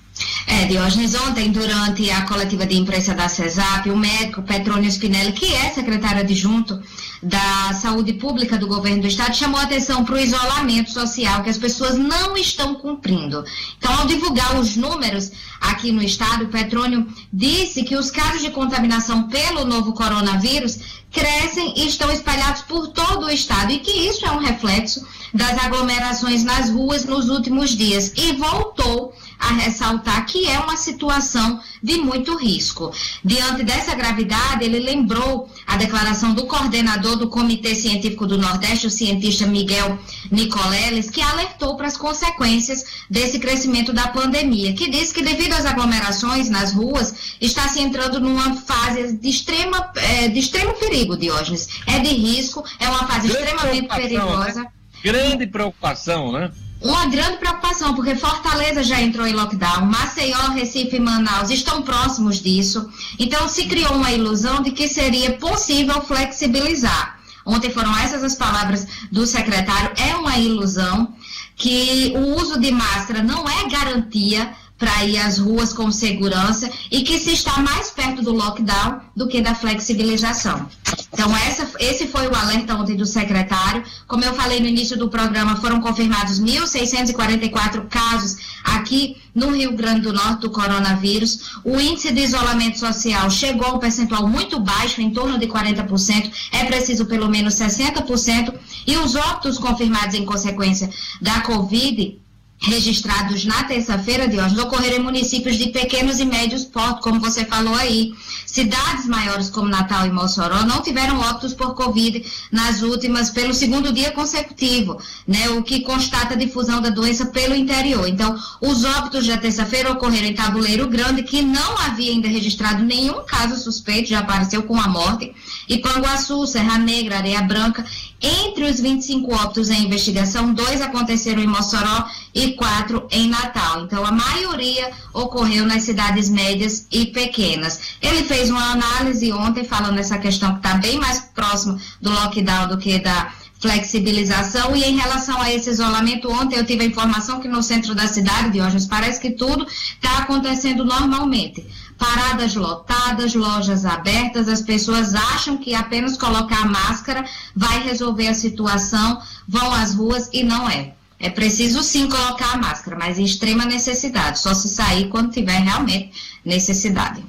É, 0.46 0.66
Diógenes, 0.66 1.14
ontem, 1.14 1.50
durante 1.50 2.10
a 2.10 2.22
coletiva 2.22 2.66
de 2.66 2.76
imprensa 2.76 3.14
da 3.14 3.28
CESAP, 3.28 3.90
o 3.90 3.96
médico 3.96 4.42
Petrônio 4.42 4.88
Spinelli, 4.88 5.32
que 5.32 5.52
é 5.54 5.70
secretário 5.70 6.20
adjunto 6.20 6.80
da 7.22 7.72
Saúde 7.72 8.14
Pública 8.14 8.58
do 8.58 8.66
Governo 8.66 9.02
do 9.02 9.06
Estado, 9.06 9.36
chamou 9.36 9.60
atenção 9.60 10.04
para 10.04 10.16
o 10.16 10.18
isolamento 10.18 10.90
social 10.90 11.42
que 11.42 11.50
as 11.50 11.58
pessoas 11.58 11.96
não 11.96 12.36
estão 12.36 12.74
cumprindo. 12.74 13.44
Então, 13.78 13.92
ao 14.00 14.06
divulgar 14.06 14.58
os 14.58 14.76
números 14.76 15.30
aqui 15.60 15.92
no 15.92 16.02
Estado, 16.02 16.44
o 16.44 16.48
Petrônio 16.48 17.06
disse 17.32 17.84
que 17.84 17.96
os 17.96 18.10
casos 18.10 18.42
de 18.42 18.50
contaminação 18.50 19.28
pelo 19.28 19.64
novo 19.64 19.92
coronavírus 19.92 20.78
crescem 21.12 21.74
e 21.76 21.86
estão 21.86 22.10
espalhados 22.10 22.62
por 22.62 22.88
todo 22.88 23.26
o 23.26 23.30
Estado 23.30 23.72
e 23.72 23.78
que 23.78 23.90
isso 23.90 24.26
é 24.26 24.32
um 24.32 24.38
reflexo 24.38 25.06
das 25.32 25.56
aglomerações 25.62 26.42
nas 26.42 26.70
ruas 26.70 27.04
nos 27.04 27.28
últimos 27.28 27.76
dias. 27.76 28.12
E 28.16 28.32
voltou 28.32 29.14
a 29.42 29.54
ressaltar 29.54 30.24
que 30.24 30.48
é 30.48 30.58
uma 30.60 30.76
situação 30.76 31.60
de 31.82 31.96
muito 31.98 32.36
risco. 32.36 32.94
Diante 33.24 33.64
dessa 33.64 33.92
gravidade, 33.94 34.64
ele 34.64 34.78
lembrou 34.78 35.50
a 35.66 35.76
declaração 35.76 36.32
do 36.32 36.46
coordenador 36.46 37.16
do 37.16 37.28
Comitê 37.28 37.74
Científico 37.74 38.24
do 38.24 38.38
Nordeste, 38.38 38.86
o 38.86 38.90
cientista 38.90 39.44
Miguel 39.44 39.98
Nicoleles, 40.30 41.10
que 41.10 41.20
alertou 41.20 41.76
para 41.76 41.88
as 41.88 41.96
consequências 41.96 42.84
desse 43.10 43.40
crescimento 43.40 43.92
da 43.92 44.08
pandemia, 44.08 44.74
que 44.74 44.88
diz 44.88 45.12
que 45.12 45.22
devido 45.22 45.54
às 45.54 45.66
aglomerações 45.66 46.48
nas 46.48 46.72
ruas, 46.72 47.34
está 47.40 47.66
se 47.66 47.80
entrando 47.80 48.20
numa 48.20 48.54
fase 48.54 49.16
de, 49.16 49.28
extrema, 49.28 49.90
é, 49.96 50.28
de 50.28 50.38
extremo 50.38 50.74
perigo, 50.74 51.16
Diógenes. 51.16 51.68
É 51.86 51.98
de 51.98 52.10
risco, 52.10 52.64
é 52.78 52.88
uma 52.88 53.08
fase 53.08 53.26
Grande 53.26 53.44
extremamente 53.44 53.88
né? 53.88 53.96
perigosa. 53.96 54.62
Né? 54.62 54.66
Grande 55.02 55.46
preocupação, 55.48 56.30
né? 56.30 56.52
Uma 56.82 57.06
grande 57.06 57.38
preocupação, 57.38 57.94
porque 57.94 58.14
Fortaleza 58.14 58.82
já 58.82 59.00
entrou 59.00 59.26
em 59.26 59.32
lockdown, 59.32 59.86
Maceió, 59.86 60.50
Recife 60.50 60.96
e 60.96 61.00
Manaus 61.00 61.50
estão 61.50 61.82
próximos 61.82 62.40
disso. 62.40 62.88
Então 63.18 63.48
se 63.48 63.66
criou 63.66 63.94
uma 63.94 64.10
ilusão 64.10 64.62
de 64.62 64.72
que 64.72 64.88
seria 64.88 65.32
possível 65.32 66.00
flexibilizar. 66.02 67.20
Ontem 67.44 67.70
foram 67.70 67.96
essas 67.98 68.22
as 68.22 68.34
palavras 68.34 68.86
do 69.10 69.26
secretário. 69.26 69.92
É 69.96 70.14
uma 70.16 70.38
ilusão 70.38 71.14
que 71.56 72.12
o 72.16 72.36
uso 72.40 72.58
de 72.58 72.70
máscara 72.70 73.22
não 73.22 73.48
é 73.48 73.68
garantia 73.68 74.52
para 74.82 75.04
ir 75.04 75.16
às 75.16 75.38
ruas 75.38 75.72
com 75.72 75.92
segurança 75.92 76.68
e 76.90 77.02
que 77.02 77.16
se 77.16 77.32
está 77.32 77.60
mais 77.60 77.92
perto 77.92 78.20
do 78.20 78.32
lockdown 78.32 78.98
do 79.14 79.28
que 79.28 79.40
da 79.40 79.54
flexibilização. 79.54 80.68
Então, 81.12 81.32
essa, 81.36 81.70
esse 81.78 82.08
foi 82.08 82.26
o 82.26 82.34
alerta 82.34 82.74
ontem 82.74 82.96
do 82.96 83.06
secretário. 83.06 83.84
Como 84.08 84.24
eu 84.24 84.34
falei 84.34 84.58
no 84.58 84.66
início 84.66 84.98
do 84.98 85.08
programa, 85.08 85.54
foram 85.54 85.80
confirmados 85.80 86.40
1.644 86.40 87.86
casos 87.88 88.38
aqui 88.64 89.18
no 89.32 89.50
Rio 89.50 89.76
Grande 89.76 90.00
do 90.00 90.12
Norte 90.12 90.40
do 90.40 90.50
coronavírus. 90.50 91.60
O 91.62 91.78
índice 91.78 92.10
de 92.12 92.20
isolamento 92.20 92.80
social 92.80 93.30
chegou 93.30 93.68
a 93.68 93.74
um 93.74 93.78
percentual 93.78 94.26
muito 94.26 94.58
baixo, 94.58 95.00
em 95.00 95.10
torno 95.10 95.38
de 95.38 95.46
40%. 95.46 96.28
É 96.50 96.64
preciso 96.64 97.06
pelo 97.06 97.28
menos 97.28 97.54
60%. 97.54 98.52
E 98.84 98.96
os 98.96 99.14
óbitos 99.14 99.58
confirmados 99.58 100.16
em 100.16 100.24
consequência 100.24 100.90
da 101.20 101.40
Covid 101.42 102.20
registrados 102.62 103.44
na 103.44 103.64
terça-feira 103.64 104.28
de 104.28 104.38
hoje 104.38 104.58
ocorreram 104.58 104.96
em 104.98 105.02
municípios 105.02 105.56
de 105.56 105.70
pequenos 105.70 106.20
e 106.20 106.24
médios 106.24 106.64
portos, 106.64 107.02
como 107.02 107.20
você 107.20 107.44
falou 107.44 107.74
aí. 107.74 108.12
Cidades 108.46 109.06
maiores 109.06 109.48
como 109.50 109.68
Natal 109.68 110.06
e 110.06 110.10
Mossoró 110.10 110.62
não 110.64 110.82
tiveram 110.82 111.18
óbitos 111.18 111.54
por 111.54 111.74
Covid 111.74 112.24
nas 112.50 112.82
últimas, 112.82 113.30
pelo 113.30 113.52
segundo 113.54 113.92
dia 113.92 114.12
consecutivo, 114.12 115.00
né, 115.26 115.48
o 115.50 115.62
que 115.62 115.80
constata 115.80 116.34
a 116.34 116.36
difusão 116.36 116.80
da 116.80 116.90
doença 116.90 117.26
pelo 117.26 117.54
interior. 117.54 118.06
Então, 118.06 118.38
os 118.60 118.84
óbitos 118.84 119.26
da 119.26 119.38
terça-feira 119.38 119.90
ocorreram 119.90 120.28
em 120.28 120.34
Tabuleiro 120.34 120.86
Grande, 120.86 121.22
que 121.22 121.42
não 121.42 121.78
havia 121.78 122.12
ainda 122.12 122.28
registrado 122.28 122.84
nenhum 122.84 123.24
caso 123.24 123.56
suspeito, 123.56 124.10
já 124.10 124.20
apareceu 124.20 124.62
com 124.62 124.78
a 124.78 124.86
morte, 124.86 125.34
e 125.68 125.78
Panguaçu, 125.78 126.46
Serra 126.46 126.78
Negra, 126.78 127.18
Areia 127.18 127.42
Branca. 127.42 127.84
Entre 128.20 128.64
os 128.64 128.80
25 128.80 129.34
óbitos 129.34 129.68
em 129.70 129.84
investigação, 129.84 130.54
dois 130.54 130.80
aconteceram 130.80 131.42
em 131.42 131.46
Mossoró 131.46 132.06
e 132.34 132.52
quatro 132.52 133.06
em 133.10 133.28
Natal. 133.28 133.82
Então, 133.84 134.04
a 134.04 134.12
maioria 134.12 134.90
ocorreu 135.12 135.66
nas 135.66 135.82
cidades 135.82 136.30
médias 136.30 136.86
e 136.90 137.06
pequenas. 137.06 137.96
Ele 138.00 138.24
fez 138.24 138.48
uma 138.50 138.72
análise 138.72 139.32
ontem 139.32 139.64
falando 139.64 139.98
essa 139.98 140.18
questão 140.18 140.52
que 140.52 140.58
está 140.58 140.74
bem 140.74 140.98
mais 140.98 141.20
próximo 141.34 141.78
do 142.00 142.10
lockdown 142.10 142.68
do 142.68 142.78
que 142.78 142.98
da 142.98 143.32
flexibilização 143.62 144.74
e 144.74 144.82
em 144.82 144.96
relação 144.96 145.40
a 145.40 145.50
esse 145.52 145.70
isolamento, 145.70 146.28
ontem 146.28 146.56
eu 146.56 146.66
tive 146.66 146.82
a 146.82 146.86
informação 146.86 147.38
que 147.38 147.46
no 147.46 147.62
centro 147.62 147.94
da 147.94 148.08
cidade, 148.08 148.50
Diógenes, 148.50 148.86
parece 148.86 149.20
que 149.20 149.30
tudo 149.30 149.64
está 149.64 150.18
acontecendo 150.18 150.84
normalmente. 150.84 151.64
Paradas 152.02 152.56
lotadas, 152.56 153.32
lojas 153.32 153.84
abertas, 153.84 154.48
as 154.48 154.60
pessoas 154.60 155.14
acham 155.14 155.56
que 155.56 155.72
apenas 155.72 156.16
colocar 156.16 156.62
a 156.62 156.66
máscara 156.66 157.24
vai 157.54 157.80
resolver 157.84 158.26
a 158.26 158.34
situação, 158.34 159.22
vão 159.46 159.72
às 159.72 159.94
ruas 159.94 160.28
e 160.32 160.42
não 160.42 160.68
é. 160.68 160.94
É 161.20 161.30
preciso 161.30 161.80
sim 161.80 162.08
colocar 162.08 162.54
a 162.54 162.56
máscara, 162.56 162.96
mas 162.98 163.20
em 163.20 163.24
extrema 163.24 163.64
necessidade, 163.64 164.40
só 164.40 164.52
se 164.52 164.68
sair 164.68 165.10
quando 165.10 165.30
tiver 165.30 165.60
realmente 165.60 166.10
necessidade. 166.44 167.24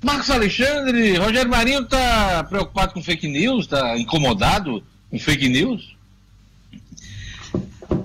Marcos 0.00 0.30
Alexandre, 0.30 1.16
Rogério 1.16 1.50
Marinho 1.50 1.80
está 1.82 2.44
preocupado 2.44 2.94
com 2.94 3.02
fake 3.02 3.26
news, 3.26 3.64
está 3.64 3.98
incomodado 3.98 4.84
com 5.10 5.18
fake 5.18 5.48
news? 5.48 5.93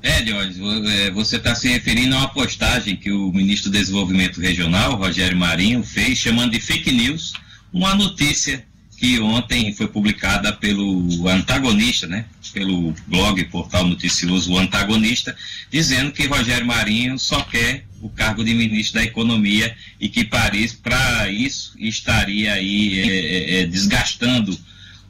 É, 0.02 0.22
Diógenes, 0.22 0.58
é, 0.92 1.12
você 1.12 1.36
está 1.38 1.54
se 1.56 1.68
referindo 1.68 2.16
a 2.16 2.20
uma 2.20 2.30
postagem 2.30 2.96
que 2.96 3.12
o 3.12 3.32
ministro 3.32 3.70
do 3.70 3.78
Desenvolvimento 3.78 4.40
Regional, 4.40 4.96
Rogério 4.96 5.38
Marinho, 5.38 5.84
fez 5.84 6.18
chamando 6.18 6.52
de 6.52 6.60
fake 6.60 6.92
news 6.92 7.34
uma 7.74 7.94
notícia 7.96 8.66
que 8.98 9.20
ontem 9.20 9.74
foi 9.74 9.88
publicada 9.88 10.52
pelo 10.52 11.28
antagonista, 11.30 12.06
né? 12.06 12.26
Pelo 12.54 12.94
blog, 13.08 13.42
portal 13.46 13.86
noticioso 13.86 14.52
O 14.52 14.58
Antagonista, 14.58 15.36
dizendo 15.72 16.12
que 16.12 16.26
Rogério 16.28 16.66
Marinho 16.66 17.18
só 17.18 17.42
quer 17.44 17.86
o 18.02 18.10
cargo 18.10 18.44
de 18.44 18.54
ministro 18.54 19.00
da 19.00 19.06
Economia 19.06 19.74
e 20.00 20.10
que 20.10 20.26
Paris, 20.26 20.74
para 20.74 21.30
isso, 21.30 21.74
estaria 21.78 22.54
aí 22.54 23.00
é, 23.00 23.08
é, 23.08 23.62
é, 23.62 23.66
desgastando 23.66 24.58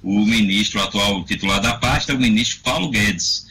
o 0.03 0.25
ministro 0.25 0.79
o 0.79 0.83
atual 0.83 1.23
titular 1.23 1.59
da 1.59 1.73
pasta, 1.73 2.13
o 2.13 2.19
ministro 2.19 2.59
Paulo 2.63 2.89
Guedes. 2.89 3.48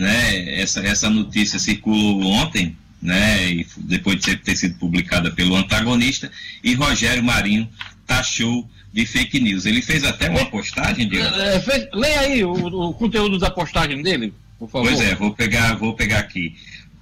Né? 0.00 0.58
Essa, 0.58 0.80
essa 0.80 1.10
notícia 1.10 1.58
circulou 1.58 2.22
ontem, 2.22 2.74
né? 3.02 3.52
E 3.52 3.66
depois 3.76 4.18
de 4.18 4.34
ter 4.34 4.56
sido 4.56 4.76
publicada 4.76 5.30
pelo 5.30 5.54
antagonista, 5.54 6.32
e 6.64 6.72
Rogério 6.72 7.22
Marinho 7.22 7.68
taxou 8.06 8.66
de 8.90 9.04
fake 9.04 9.38
news. 9.38 9.66
Ele 9.66 9.82
fez 9.82 10.02
até 10.02 10.30
uma 10.30 10.46
postagem 10.46 11.06
de. 11.06 11.18
É, 11.18 11.60
fez, 11.60 11.86
leia 11.92 12.20
aí 12.20 12.42
o, 12.42 12.50
o, 12.50 12.94
conteúdo 12.94 13.38
da 13.38 13.50
postagem 13.50 14.02
dele, 14.02 14.32
por 14.58 14.70
favor. 14.70 14.88
Pois 14.88 15.02
é, 15.02 15.14
vou 15.14 15.34
pegar, 15.34 15.74
vou 15.74 15.92
pegar 15.92 16.20
aqui. 16.20 16.56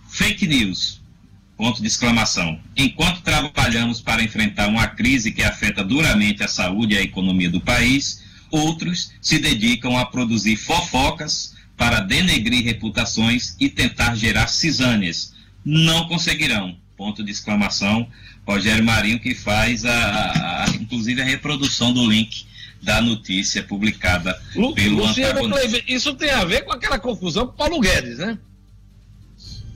Fake 0.09 0.49
news. 0.49 1.01
Ponto 1.57 1.81
de 1.81 1.87
exclamação. 1.87 2.59
Enquanto 2.77 3.21
trabalhamos 3.21 4.01
para 4.01 4.25
enfrentar 4.25 4.67
uma 4.67 4.89
crise 4.89 5.31
que 5.31 5.45
afeta 5.45 5.85
duramente 5.85 6.43
a 6.43 6.49
saúde 6.49 6.95
e 6.95 6.99
a 6.99 7.03
economia 7.03 7.49
do 7.49 7.61
país, 7.61 8.25
outros 8.51 9.13
se 9.23 9.39
dedicam 9.39 9.97
a 9.97 10.05
produzir 10.05 10.57
fofocas 10.57 11.57
para 11.79 12.01
denegrir 12.01 12.65
reputações 12.65 13.55
e 13.59 13.69
tentar 13.71 14.17
gerar 14.17 14.49
cisâneas. 14.49 15.33
Não 15.65 16.09
conseguirão. 16.09 16.77
Ponto 16.97 17.25
de 17.25 17.31
exclamação. 17.31 18.07
Rogério 18.47 18.85
Marinho 18.85 19.21
que 19.21 19.35
faz 19.35 19.85
a, 19.85 20.65
a 20.65 20.71
inclusive 20.71 21.23
a 21.23 21.25
reprodução 21.25 21.93
do 21.93 22.05
link 22.11 22.47
da 22.83 23.01
notícia 23.01 23.63
publicada 23.63 24.41
Lu, 24.55 24.73
pelo 24.73 25.05
Luciano 25.05 25.55
isso 25.87 26.15
tem 26.15 26.31
a 26.31 26.45
ver 26.45 26.65
com 26.65 26.73
aquela 26.73 26.99
confusão 26.99 27.47
com 27.47 27.53
Paulo 27.53 27.81
Guedes, 27.81 28.19
né? 28.19 28.39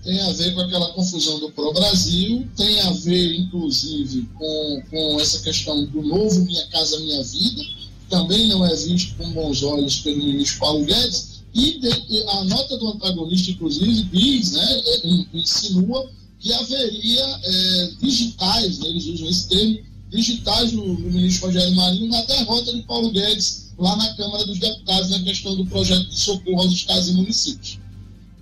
Tem 0.03 0.21
a 0.21 0.33
ver 0.33 0.55
com 0.55 0.63
aquela 0.63 0.93
confusão 0.95 1.39
do 1.39 1.53
Pro 1.53 1.73
Brasil, 1.73 2.49
tem 2.57 2.81
a 2.81 2.91
ver, 2.91 3.37
inclusive, 3.37 4.29
com, 4.35 4.83
com 4.91 5.21
essa 5.21 5.41
questão 5.43 5.85
do 5.85 6.03
novo 6.03 6.45
Minha 6.45 6.67
Casa 6.69 6.99
Minha 6.99 7.23
Vida, 7.23 7.63
também 8.11 8.49
não 8.49 8.67
é 8.67 8.75
visto 8.75 9.15
com 9.17 9.31
bons 9.31 9.63
olhos 9.63 10.01
pelo 10.01 10.17
ministro 10.17 10.59
Paulo 10.59 10.85
Guedes, 10.85 11.32
e 11.55 11.79
de, 11.79 12.25
a 12.29 12.45
nota 12.45 12.77
do 12.79 12.89
antagonista, 12.89 13.51
inclusive, 13.51 14.03
diz, 14.05 14.53
né, 14.53 14.83
é, 14.87 15.39
insinua 15.39 16.11
que 16.39 16.53
haveria 16.53 17.41
é, 17.45 17.91
digitais, 18.01 18.79
né, 18.79 18.89
eles 18.89 19.07
usam 19.07 19.29
esse 19.29 19.49
termo, 19.49 19.79
digitais 20.11 20.73
no, 20.73 20.87
no 20.87 21.11
ministro 21.11 21.47
Rogério 21.47 21.75
Marinho 21.75 22.09
na 22.09 22.23
derrota 22.23 22.73
de 22.73 22.83
Paulo 22.83 23.11
Guedes 23.11 23.73
lá 23.79 23.97
na 23.97 24.15
Câmara 24.15 24.45
dos 24.45 24.59
Deputados 24.59 25.11
na 25.11 25.21
questão 25.21 25.57
do 25.57 25.65
projeto 25.67 26.09
de 26.09 26.19
socorro 26.19 26.63
aos 26.63 26.73
estados 26.73 27.09
e 27.09 27.13
municípios. 27.13 27.79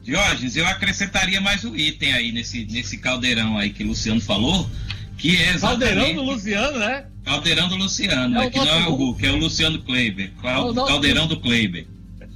Diógenes, 0.02 0.56
eu 0.56 0.66
acrescentaria 0.66 1.40
mais 1.40 1.64
um 1.64 1.76
item 1.76 2.12
aí 2.12 2.32
nesse, 2.32 2.64
nesse 2.66 2.98
caldeirão 2.98 3.56
aí 3.56 3.70
que 3.70 3.84
o 3.84 3.88
Luciano 3.88 4.20
falou, 4.20 4.68
que 5.16 5.36
é 5.36 5.54
exatamente... 5.54 5.94
Caldeirão 5.94 6.14
do 6.14 6.32
Luciano, 6.32 6.78
né? 6.78 7.06
Caldeirão 7.24 7.68
do 7.68 7.76
Luciano, 7.76 8.40
é, 8.40 8.46
é 8.46 8.50
que 8.50 8.58
não 8.58 8.66
é 8.66 8.88
o 8.88 8.94
Hulk, 8.94 9.26
é 9.26 9.30
o 9.30 9.36
Luciano 9.36 9.82
Kleiber, 9.82 10.32
Caldeirão 10.40 11.28
do 11.28 11.38
Kleiber. 11.38 11.86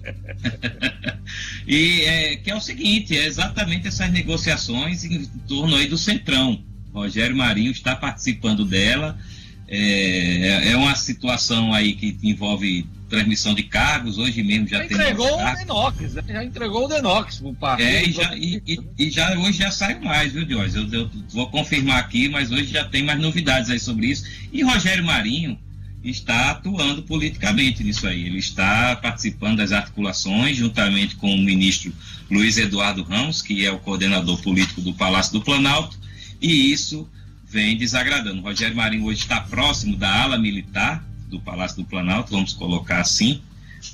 e 1.66 2.02
é, 2.02 2.36
que 2.36 2.50
é 2.50 2.54
o 2.54 2.60
seguinte, 2.60 3.16
é 3.16 3.26
exatamente 3.26 3.88
essas 3.88 4.10
negociações 4.10 5.04
em 5.04 5.24
torno 5.48 5.76
aí 5.76 5.86
do 5.86 5.98
Centrão. 5.98 6.62
Rogério 6.92 7.36
Marinho 7.36 7.72
está 7.72 7.96
participando 7.96 8.64
dela. 8.64 9.18
É, 9.66 10.72
é 10.72 10.76
uma 10.76 10.94
situação 10.94 11.72
aí 11.72 11.94
que 11.94 12.16
envolve 12.22 12.86
transmissão 13.08 13.54
de 13.54 13.62
cargos, 13.62 14.18
hoje 14.18 14.42
mesmo 14.42 14.66
já, 14.66 14.78
já 14.78 14.88
tem. 14.88 14.96
Entregou 14.96 15.40
o 15.40 15.54
Denox, 15.54 16.14
né? 16.14 16.24
já 16.26 16.44
entregou 16.44 16.84
o 16.84 16.88
Denox 16.88 17.38
pro 17.38 17.54
partido. 17.54 17.88
É, 17.88 18.04
e 18.04 18.12
já, 18.12 18.36
e, 18.36 18.62
e, 18.66 18.80
e, 18.98 19.10
já 19.10 19.38
hoje 19.38 19.58
já 19.58 19.70
sai 19.70 19.98
mais, 20.00 20.32
viu, 20.32 20.44
Diógenes? 20.44 20.92
Eu, 20.92 21.00
eu, 21.00 21.10
vou 21.30 21.48
confirmar 21.48 21.98
aqui, 21.98 22.28
mas 22.28 22.50
hoje 22.50 22.66
já 22.66 22.84
tem 22.84 23.02
mais 23.02 23.20
novidades 23.20 23.70
aí 23.70 23.78
sobre 23.78 24.06
isso. 24.06 24.24
E 24.52 24.62
Rogério 24.62 25.04
Marinho 25.04 25.58
está 26.10 26.50
atuando 26.50 27.02
politicamente 27.02 27.82
nisso 27.82 28.06
aí. 28.06 28.26
Ele 28.26 28.38
está 28.38 28.96
participando 28.96 29.58
das 29.58 29.72
articulações, 29.72 30.56
juntamente 30.56 31.16
com 31.16 31.34
o 31.34 31.38
ministro 31.38 31.92
Luiz 32.30 32.58
Eduardo 32.58 33.02
Ramos, 33.02 33.42
que 33.42 33.64
é 33.64 33.72
o 33.72 33.78
coordenador 33.78 34.40
político 34.42 34.80
do 34.80 34.92
Palácio 34.94 35.32
do 35.32 35.40
Planalto, 35.40 35.98
e 36.40 36.72
isso 36.72 37.08
vem 37.48 37.76
desagradando. 37.76 38.42
Rogério 38.42 38.76
Marinho 38.76 39.04
hoje 39.04 39.20
está 39.20 39.40
próximo 39.40 39.96
da 39.96 40.22
ala 40.22 40.38
militar 40.38 41.04
do 41.28 41.40
Palácio 41.40 41.78
do 41.78 41.84
Planalto, 41.84 42.32
vamos 42.32 42.52
colocar 42.52 43.00
assim, 43.00 43.40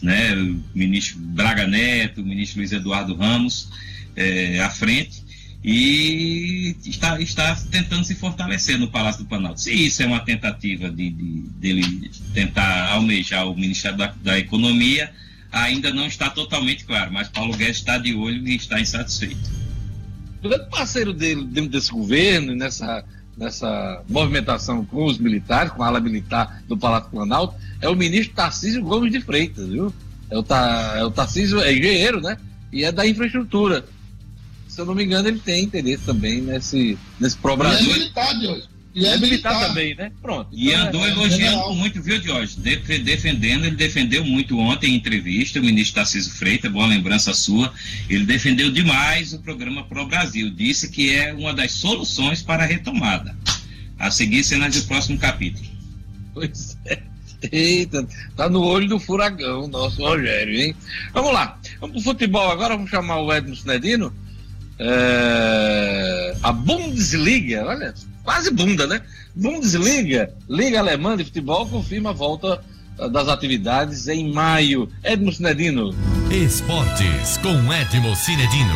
né? 0.02 0.34
O 0.34 0.62
ministro 0.74 1.18
Braga 1.18 1.66
Neto, 1.66 2.22
o 2.22 2.24
ministro 2.24 2.58
Luiz 2.58 2.72
Eduardo 2.72 3.14
Ramos 3.14 3.68
é, 4.16 4.61
à 4.61 4.70
frente, 4.70 5.22
e 5.62 6.74
está, 6.86 7.20
está 7.20 7.54
tentando 7.70 8.04
se 8.04 8.14
fortalecer 8.14 8.78
no 8.78 8.88
Palácio 8.88 9.24
do 9.24 9.28
Planalto. 9.28 9.61
Se 9.61 9.72
isso 9.72 10.02
é 10.02 10.06
uma 10.06 10.20
tentativa 10.20 10.88
de, 10.90 11.11
de 11.11 11.42
dele 11.50 12.11
tentar 12.32 12.90
almejar 12.92 13.46
o 13.46 13.54
Ministério 13.54 13.98
da, 13.98 14.14
da, 14.22 14.38
Economia, 14.38 15.12
ainda 15.52 15.92
não 15.92 16.06
está 16.06 16.30
totalmente 16.30 16.84
claro, 16.84 17.12
mas 17.12 17.28
Paulo 17.28 17.54
Guedes 17.54 17.76
está 17.76 17.98
de 17.98 18.14
olho 18.14 18.46
e 18.48 18.56
está 18.56 18.80
insatisfeito. 18.80 19.50
O 20.42 20.48
grande 20.48 20.70
parceiro 20.70 21.12
dele 21.12 21.44
dentro 21.44 21.70
desse 21.70 21.90
governo, 21.90 22.54
nessa 22.54 23.04
nessa 23.36 24.02
movimentação 24.06 24.84
com 24.84 25.06
os 25.06 25.16
militares, 25.16 25.72
com 25.72 25.82
a 25.82 25.86
ala 25.86 25.98
militar 25.98 26.62
do 26.68 26.76
Palácio 26.76 27.11
Planalto, 27.11 27.54
é 27.80 27.88
o 27.88 27.96
ministro 27.96 28.34
Tarcísio 28.34 28.82
Gomes 28.82 29.11
de 29.11 29.20
Freitas, 29.20 29.66
viu? 29.66 29.92
É 30.30 30.36
o, 30.36 30.44
é 30.96 31.04
o 31.04 31.11
Tarcísio, 31.11 31.58
é 31.61 31.72
engenheiro, 31.72 32.20
né? 32.20 32.36
E 32.70 32.84
é 32.84 32.92
da 32.92 33.06
infraestrutura. 33.06 33.84
Se 34.81 34.83
eu 34.83 34.87
não 34.87 34.95
me 34.95 35.05
engano, 35.05 35.28
ele 35.28 35.39
tem 35.39 35.64
interesse 35.64 36.05
também 36.07 36.41
nesse, 36.41 36.97
nesse 37.20 37.37
programa. 37.37 37.78
E 37.78 37.91
é 37.91 37.93
militar, 37.93 38.35
hoje. 38.35 38.64
E 38.95 39.05
é, 39.05 39.09
é 39.11 39.18
militar, 39.18 39.53
militar, 39.53 39.68
também, 39.68 39.95
né? 39.95 40.11
Pronto. 40.22 40.49
E 40.51 40.72
então 40.72 40.83
andou 40.83 41.07
é, 41.07 41.11
elogiando 41.11 41.70
é 41.70 41.74
muito, 41.74 42.01
viu, 42.01 42.18
Jorge? 42.22 42.59
defendendo, 42.59 43.66
ele 43.66 43.76
defendeu 43.76 44.24
muito 44.24 44.59
ontem 44.59 44.93
em 44.93 44.97
entrevista, 44.97 45.61
o 45.61 45.62
ministro 45.62 45.97
Tarcísio 45.97 46.33
Freitas, 46.33 46.72
boa 46.72 46.87
lembrança 46.87 47.35
sua. 47.35 47.74
Ele 48.09 48.24
defendeu 48.24 48.70
demais 48.70 49.35
o 49.35 49.41
programa 49.41 49.85
Pro 49.85 50.07
Brasil. 50.07 50.49
Disse 50.49 50.89
que 50.89 51.14
é 51.14 51.35
uma 51.35 51.53
das 51.53 51.72
soluções 51.72 52.41
para 52.41 52.62
a 52.62 52.66
retomada. 52.66 53.37
A 53.99 54.11
seguir, 54.11 54.43
cenas 54.43 54.74
do 54.74 54.89
próximo 54.89 55.18
capítulo. 55.18 55.68
Pois 56.33 56.78
é. 56.87 57.03
Eita, 57.53 58.09
tá 58.35 58.49
no 58.49 58.62
olho 58.62 58.89
do 58.89 58.99
furacão, 58.99 59.68
nosso 59.68 60.03
Rogério, 60.03 60.59
hein? 60.59 60.74
Vamos 61.12 61.35
lá, 61.35 61.59
vamos 61.81 62.03
pro 62.03 62.12
futebol 62.12 62.51
agora, 62.51 62.76
vamos 62.76 62.91
chamar 62.91 63.20
o 63.20 63.31
Edmo 63.31 63.53
Snedino. 63.53 64.11
É... 64.83 66.35
A 66.43 66.53
Bundesliga, 66.53 67.66
olha, 67.66 67.95
quase 68.24 68.51
bunda, 68.51 68.87
né? 68.87 69.03
Bundesliga, 69.35 70.33
Liga 70.49 70.78
Alemã 70.78 71.16
de 71.16 71.24
Futebol, 71.24 71.66
confirma 71.66 72.11
a 72.11 72.14
volta 72.14 72.64
das 73.12 73.28
atividades 73.28 74.09
em 74.09 74.33
maio. 74.33 74.91
Edmo 75.05 75.33
Cinedino. 75.33 75.95
Esportes 76.31 77.39
com 77.39 77.72
Edmo 77.72 78.16
Cinedino. 78.16 78.74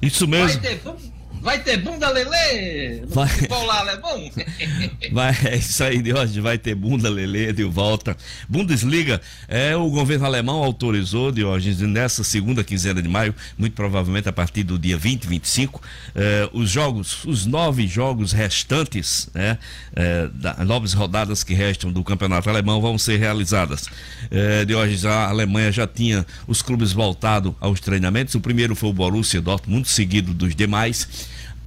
Isso 0.00 0.26
mesmo. 0.26 0.60
Ter, 0.60 0.80
vamos, 0.82 1.02
Vai 1.40 1.58
ter 1.60 1.78
bunda 1.78 2.08
lelê? 2.10 3.02
Vai. 3.06 3.28
Futebol 3.28 3.64
lá 3.66 3.80
alemão? 3.80 4.30
Vai, 5.12 5.36
é 5.44 5.56
isso 5.56 5.82
aí, 5.82 6.02
de 6.02 6.12
hoje 6.12 6.40
vai 6.40 6.58
ter 6.58 6.74
bunda 6.74 7.08
lelê 7.08 7.52
de 7.52 7.64
volta. 7.64 8.16
Bundesliga, 8.48 9.20
é, 9.46 9.74
o 9.74 9.88
governo 9.88 10.26
alemão 10.26 10.62
autorizou, 10.62 11.32
de 11.32 11.44
hoje, 11.44 11.74
nessa 11.86 12.22
segunda 12.22 12.62
quinzena 12.62 13.00
de 13.00 13.08
maio, 13.08 13.34
muito 13.56 13.74
provavelmente 13.74 14.28
a 14.28 14.32
partir 14.32 14.64
do 14.64 14.78
dia 14.78 14.98
20, 14.98 15.26
25, 15.26 15.80
é, 16.14 16.48
os 16.52 16.70
jogos, 16.70 17.24
os 17.24 17.46
nove 17.46 17.86
jogos 17.86 18.32
restantes, 18.32 19.30
né, 19.32 19.58
é, 19.94 20.28
da, 20.34 20.64
nove 20.64 20.94
rodadas 20.94 21.42
que 21.42 21.54
restam 21.54 21.92
do 21.92 22.04
campeonato 22.04 22.50
alemão 22.50 22.80
vão 22.80 22.98
ser 22.98 23.18
realizadas. 23.18 23.86
É, 24.30 24.64
de 24.64 24.74
hoje 24.74 25.06
a 25.06 25.28
Alemanha 25.28 25.72
já 25.72 25.86
tinha 25.86 26.26
os 26.46 26.60
clubes 26.62 26.92
voltado 26.92 27.56
aos 27.60 27.80
treinamentos. 27.80 28.34
O 28.34 28.40
primeiro 28.40 28.74
foi 28.74 28.90
o 28.90 28.92
Borussia 28.92 29.40
Dortmund, 29.40 29.88
seguido 29.88 30.34
dos 30.34 30.54
demais 30.54 31.08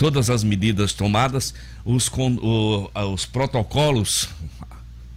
todas 0.02 0.32
as 0.32 0.44
medidas 0.44 0.94
tomadas, 0.94 1.54
os, 1.86 2.10
o, 2.10 2.90
os 3.14 3.24
protocolos 3.28 4.28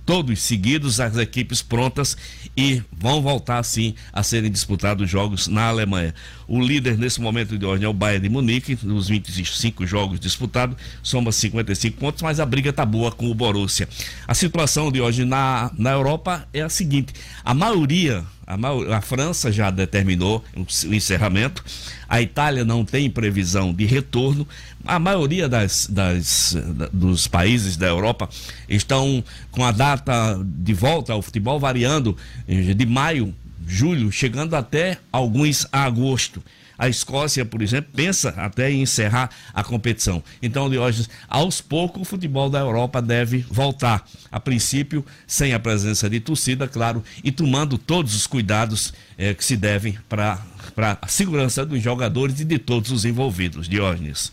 todos 0.04 0.42
seguidos, 0.42 1.00
as 1.00 1.16
equipes 1.16 1.62
prontas 1.62 2.14
e 2.54 2.82
vão 2.92 3.22
voltar 3.22 3.62
sim 3.62 3.94
a 4.12 4.22
serem 4.22 4.50
disputados 4.50 5.08
jogos 5.08 5.48
na 5.48 5.68
Alemanha. 5.68 6.14
O 6.46 6.60
líder 6.60 6.98
nesse 6.98 7.18
momento 7.18 7.56
de 7.56 7.64
hoje 7.64 7.82
é 7.82 7.88
o 7.88 7.94
Bayern 7.94 8.28
de 8.28 8.28
Munique, 8.28 8.78
nos 8.82 9.08
25 9.08 9.86
jogos 9.86 10.20
disputados, 10.20 10.76
soma 11.02 11.32
55 11.32 11.96
pontos, 11.98 12.20
mas 12.20 12.38
a 12.38 12.44
briga 12.44 12.70
tá 12.70 12.84
boa 12.84 13.10
com 13.10 13.30
o 13.30 13.34
Borussia. 13.34 13.88
A 14.28 14.34
situação 14.34 14.92
de 14.92 15.00
hoje 15.00 15.24
na, 15.24 15.70
na 15.78 15.92
Europa 15.92 16.46
é 16.52 16.60
a 16.60 16.68
seguinte: 16.68 17.14
a 17.42 17.54
maioria 17.54 18.22
a, 18.46 18.96
a, 18.96 19.00
França 19.00 19.50
já 19.50 19.70
determinou 19.70 20.44
o 20.56 20.94
encerramento, 20.94 21.64
a 22.08 22.20
Itália 22.20 22.64
não 22.64 22.84
tem 22.84 23.08
previsão 23.10 23.72
de 23.72 23.84
retorno, 23.84 24.46
a 24.86 24.98
maioria 24.98 25.48
das, 25.48 25.86
das, 25.86 26.56
dos 26.92 27.26
países 27.26 27.76
da 27.76 27.86
Europa 27.86 28.28
estão 28.68 29.24
com 29.50 29.64
a 29.64 29.72
data 29.72 30.38
de 30.44 30.74
volta 30.74 31.12
ao 31.12 31.22
futebol 31.22 31.58
variando 31.58 32.16
eh, 32.46 32.74
de 32.74 32.86
maio, 32.86 33.34
julho, 33.66 34.12
chegando 34.12 34.54
até 34.54 34.98
alguns 35.10 35.66
a 35.72 35.84
agosto. 35.84 36.42
A 36.78 36.88
Escócia, 36.88 37.44
por 37.44 37.62
exemplo, 37.62 37.90
pensa 37.94 38.30
até 38.36 38.70
em 38.70 38.82
encerrar 38.82 39.30
a 39.52 39.62
competição. 39.62 40.22
Então, 40.42 40.66
hoje, 40.66 41.06
aos 41.28 41.60
poucos, 41.60 42.02
o 42.02 42.04
futebol 42.04 42.50
da 42.50 42.60
Europa 42.60 43.00
deve 43.00 43.44
voltar. 43.50 44.06
A 44.30 44.40
princípio, 44.40 45.04
sem 45.26 45.54
a 45.54 45.60
presença 45.60 46.10
de 46.10 46.20
torcida, 46.20 46.66
claro, 46.66 47.02
e 47.22 47.30
tomando 47.30 47.78
todos 47.78 48.14
os 48.14 48.26
cuidados 48.26 48.92
eh, 49.16 49.34
que 49.34 49.44
se 49.44 49.56
devem 49.56 49.96
para 50.08 50.42
a 50.76 51.08
segurança 51.08 51.64
dos 51.64 51.82
jogadores 51.82 52.40
e 52.40 52.44
de 52.44 52.58
todos 52.58 52.90
os 52.90 53.04
envolvidos. 53.04 53.68
Diógenes 53.68 54.32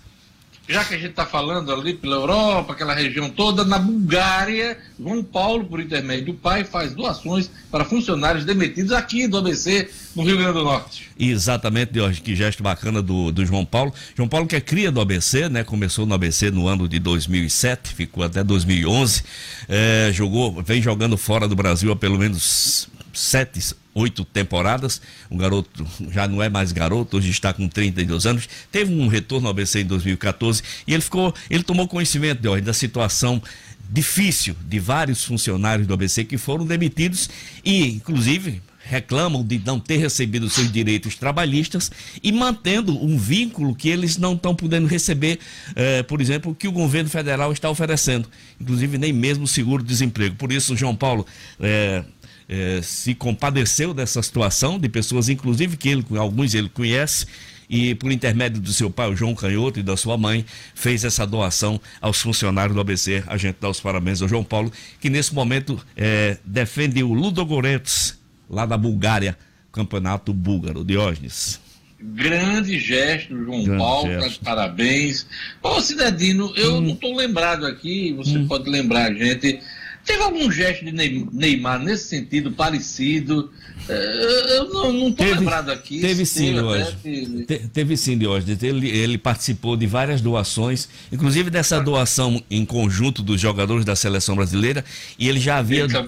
já 0.71 0.85
que 0.85 0.93
a 0.93 0.97
gente 0.97 1.11
está 1.11 1.25
falando 1.25 1.71
ali 1.71 1.93
pela 1.93 2.15
Europa, 2.15 2.73
aquela 2.73 2.93
região 2.93 3.29
toda, 3.29 3.63
na 3.65 3.77
Bulgária, 3.77 4.77
João 4.99 5.23
Paulo, 5.23 5.65
por 5.65 5.79
intermédio 5.79 6.27
do 6.27 6.33
pai, 6.33 6.63
faz 6.63 6.93
doações 6.93 7.49
para 7.69 7.83
funcionários 7.83 8.45
demitidos 8.45 8.91
aqui 8.91 9.27
do 9.27 9.37
ABC, 9.37 9.89
no 10.15 10.23
Rio 10.23 10.37
Grande 10.37 10.53
do 10.53 10.63
Norte. 10.63 11.09
Exatamente, 11.19 11.91
Jorge, 11.95 12.21
que 12.21 12.35
gesto 12.35 12.63
bacana 12.63 13.01
do, 13.01 13.31
do 13.31 13.45
João 13.45 13.65
Paulo. 13.65 13.93
João 14.15 14.29
Paulo 14.29 14.47
que 14.47 14.55
é 14.55 14.61
cria 14.61 14.91
do 14.91 15.01
ABC, 15.01 15.49
né? 15.49 15.63
Começou 15.63 16.05
no 16.05 16.13
ABC 16.13 16.49
no 16.49 16.67
ano 16.67 16.87
de 16.87 16.99
2007, 16.99 17.93
ficou 17.93 18.23
até 18.23 18.43
2011, 18.43 19.23
é, 19.67 20.09
jogou, 20.13 20.61
vem 20.63 20.81
jogando 20.81 21.17
fora 21.17 21.47
do 21.47 21.55
Brasil 21.55 21.91
há 21.91 21.95
pelo 21.95 22.17
menos 22.17 22.89
sete, 23.13 23.75
oito 23.93 24.23
temporadas. 24.23 25.01
O 25.29 25.37
garoto 25.37 25.85
já 26.09 26.27
não 26.27 26.41
é 26.41 26.49
mais 26.49 26.71
garoto, 26.71 27.17
hoje 27.17 27.29
está 27.29 27.53
com 27.53 27.67
32 27.67 28.25
anos. 28.25 28.49
Teve 28.71 28.93
um 28.93 29.07
retorno 29.07 29.47
ao 29.47 29.51
ABC 29.51 29.81
em 29.81 29.85
2014 29.85 30.63
e 30.87 30.93
ele 30.93 31.01
ficou, 31.01 31.33
ele 31.49 31.63
tomou 31.63 31.87
conhecimento 31.87 32.41
de, 32.41 32.61
da 32.61 32.73
situação 32.73 33.41
difícil 33.89 34.55
de 34.67 34.79
vários 34.79 35.23
funcionários 35.23 35.85
do 35.85 35.93
ABC 35.93 36.23
que 36.23 36.37
foram 36.37 36.65
demitidos 36.65 37.29
e, 37.63 37.87
inclusive, 37.87 38.61
reclamam 38.83 39.43
de 39.43 39.59
não 39.59 39.79
ter 39.79 39.97
recebido 39.97 40.49
seus 40.49 40.71
direitos 40.71 41.15
trabalhistas 41.15 41.91
e 42.23 42.31
mantendo 42.31 42.97
um 43.03 43.17
vínculo 43.17 43.75
que 43.75 43.89
eles 43.89 44.17
não 44.17 44.33
estão 44.33 44.55
podendo 44.55 44.87
receber, 44.87 45.39
eh, 45.75 46.03
por 46.03 46.19
exemplo, 46.19 46.55
que 46.55 46.67
o 46.67 46.71
governo 46.71 47.09
federal 47.09 47.51
está 47.51 47.69
oferecendo, 47.69 48.27
inclusive 48.59 48.97
nem 48.97 49.13
mesmo 49.13 49.47
seguro-desemprego. 49.47 50.35
Por 50.35 50.51
isso, 50.51 50.75
João 50.75 50.95
Paulo, 50.95 51.25
eh, 51.59 52.03
eh, 52.53 52.81
se 52.83 53.15
compadeceu 53.15 53.93
dessa 53.93 54.21
situação, 54.21 54.77
de 54.77 54.89
pessoas, 54.89 55.29
inclusive, 55.29 55.77
que 55.77 55.87
ele, 55.87 56.05
alguns 56.17 56.53
ele 56.53 56.67
conhece, 56.67 57.25
e 57.69 57.95
por 57.95 58.11
intermédio 58.11 58.61
do 58.61 58.73
seu 58.73 58.91
pai, 58.91 59.09
o 59.09 59.15
João 59.15 59.33
Canhoto, 59.33 59.79
e 59.79 59.83
da 59.83 59.95
sua 59.95 60.17
mãe, 60.17 60.45
fez 60.75 61.05
essa 61.05 61.25
doação 61.25 61.79
aos 62.01 62.21
funcionários 62.21 62.75
do 62.75 62.81
ABC. 62.81 63.23
A 63.25 63.37
gente 63.37 63.55
dá 63.61 63.69
os 63.69 63.79
parabéns 63.79 64.21
ao 64.21 64.27
João 64.27 64.43
Paulo, 64.43 64.69
que 64.99 65.09
nesse 65.09 65.33
momento 65.33 65.79
é, 65.95 66.37
defende 66.43 67.01
o 67.01 67.13
Ludogorets, 67.13 68.19
lá 68.49 68.65
da 68.65 68.77
Bulgária, 68.77 69.37
campeonato 69.71 70.33
búlgaro. 70.33 70.83
Diógenes. 70.83 71.57
Grande 72.01 72.77
gesto, 72.77 73.33
João 73.33 73.63
Grande 73.63 73.77
Paulo, 73.77 74.11
gesto. 74.11 74.43
parabéns. 74.43 75.25
Ô, 75.63 75.79
Cidadino, 75.79 76.51
eu 76.57 76.75
hum. 76.75 76.81
não 76.81 76.93
estou 76.95 77.15
lembrado 77.15 77.65
aqui, 77.65 78.11
você 78.11 78.37
hum. 78.37 78.45
pode 78.45 78.69
lembrar 78.69 79.09
a 79.09 79.13
gente 79.13 79.61
Teve 80.05 80.23
algum 80.23 80.51
gesto 80.51 80.85
de 80.85 80.91
Neymar 80.91 81.79
nesse 81.79 82.05
sentido 82.05 82.51
parecido? 82.51 83.51
É, 83.87 84.57
eu 84.57 84.69
não 84.73 85.09
estou 85.09 85.25
lembrado 85.25 85.69
aqui. 85.69 85.99
Teve 85.99 86.25
sim, 86.25 86.59
hoje. 86.59 87.45
Te, 87.45 87.59
teve 87.67 87.97
sim, 87.97 88.25
hoje. 88.25 88.57
Ele, 88.61 88.89
ele 88.89 89.17
participou 89.17 89.75
de 89.75 89.85
várias 89.85 90.21
doações, 90.21 90.89
inclusive 91.11 91.49
dessa 91.49 91.79
doação 91.79 92.41
em 92.49 92.65
conjunto 92.65 93.21
dos 93.21 93.39
jogadores 93.39 93.85
da 93.85 93.95
seleção 93.95 94.35
brasileira, 94.35 94.83
e 95.17 95.27
ele 95.27 95.39
já 95.39 95.57
havia. 95.57 95.87
Tá 95.87 96.05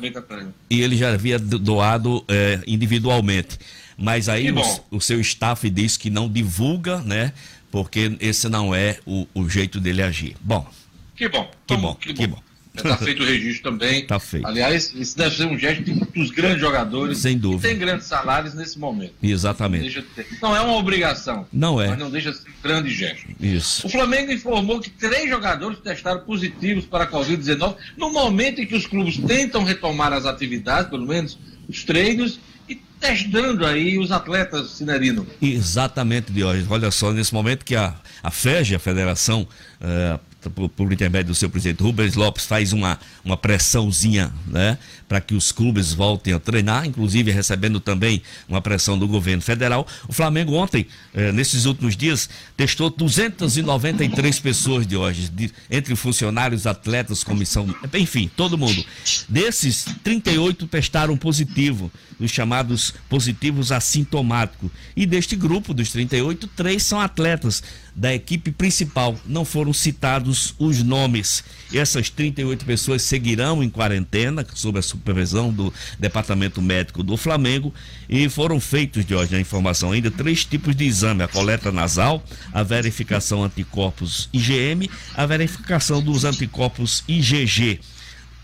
e 0.70 0.82
ele 0.82 0.96
já 0.98 1.14
havia 1.14 1.38
doado 1.38 2.24
é, 2.28 2.60
individualmente. 2.66 3.58
Mas 3.98 4.28
aí 4.28 4.52
o, 4.52 4.62
o, 4.92 5.02
seu 5.02 5.20
staff 5.22 5.70
diz 5.70 5.98
que 5.98 6.10
não 6.10 6.28
divulga, 6.28 7.00
né? 7.02 7.32
Porque 7.72 8.16
esse 8.20 8.50
não 8.50 8.74
é 8.74 9.00
o, 9.06 9.28
o 9.34 9.50
jeito 9.50 9.80
dele 9.80 10.02
agir. 10.02 10.36
Bom. 10.42 10.68
Que 11.16 11.30
bom. 11.30 11.50
Que 11.68 11.78
bom, 11.78 11.96
que 11.96 12.14
bom. 12.14 12.22
Que 12.22 12.28
bom. 12.28 12.44
Está 12.76 12.98
feito 12.98 13.22
o 13.22 13.26
registro 13.26 13.72
também. 13.72 14.02
Está 14.02 14.20
feito. 14.20 14.48
Aliás, 14.48 14.92
isso 14.96 15.16
deve 15.16 15.36
ser 15.36 15.46
um 15.46 15.58
gesto 15.58 15.84
dos 16.16 16.32
grandes 16.32 16.60
jogadores. 16.60 17.20
Sem 17.20 17.38
dúvida. 17.38 17.62
Que 17.62 17.68
têm 17.68 17.78
grandes 17.78 18.08
salários 18.08 18.56
nesse 18.56 18.80
momento. 18.80 19.14
Exatamente. 19.22 20.04
Não, 20.42 20.50
não 20.50 20.56
é 20.56 20.62
uma 20.62 20.76
obrigação. 20.76 21.46
Não 21.54 21.80
é. 21.80 21.90
Mas 21.90 22.00
não 22.00 22.10
deixa 22.10 22.32
de 22.32 22.38
ser 22.38 22.50
um 22.50 22.62
grande 22.64 22.90
gesto. 22.90 23.28
Isso. 23.40 23.86
O 23.86 23.90
Flamengo 23.90 24.32
informou 24.32 24.80
que 24.80 24.90
três 24.90 25.30
jogadores 25.30 25.80
testaram 25.80 26.22
positivos 26.22 26.86
para 26.86 27.04
a 27.04 27.08
Covid-19 27.08 27.76
no 27.96 28.12
momento 28.12 28.62
em 28.62 28.66
que 28.66 28.76
os 28.76 28.88
clubes 28.88 29.18
tentam 29.18 29.64
retomar 29.64 30.12
as 30.12 30.26
atividades, 30.26 30.90
pelo 30.90 31.06
menos 31.06 31.38
os 31.70 31.84
treinos, 31.84 32.40
e 32.68 32.76
testando 33.00 33.66
aí 33.66 34.00
os 34.00 34.12
atletas, 34.12 34.72
Cinerino. 34.72 35.28
Exatamente, 35.42 36.32
Diógenes. 36.32 36.70
Olha 36.70 36.90
só, 36.90 37.12
nesse 37.12 37.34
momento 37.34 37.64
que 37.64 37.76
a, 37.76 37.94
a 38.24 38.32
FEG, 38.32 38.76
a 38.76 38.80
Federação 38.80 39.48
uh, 39.82 40.20
por, 40.50 40.70
por, 40.70 40.92
intermédio 40.92 41.30
do 41.30 41.36
seu 41.36 41.50
presidente. 41.50 41.82
Rubens 41.82 42.16
Lopes, 42.16 42.46
faz 42.46 42.74
uma, 42.74 43.00
uma 43.24 43.38
pressãozinha 43.38 44.32
né, 44.48 44.78
para 45.14 45.22
que 45.22 45.36
os 45.36 45.52
clubes 45.52 45.94
voltem 45.94 46.34
a 46.34 46.40
treinar, 46.40 46.88
inclusive 46.88 47.30
recebendo 47.30 47.80
também 47.80 48.24
uma 48.50 48.60
pressão 48.60 48.98
do 48.98 49.08
governo 49.08 49.44
federal. 49.44 49.86
O 50.10 50.12
Flamengo 50.12 50.54
ontem, 50.56 50.88
eh, 51.14 51.32
nesses 51.32 51.66
últimos 51.66 51.96
dias, 51.96 52.28
testou 52.58 52.90
293 52.90 54.40
pessoas 54.40 54.88
de 54.88 54.98
hoje, 54.98 55.30
de, 55.30 55.52
entre 55.70 55.96
funcionários, 55.96 56.66
atletas, 56.66 57.24
comissão, 57.24 57.68
enfim, 57.94 58.28
todo 58.36 58.58
mundo. 58.58 58.84
Desses, 59.30 59.86
38 60.04 60.66
testaram 60.66 61.16
positivo, 61.16 61.92
os 62.20 62.32
chamados 62.32 62.94
positivos 63.08 63.72
assintomáticos. 63.72 64.72
E 64.96 65.06
deste 65.06 65.36
grupo 65.36 65.76
dos 65.76 65.92
38, 65.92 66.48
três 66.48 66.82
são 66.82 67.00
atletas 67.00 67.62
da 67.96 68.14
equipe 68.14 68.52
principal. 68.52 69.16
Não 69.26 69.46
foram 69.46 69.74
citados 69.74 70.56
os 70.58 70.82
nomes. 70.82 71.44
Essas 71.74 72.10
38 72.10 72.66
pessoas 72.66 73.02
seguirão 73.04 73.64
em 73.64 73.70
quarentena, 73.70 74.46
sob 74.54 74.80
a 74.80 74.82
supervisão 75.04 75.52
do 75.52 75.72
Departamento 76.00 76.62
Médico 76.62 77.04
do 77.04 77.18
Flamengo, 77.18 77.74
e 78.08 78.30
foram 78.30 78.60
feitos, 78.60 79.06
de 79.06 79.14
hoje 79.14 79.36
a 79.36 79.40
informação, 79.40 79.92
ainda 79.92 80.10
três 80.10 80.46
tipos 80.46 80.74
de 80.76 80.86
exame: 80.86 81.22
a 81.22 81.28
coleta 81.28 81.72
nasal, 81.72 82.24
a 82.54 82.64
verificação 82.64 83.44
anticorpos 83.44 84.30
IgM, 84.32 84.90
a 85.14 85.26
verificação 85.26 86.02
dos 86.02 86.24
anticorpos 86.24 87.04
IgG. 87.08 87.82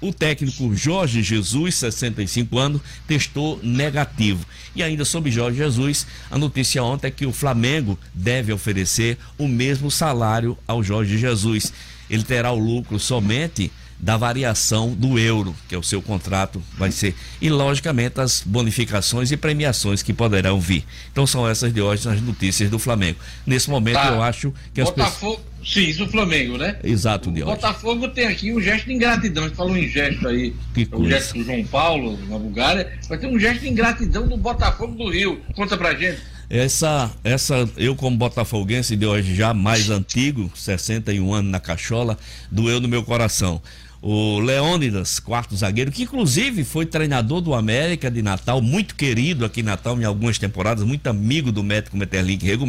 O 0.02 0.14
técnico 0.14 0.74
Jorge 0.74 1.22
Jesus, 1.22 1.76
65 1.76 2.58
anos, 2.58 2.82
testou 3.06 3.60
negativo. 3.62 4.46
E 4.74 4.82
ainda 4.82 5.04
sobre 5.04 5.30
Jorge 5.30 5.58
Jesus, 5.58 6.08
a 6.32 6.38
notícia 6.38 6.82
ontem 6.82 7.08
é 7.08 7.12
que 7.12 7.26
o 7.26 7.34
Flamengo 7.34 8.00
deve 8.14 8.54
oferecer 8.54 9.18
o 9.38 9.46
mesmo 9.46 9.92
salário 9.92 10.58
ao 10.66 10.82
Jorge 10.82 11.18
Jesus. 11.18 11.74
Ele 12.10 12.24
terá 12.24 12.50
o 12.52 12.58
lucro 12.58 12.98
somente 12.98 13.70
da 14.00 14.16
variação 14.16 14.94
do 14.94 15.20
euro, 15.20 15.54
que 15.68 15.76
é 15.76 15.78
o 15.78 15.84
seu 15.84 16.02
contrato 16.02 16.64
vai 16.78 16.92
ser, 16.92 17.14
e 17.42 17.50
logicamente 17.50 18.22
as 18.22 18.42
bonificações 18.46 19.32
e 19.32 19.38
premiações 19.38 20.02
que 20.02 20.14
poderão 20.14 20.60
vir. 20.60 20.86
Então 21.12 21.28
são 21.28 21.48
essas 21.48 21.74
de 21.74 21.82
hoje 21.82 22.08
as 22.08 22.22
notícias 22.22 22.70
do 22.70 22.80
Flamengo. 22.80 23.20
Nesse 23.46 23.70
momento 23.70 23.96
tá. 23.96 24.08
eu 24.08 24.24
acho 24.24 24.54
que 24.74 24.80
as 24.80 24.90
Botafogo, 24.90 25.42
pessoas... 25.60 25.74
sim, 25.74 25.90
isso 25.90 26.04
é 26.04 26.06
o 26.06 26.10
Flamengo, 26.10 26.58
né? 26.58 26.80
Exato, 26.82 27.30
de 27.30 27.44
hoje. 27.44 27.52
Botafogo 27.52 28.08
tem 28.08 28.28
aqui 28.28 28.54
um 28.54 28.62
gesto 28.62 28.86
de 28.86 28.94
ingratidão, 28.94 29.44
a 29.44 29.48
gente 29.48 29.58
falou 29.58 29.78
em 29.78 29.88
gesto 29.88 30.28
aí, 30.28 30.56
que 30.74 30.88
o 30.94 31.08
gesto 31.08 31.34
do 31.34 31.44
João 31.44 31.64
Paulo 31.66 32.18
na 32.30 32.40
Bulgária, 32.40 32.98
mas 33.10 33.20
tem 33.20 33.30
um 33.30 33.40
gesto 33.40 33.60
de 33.62 33.70
ingratidão 33.70 34.28
do 34.28 34.38
Botafogo 34.38 34.96
do 34.96 35.10
Rio. 35.10 35.42
Conta 35.56 35.78
pra 35.78 35.94
gente. 35.94 36.22
Essa, 36.50 37.12
essa, 37.24 37.70
eu 37.78 37.96
como 37.96 38.18
botafoguense 38.18 38.96
de 38.96 39.06
hoje 39.06 39.36
já 39.36 39.54
mais 39.54 39.92
antigo, 39.92 40.52
61 40.56 41.32
anos 41.32 41.52
na 41.52 41.60
cachola, 41.60 42.18
doeu 42.50 42.80
no 42.80 42.88
meu 42.88 43.04
coração 43.04 43.62
o 44.02 44.40
Leônidas, 44.40 45.20
quarto 45.20 45.56
zagueiro, 45.56 45.92
que 45.92 46.04
inclusive 46.04 46.64
foi 46.64 46.86
treinador 46.86 47.42
do 47.42 47.54
América 47.54 48.10
de 48.10 48.22
Natal, 48.22 48.62
muito 48.62 48.96
querido 48.96 49.44
aqui 49.44 49.60
em 49.60 49.64
Natal 49.64 50.00
em 50.00 50.06
algumas 50.06 50.38
temporadas, 50.38 50.84
muito 50.86 51.08
amigo 51.08 51.52
do 51.52 51.64
médico 51.64 51.98
Meterlink 51.98 52.46
Rego 52.46 52.66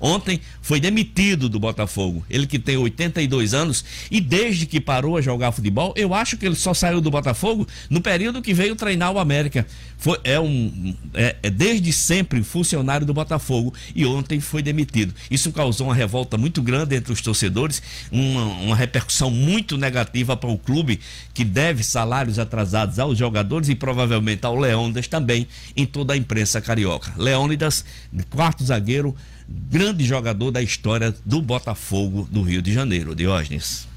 ontem 0.00 0.40
foi 0.60 0.80
demitido 0.80 1.48
do 1.48 1.58
Botafogo. 1.58 2.24
Ele 2.30 2.46
que 2.46 2.58
tem 2.58 2.76
82 2.76 3.54
anos 3.54 3.84
e 4.10 4.20
desde 4.20 4.66
que 4.66 4.80
parou 4.80 5.16
a 5.16 5.20
jogar 5.20 5.52
futebol, 5.52 5.92
eu 5.96 6.14
acho 6.14 6.36
que 6.36 6.46
ele 6.46 6.54
só 6.54 6.72
saiu 6.72 7.00
do 7.00 7.10
Botafogo 7.10 7.66
no 7.90 8.00
período 8.00 8.40
que 8.40 8.54
veio 8.54 8.74
treinar 8.76 9.12
o 9.12 9.18
América. 9.18 9.66
Foi, 9.98 10.18
é, 10.24 10.40
um, 10.40 10.94
é, 11.14 11.36
é 11.42 11.50
desde 11.50 11.92
sempre 11.92 12.42
funcionário 12.42 13.06
do 13.06 13.14
Botafogo 13.14 13.74
e 13.94 14.04
ontem 14.06 14.40
foi 14.40 14.62
demitido. 14.62 15.14
Isso 15.30 15.52
causou 15.52 15.88
uma 15.88 15.94
revolta 15.94 16.36
muito 16.36 16.62
grande 16.62 16.96
entre 16.96 17.12
os 17.12 17.20
torcedores, 17.20 17.82
uma, 18.10 18.44
uma 18.44 18.76
repercussão 18.76 19.30
muito 19.30 19.76
negativa 19.76 20.36
para 20.36 20.50
o 20.50 20.58
clube 20.64 21.00
que 21.34 21.44
deve 21.44 21.82
salários 21.82 22.38
atrasados 22.38 22.98
aos 22.98 23.18
jogadores 23.18 23.68
e 23.68 23.74
provavelmente 23.74 24.44
ao 24.44 24.58
Leônidas 24.58 25.06
também 25.06 25.46
em 25.76 25.86
toda 25.86 26.14
a 26.14 26.16
imprensa 26.16 26.60
carioca. 26.60 27.12
Leônidas, 27.16 27.84
quarto 28.30 28.64
zagueiro, 28.64 29.14
grande 29.48 30.04
jogador 30.04 30.50
da 30.50 30.62
história 30.62 31.14
do 31.24 31.42
Botafogo 31.42 32.28
do 32.30 32.42
Rio 32.42 32.62
de 32.62 32.72
Janeiro. 32.72 33.14
Diógenes. 33.14 33.88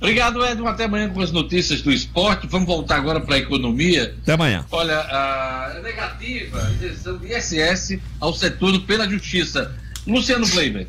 Obrigado, 0.00 0.44
Edson. 0.44 0.66
Até 0.66 0.84
amanhã 0.84 1.08
com 1.08 1.20
as 1.20 1.32
notícias 1.32 1.82
do 1.82 1.90
esporte. 1.90 2.46
Vamos 2.46 2.68
voltar 2.68 2.96
agora 2.96 3.20
para 3.20 3.34
a 3.34 3.38
economia. 3.38 4.14
Até 4.22 4.32
amanhã. 4.34 4.64
Olha, 4.70 4.96
a 4.96 5.80
negativa 5.82 6.64
a 6.64 6.70
isenção 6.70 7.18
de 7.18 7.26
ISS 7.26 7.98
ao 8.20 8.32
setor 8.32 8.80
pela 8.82 9.08
justiça. 9.08 9.74
Luciano 10.06 10.48
Kleiber. 10.48 10.86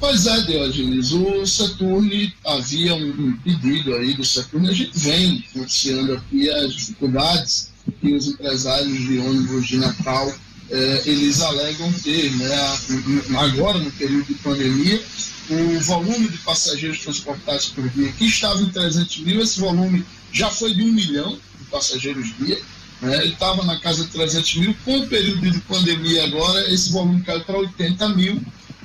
Pois 0.00 0.26
é, 0.26 0.40
Diogenes, 0.40 1.12
o 1.12 1.46
Saturne 1.46 2.32
havia 2.46 2.94
um 2.94 3.36
pedido 3.44 3.94
aí 3.94 4.14
do 4.14 4.24
Saturne, 4.24 4.70
a 4.70 4.72
gente 4.72 4.98
vem 4.98 5.44
noticiando 5.54 6.14
aqui 6.14 6.48
as 6.48 6.72
dificuldades 6.72 7.70
que 8.00 8.14
os 8.14 8.28
empresários 8.28 8.98
de 8.98 9.18
ônibus 9.18 9.66
de 9.66 9.76
Natal 9.76 10.32
eh, 10.70 11.02
eles 11.04 11.42
alegam 11.42 11.92
ter, 11.92 12.34
né? 12.36 12.78
Agora, 13.40 13.78
no 13.78 13.90
período 13.92 14.24
de 14.24 14.34
pandemia, 14.34 15.02
o 15.50 15.80
volume 15.80 16.28
de 16.28 16.38
passageiros 16.38 17.00
transportados 17.00 17.66
por 17.66 17.86
dia, 17.90 18.10
que 18.12 18.24
estava 18.24 18.62
em 18.62 18.70
300 18.70 19.18
mil, 19.18 19.42
esse 19.42 19.60
volume 19.60 20.02
já 20.32 20.48
foi 20.48 20.72
de 20.72 20.82
um 20.82 20.92
milhão 20.92 21.38
de 21.58 21.64
passageiros 21.70 22.32
dia, 22.38 22.58
né? 23.02 23.16
ele 23.22 23.34
estava 23.34 23.64
na 23.64 23.78
casa 23.78 24.04
de 24.04 24.10
300 24.12 24.54
mil, 24.56 24.74
com 24.82 24.98
o 24.98 25.08
período 25.08 25.50
de 25.50 25.60
pandemia 25.60 26.24
agora, 26.24 26.72
esse 26.72 26.90
volume 26.90 27.20
caiu 27.22 27.44
para 27.44 27.58
80 27.58 28.08
mil, 28.10 28.40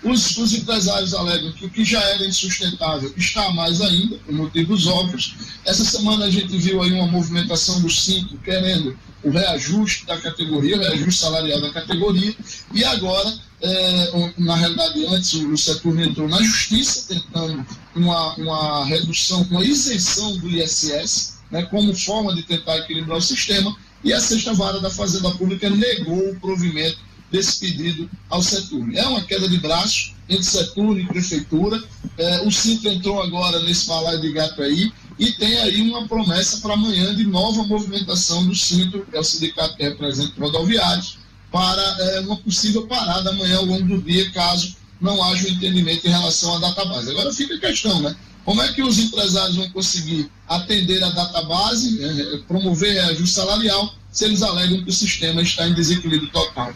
os, 0.05 0.37
os, 0.37 0.53
empresários 0.53 1.13
alegam 1.13 1.51
que 1.51 1.65
o 1.65 1.69
que 1.69 1.83
já 1.83 2.01
era 2.01 2.25
insustentável 2.25 3.11
está 3.17 3.51
mais 3.51 3.81
ainda, 3.81 4.17
por 4.19 4.33
motivos 4.33 4.85
óbvios. 4.85 5.33
Essa 5.65 5.83
semana 5.83 6.25
a 6.25 6.29
gente 6.29 6.55
viu 6.57 6.81
aí 6.81 6.91
uma 6.91 7.07
movimentação 7.07 7.81
do 7.81 7.89
cinco 7.89 8.37
querendo 8.37 8.97
o 9.23 9.31
reajuste 9.31 10.05
da 10.05 10.17
categoria, 10.19 10.77
o 10.77 10.79
reajuste 10.79 11.21
salarial 11.21 11.59
da 11.59 11.71
categoria, 11.71 12.35
e 12.71 12.83
agora, 12.83 13.33
é, 13.61 14.31
na 14.37 14.55
realidade, 14.55 15.03
antes 15.07 15.33
o 15.33 15.57
setor 15.57 15.99
entrou 15.99 16.29
na 16.29 16.41
justiça 16.43 17.07
tentando 17.07 17.65
uma, 17.95 18.35
uma 18.35 18.85
redução, 18.85 19.41
uma 19.49 19.65
isenção 19.65 20.37
do 20.37 20.47
ISS, 20.47 21.39
né, 21.49 21.63
como 21.63 21.95
forma 21.95 22.35
de 22.35 22.43
tentar 22.43 22.77
equilibrar 22.77 23.17
o 23.17 23.21
sistema, 23.21 23.75
e 24.03 24.13
a 24.13 24.21
sexta 24.21 24.53
vara 24.53 24.79
da 24.79 24.91
Fazenda 24.91 25.31
Pública 25.31 25.67
negou 25.67 26.29
o 26.29 26.39
provimento 26.39 26.99
desse 27.32 27.59
pedido 27.59 28.09
ao 28.30 28.41
setor. 28.41 28.93
É 28.93 29.05
uma 29.07 29.21
queda 29.21 29.47
de 29.47 29.57
braço 29.57 30.13
entre 30.30 30.43
setor 30.43 30.99
e 30.99 31.05
prefeitura. 31.05 31.82
É, 32.17 32.41
o 32.41 32.51
Sintra 32.51 32.93
entrou 32.93 33.21
agora 33.21 33.59
nesse 33.61 33.88
balaio 33.88 34.21
de 34.21 34.32
gato 34.32 34.61
aí 34.61 34.91
e 35.17 35.32
tem 35.34 35.57
aí 35.59 35.82
uma 35.82 36.07
promessa 36.07 36.59
para 36.59 36.73
amanhã 36.73 37.15
de 37.15 37.26
nova 37.26 37.63
movimentação 37.63 38.45
do 38.45 38.55
Sintra, 38.55 39.01
que 39.01 39.15
é 39.15 39.19
o 39.19 39.23
sindicato 39.23 39.76
que 39.76 39.84
representa 39.84 40.34
rodoviários, 40.39 41.17
para 41.51 41.82
é, 41.82 42.19
uma 42.21 42.38
possível 42.38 42.86
parada 42.86 43.30
amanhã 43.30 43.57
ao 43.57 43.65
longo 43.65 43.88
do 43.88 44.01
dia, 44.01 44.30
caso 44.32 44.76
não 44.99 45.21
haja 45.23 45.47
um 45.47 45.51
entendimento 45.51 46.05
em 46.05 46.11
relação 46.11 46.55
à 46.55 46.59
database. 46.59 47.11
Agora 47.11 47.32
fica 47.32 47.55
a 47.55 47.59
questão, 47.59 48.01
né? 48.01 48.15
Como 48.43 48.61
é 48.61 48.71
que 48.73 48.84
os 48.84 48.99
empresários 48.99 49.55
vão 49.55 49.69
conseguir 49.71 50.30
atender 50.47 51.03
a 51.03 51.09
database, 51.09 52.03
é, 52.03 52.38
promover 52.47 52.93
reajuste 52.93 53.36
salarial, 53.36 53.93
se 54.11 54.26
eles 54.26 54.41
alegam 54.41 54.84
que 54.84 54.89
o 54.89 54.93
sistema 54.93 55.41
está 55.41 55.67
em 55.67 55.73
desequilíbrio 55.73 56.30
total? 56.30 56.73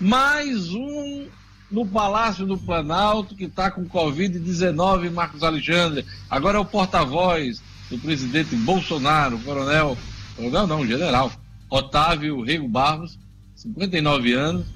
Mais 0.00 0.70
um 0.70 1.26
no 1.70 1.86
Palácio 1.86 2.44
do 2.44 2.58
Planalto 2.58 3.34
que 3.34 3.44
está 3.44 3.70
com 3.70 3.88
Covid-19, 3.88 5.10
Marcos 5.10 5.42
Alexandre. 5.42 6.04
Agora 6.28 6.58
é 6.58 6.60
o 6.60 6.64
porta-voz 6.64 7.62
do 7.88 7.98
presidente 7.98 8.56
Bolsonaro, 8.56 9.38
coronel, 9.38 9.96
coronel 10.36 10.66
não, 10.66 10.86
general, 10.86 11.30
Otávio 11.70 12.42
Rego 12.42 12.66
Barros, 12.68 13.18
59 13.54 14.32
anos, 14.32 14.66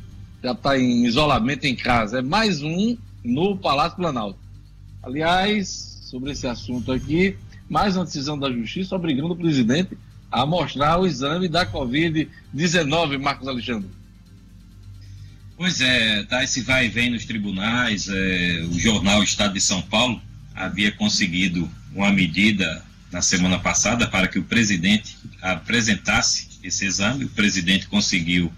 já 0.43 0.53
está 0.53 0.79
em 0.79 1.05
isolamento 1.05 1.65
em 1.65 1.75
casa. 1.75 2.21
É 2.21 2.23
mais 2.23 2.63
um 2.63 2.97
no 3.25 3.57
Palácio 3.57 3.97
Planalto. 3.97 4.39
Aliás, 5.03 5.99
sobre 6.03 6.31
esse 6.31 6.47
assunto 6.47 6.93
aqui, 6.93 7.37
mais 7.69 7.97
uma 7.97 8.05
decisão 8.05 8.39
da 8.39 8.51
Justiça 8.51 8.95
obrigando 8.95 9.33
o 9.33 9.37
presidente 9.37 9.99
a 10.31 10.47
mostrar 10.47 10.99
o 10.99 11.07
exame 11.07 11.49
da 11.49 11.67
Covid-19, 11.67 13.19
Marcos 13.19 13.49
Alexandre. 13.49 13.98
Pois 15.59 15.81
é, 15.81 16.23
tá 16.23 16.45
esse 16.45 16.61
vai 16.61 16.87
e 16.87 16.89
vem 16.89 17.11
nos 17.11 17.25
tribunais. 17.25 18.09
É, 18.09 18.65
o 18.71 18.79
jornal 18.79 19.25
Estado 19.25 19.55
de 19.55 19.61
São 19.61 19.83
Paulo 19.83 20.23
havia 20.55 20.93
conseguido 20.93 21.69
uma 21.93 22.13
medida 22.13 22.85
na 23.11 23.21
semana 23.21 23.59
passada 23.59 24.07
para 24.07 24.29
que 24.29 24.39
o 24.39 24.45
presidente 24.45 25.19
apresentasse 25.43 26.47
esse 26.63 26.85
exame. 26.87 27.25
O 27.25 27.29
presidente 27.29 27.89
conseguiu 27.89 28.53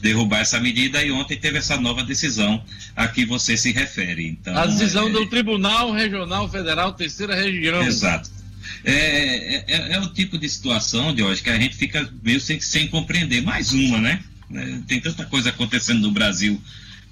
derrubar 0.00 0.42
essa 0.42 0.60
medida 0.60 1.02
e 1.02 1.10
ontem 1.10 1.36
teve 1.36 1.58
essa 1.58 1.76
nova 1.76 2.04
decisão 2.04 2.62
a 2.94 3.08
que 3.08 3.24
você 3.24 3.56
se 3.56 3.72
refere. 3.72 4.24
Então, 4.28 4.56
a 4.56 4.66
decisão 4.66 5.08
é... 5.08 5.10
do 5.10 5.26
Tribunal 5.26 5.90
Regional 5.90 6.48
Federal, 6.48 6.92
terceira 6.92 7.34
região. 7.34 7.82
Exato. 7.82 8.30
É, 8.84 8.92
é, 8.92 9.64
é, 9.66 9.92
é 9.94 10.00
o 10.00 10.06
tipo 10.06 10.38
de 10.38 10.48
situação, 10.48 11.12
de 11.12 11.22
hoje 11.22 11.42
que 11.42 11.50
a 11.50 11.58
gente 11.58 11.74
fica 11.74 12.08
meio 12.22 12.40
sem, 12.40 12.60
sem 12.60 12.86
compreender. 12.86 13.42
Mais 13.42 13.72
uma, 13.72 13.98
né? 13.98 14.22
Né? 14.48 14.82
Tem 14.86 15.00
tanta 15.00 15.24
coisa 15.24 15.50
acontecendo 15.50 16.00
no 16.00 16.10
Brasil 16.10 16.60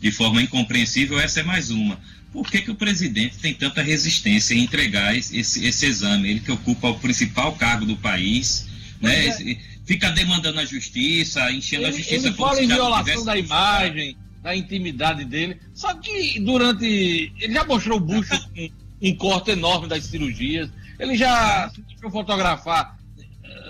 de 0.00 0.10
forma 0.10 0.42
incompreensível, 0.42 1.20
essa 1.20 1.40
é 1.40 1.42
mais 1.44 1.70
uma. 1.70 1.98
Por 2.32 2.50
que, 2.50 2.62
que 2.62 2.70
o 2.70 2.74
presidente 2.74 3.38
tem 3.38 3.54
tanta 3.54 3.82
resistência 3.82 4.54
em 4.54 4.60
entregar 4.60 5.16
esse, 5.16 5.38
esse 5.38 5.86
exame? 5.86 6.30
Ele 6.30 6.40
que 6.40 6.50
ocupa 6.50 6.88
o 6.88 6.98
principal 6.98 7.52
cargo 7.52 7.86
do 7.86 7.96
país, 7.96 8.66
né? 9.00 9.26
É. 9.26 9.58
fica 9.84 10.10
demandando 10.10 10.58
a 10.58 10.64
justiça, 10.64 11.52
enchendo 11.52 11.84
ele, 11.84 11.94
a 11.94 11.98
justiça. 11.98 12.28
Ele 12.28 12.36
fala 12.36 12.62
em 12.62 12.66
violação 12.66 13.24
da 13.24 13.36
imagem, 13.36 14.16
da 14.42 14.56
intimidade 14.56 15.24
dele. 15.24 15.58
Só 15.74 15.94
que 15.94 16.40
durante. 16.40 17.32
Ele 17.38 17.52
já 17.52 17.64
mostrou 17.64 17.98
o 17.98 18.00
bucho 18.00 18.36
com 18.50 18.70
um 19.02 19.14
corte 19.14 19.50
enorme 19.50 19.86
das 19.86 20.04
cirurgias. 20.04 20.70
Ele 20.98 21.16
já 21.16 21.70
se 21.72 21.82
deixou 21.82 22.10
fotografar 22.10 22.98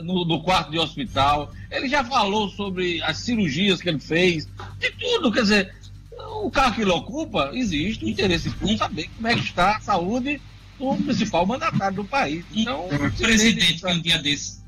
no, 0.03 0.24
no, 0.24 0.43
quarto 0.43 0.70
de 0.70 0.78
hospital, 0.78 1.53
ele 1.70 1.88
já 1.88 2.05
falou 2.05 2.49
sobre 2.51 3.03
as 3.03 3.18
cirurgias 3.18 3.80
que 3.80 3.88
ele 3.88 3.99
fez, 3.99 4.49
de 4.78 4.90
tudo, 4.93 5.32
quer 5.32 5.43
dizer, 5.43 5.74
o 6.43 6.51
carro 6.51 6.74
que 6.74 6.82
ele 6.82 6.90
ocupa, 6.90 7.51
existe 7.53 8.05
o 8.05 8.09
interesse 8.09 8.51
público 8.51 8.78
saber 8.78 9.09
como 9.16 9.28
é 9.28 9.34
que 9.34 9.40
está 9.40 9.76
a 9.76 9.80
saúde 9.80 10.40
do 10.78 10.97
principal 10.97 11.47
mandatário 11.47 11.97
do 11.97 12.05
país. 12.05 12.45
Então, 12.53 12.86
o 12.86 13.11
presidente 13.12 13.80
que 13.80 13.86
um 13.86 14.01
dia 14.01 14.18
desse. 14.18 14.62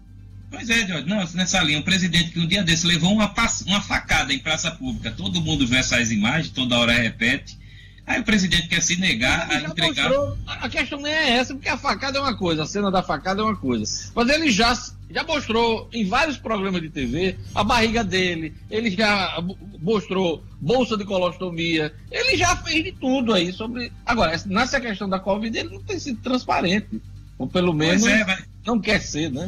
Pois 0.51 0.71
é, 0.71 0.87
Jorge, 0.87 1.09
não, 1.09 1.19
nessa 1.35 1.61
linha, 1.63 1.81
o 1.81 1.83
presidente 1.83 2.31
que 2.31 2.39
um 2.39 2.47
dia 2.47 2.63
desse 2.63 2.87
levou 2.87 3.13
uma, 3.13 3.33
uma 3.67 3.81
facada 3.81 4.33
em 4.33 4.39
praça 4.39 4.71
pública, 4.71 5.11
todo 5.11 5.41
mundo 5.41 5.67
vê 5.67 5.79
essas 5.79 6.13
imagens, 6.13 6.51
toda 6.51 6.79
hora 6.79 6.93
repete. 6.93 7.59
Aí 8.07 8.21
o 8.21 8.25
presidente 8.25 8.69
quer 8.69 8.83
se 8.83 8.97
negar 9.01 9.51
a 9.51 9.63
entregar. 9.63 10.11
Mostrou, 10.11 10.39
a 10.47 10.69
questão 10.69 11.01
nem 11.01 11.13
é 11.13 11.31
essa, 11.39 11.55
porque 11.55 11.69
a 11.69 11.77
facada 11.77 12.19
é 12.19 12.21
uma 12.21 12.37
coisa, 12.37 12.63
a 12.63 12.67
cena 12.67 12.91
da 12.91 13.03
facada 13.03 13.41
é 13.41 13.45
uma 13.45 13.57
coisa. 13.57 14.11
Mas 14.15 14.29
ele 14.29 14.51
já 14.51 14.75
já 15.11 15.23
mostrou 15.23 15.89
em 15.93 16.05
vários 16.05 16.37
programas 16.37 16.83
de 16.83 16.91
TV 16.91 17.39
a 17.55 17.63
barriga 17.63 18.03
dele, 18.03 18.53
ele 18.69 18.91
já 18.91 19.41
mostrou 19.81 20.43
bolsa 20.61 20.97
de 20.97 21.05
colostomia, 21.05 21.95
ele 22.11 22.37
já 22.37 22.57
fez 22.57 22.85
de 22.85 22.93
tudo 22.93 23.33
aí 23.33 23.53
sobre. 23.53 23.93
Agora, 24.05 24.37
nessa 24.47 24.81
questão 24.81 25.09
da 25.09 25.21
Covid, 25.21 25.57
ele 25.57 25.71
não 25.71 25.83
tem 25.83 25.99
sido 25.99 26.21
transparente. 26.21 27.01
Ou 27.39 27.47
pelo 27.47 27.73
menos 27.73 28.07
é, 28.07 28.25
vai... 28.25 28.45
não 28.67 28.81
quer 28.81 29.01
ser, 29.01 29.31
né? 29.31 29.47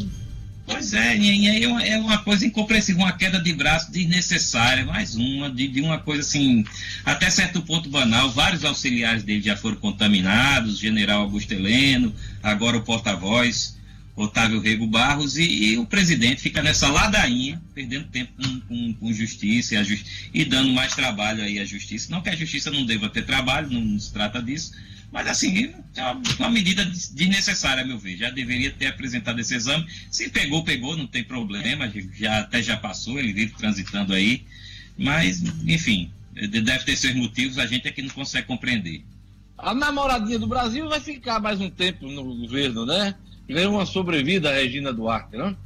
Pois 0.67 0.93
é, 0.95 1.17
e 1.17 1.49
aí 1.49 1.65
é, 1.65 1.91
é 1.91 1.99
uma 1.99 2.19
coisa 2.19 2.45
incompreensível, 2.45 3.03
uma 3.03 3.13
queda 3.13 3.41
de 3.41 3.53
braço 3.53 3.93
desnecessária, 3.93 4.85
mais 4.85 5.15
uma, 5.15 5.49
de, 5.49 5.69
de, 5.69 5.81
uma 5.81 5.99
coisa 5.99 6.23
assim, 6.23 6.65
até 7.05 7.31
certo 7.31 7.63
ponto 7.63 7.89
banal. 7.89 8.33
Vários 8.33 8.65
auxiliares 8.65 9.23
dele 9.23 9.41
já 9.41 9.57
foram 9.57 9.77
contaminados, 9.77 10.79
general 10.79 11.23
Augusto 11.23 11.53
Heleno, 11.53 12.13
agora 12.43 12.77
o 12.77 12.83
porta-voz, 12.83 13.77
Otávio 14.17 14.61
Rego 14.61 14.89
Barros, 14.89 15.37
e, 15.37 15.45
e, 15.45 15.79
o 15.79 15.87
presidente 15.87 16.41
fica 16.41 16.61
nessa 16.61 16.89
ladainha, 16.89 17.63
perdendo 17.73 18.09
tempo 18.09 18.33
com, 18.37 18.61
com, 18.63 18.95
com 18.95 19.13
justiça 19.13 19.77
e, 19.77 19.85
justi 19.85 20.31
e, 20.35 20.45
dando 20.45 20.73
mais 20.73 20.95
trabalho 20.95 21.45
aí 21.45 21.61
à 21.61 21.65
justiça. 21.65 22.11
Não 22.11 22.21
que 22.21 22.31
a 22.31 22.35
justiça 22.37 22.73
não 22.73 22.85
deva 22.85 23.09
ter 23.09 23.25
trabalho, 23.25 23.71
não 23.71 23.97
se 24.01 24.13
trata 24.13 24.43
disso, 24.43 24.73
mas, 25.17 25.29
assim, 25.29 25.73
é 25.97 26.03
uma 26.39 26.51
medida 26.51 26.85
desnecessária, 26.85 27.83
a 27.83 27.87
meu 27.87 27.99
ver. 27.99 28.19
Já 28.19 28.29
deveria 28.29 28.71
ter 28.71 28.89
apresentado 28.89 29.41
esse 29.41 29.55
exame. 29.55 29.87
Se 30.11 30.29
pegou, 30.29 30.63
pegou, 30.63 30.95
não 30.95 31.07
tem 31.07 31.25
problema. 31.25 31.91
Já, 32.13 32.41
até 32.41 32.63
já 32.63 32.77
passou, 32.77 33.19
ele 33.19 33.33
vive 33.33 33.55
transitando 33.55 34.13
aí. 34.13 34.45
Mas, 34.95 35.43
enfim, 35.67 36.11
deve 36.35 36.85
ter 36.85 36.97
seus 36.97 37.15
motivos, 37.15 37.59
a 37.59 37.65
gente 37.65 37.89
é 37.89 37.91
que 37.91 38.03
não 38.03 38.11
consegue 38.11 38.47
compreender. 38.47 39.07
A 39.57 39.73
namoradinha 39.73 40.39
do 40.39 40.47
Brasil 40.47 40.87
vai 40.87 41.01
ficar 41.01 41.41
mais 41.41 41.63
um 41.63 41.71
tempo 41.71 42.07
no 42.09 42.23
governo, 42.23 42.85
né? 42.85 43.15
Ganhou 43.49 43.73
uma 43.73 43.87
sobrevida 43.87 44.51
a 44.51 44.55
Regina 44.55 44.93
Duarte, 44.93 45.35
não? 45.35 45.57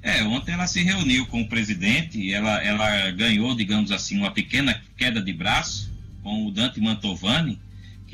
É, 0.00 0.22
ontem 0.22 0.52
ela 0.52 0.66
se 0.66 0.82
reuniu 0.82 1.26
com 1.26 1.42
o 1.42 1.48
presidente, 1.48 2.32
ela, 2.32 2.64
ela 2.64 3.10
ganhou, 3.10 3.54
digamos 3.54 3.92
assim, 3.92 4.16
uma 4.16 4.30
pequena 4.30 4.82
queda 4.96 5.20
de 5.20 5.34
braço 5.34 5.92
com 6.22 6.46
o 6.46 6.50
Dante 6.50 6.80
Mantovani, 6.80 7.58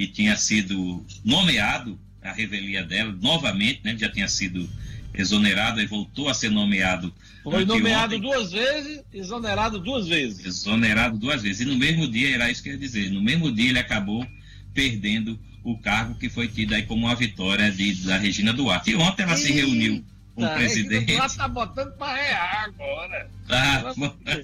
que 0.00 0.06
tinha 0.06 0.34
sido 0.34 1.04
nomeado, 1.22 2.00
a 2.22 2.32
revelia 2.32 2.82
dela, 2.82 3.14
novamente, 3.20 3.82
né, 3.84 3.94
já 3.98 4.08
tinha 4.08 4.28
sido 4.28 4.66
exonerado 5.12 5.78
e 5.78 5.86
voltou 5.86 6.30
a 6.30 6.32
ser 6.32 6.50
nomeado. 6.50 7.12
Foi 7.42 7.66
nomeado 7.66 8.16
ontem. 8.16 8.26
duas 8.26 8.50
vezes, 8.50 9.02
exonerado 9.12 9.78
duas 9.78 10.08
vezes. 10.08 10.46
Exonerado 10.46 11.18
duas 11.18 11.42
vezes. 11.42 11.60
E 11.60 11.64
no 11.66 11.76
mesmo 11.76 12.08
dia, 12.08 12.34
era 12.34 12.50
isso 12.50 12.62
que 12.62 12.70
eu 12.70 12.74
ia 12.74 12.78
dizer, 12.78 13.10
no 13.10 13.20
mesmo 13.20 13.52
dia 13.52 13.68
ele 13.68 13.78
acabou 13.78 14.26
perdendo 14.72 15.38
o 15.62 15.76
cargo 15.76 16.14
que 16.14 16.30
foi 16.30 16.48
tido 16.48 16.74
aí 16.74 16.84
como 16.84 17.04
uma 17.04 17.14
vitória 17.14 17.70
de, 17.70 17.92
da 18.06 18.16
Regina 18.16 18.54
Duarte. 18.54 18.92
E 18.92 18.96
ontem 18.96 19.24
ela 19.24 19.32
Eita, 19.32 19.46
se 19.46 19.52
reuniu 19.52 20.02
com 20.34 20.46
o 20.46 20.54
presidente. 20.54 21.12
Ela 21.12 21.26
está 21.26 21.46
botando 21.46 21.92
para 21.98 22.14
rear 22.14 22.64
agora. 22.64 23.30
Tá. 23.46 23.94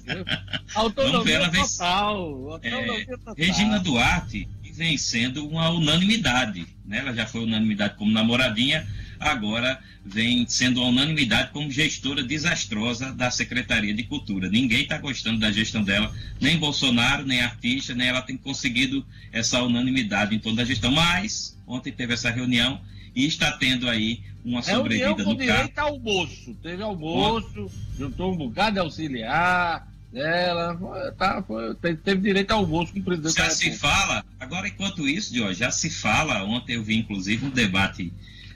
Autonomia 0.75 1.35
ela 1.35 1.49
total. 1.49 2.51
Autonomia 2.51 3.01
é, 3.01 3.05
total. 3.05 3.35
Regina 3.35 3.79
Duarte 3.79 4.47
vem 4.77 4.97
sendo 4.97 5.47
uma 5.47 5.69
unanimidade. 5.71 6.65
Né? 6.85 6.99
Ela 6.99 7.13
já 7.13 7.25
foi 7.25 7.43
unanimidade 7.43 7.95
como 7.95 8.11
namoradinha, 8.11 8.87
agora 9.19 9.79
vem 10.05 10.45
sendo 10.47 10.79
uma 10.79 10.89
unanimidade 10.89 11.51
como 11.51 11.69
gestora 11.69 12.23
desastrosa 12.23 13.11
da 13.11 13.29
Secretaria 13.29 13.93
de 13.93 14.03
Cultura. 14.03 14.49
Ninguém 14.49 14.83
está 14.83 14.97
gostando 14.97 15.39
da 15.39 15.51
gestão 15.51 15.83
dela, 15.83 16.13
nem 16.39 16.57
Bolsonaro, 16.57 17.25
nem 17.25 17.41
artista, 17.41 17.93
nem 17.93 18.07
ela 18.07 18.21
tem 18.21 18.37
conseguido 18.37 19.05
essa 19.33 19.61
unanimidade 19.61 20.35
em 20.35 20.39
toda 20.39 20.61
a 20.61 20.65
gestão. 20.65 20.91
Mas 20.91 21.57
ontem 21.65 21.91
teve 21.91 22.13
essa 22.13 22.29
reunião 22.29 22.79
e 23.13 23.25
está 23.25 23.51
tendo 23.53 23.89
aí 23.89 24.21
uma 24.45 24.61
sobrevida 24.61 25.09
no 25.09 25.17
carro. 25.17 25.37
direito 25.37 25.79
ao 25.79 25.87
almoço. 25.89 26.55
Teve 26.61 26.83
almoço, 26.83 27.71
juntou 27.97 28.33
um 28.33 28.37
bocado 28.37 28.73
de 28.73 28.79
auxiliar, 28.79 29.87
ela 30.13 31.11
tá, 31.17 31.43
foi, 31.43 31.75
teve 31.75 32.21
direito 32.21 32.51
ao 32.51 32.59
almoço 32.59 32.93
com 32.93 32.99
o 32.99 33.03
presidente. 33.03 33.35
Já 33.35 33.49
se 33.49 33.71
fala, 33.71 34.23
agora 34.47 34.69
enquanto 34.69 35.07
isso, 35.07 35.35
Jorge, 35.35 35.59
já 35.59 35.69
se 35.69 35.89
fala, 35.89 36.41
ontem 36.45 36.75
eu 36.75 36.83
vi 36.83 36.95
inclusive 36.95 37.45
um 37.45 37.49
debate 37.49 38.13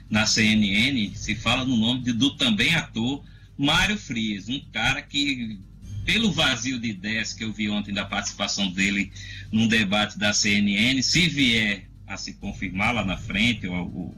na 0.08 0.26
CNN, 0.26 1.14
se 1.14 1.34
fala 1.34 1.66
no 1.66 1.76
nome 1.76 2.00
de, 2.00 2.12
do 2.12 2.34
também 2.36 2.74
ator 2.74 3.22
Mário 3.58 3.98
Frias, 3.98 4.48
um 4.48 4.58
cara 4.72 5.02
que, 5.02 5.58
pelo 6.06 6.32
vazio 6.32 6.78
de 6.78 6.88
ideias 6.88 7.34
que 7.34 7.44
eu 7.44 7.52
vi 7.52 7.68
ontem 7.68 7.92
da 7.92 8.06
participação 8.06 8.70
dele 8.70 9.12
num 9.52 9.68
debate 9.68 10.18
da 10.18 10.32
CNN, 10.32 11.02
se 11.02 11.28
vier 11.28 11.84
a 12.06 12.16
se 12.16 12.34
confirmar 12.34 12.94
lá 12.94 13.04
na 13.04 13.18
frente 13.18 13.66
ou, 13.66 13.76
ou, 13.76 14.16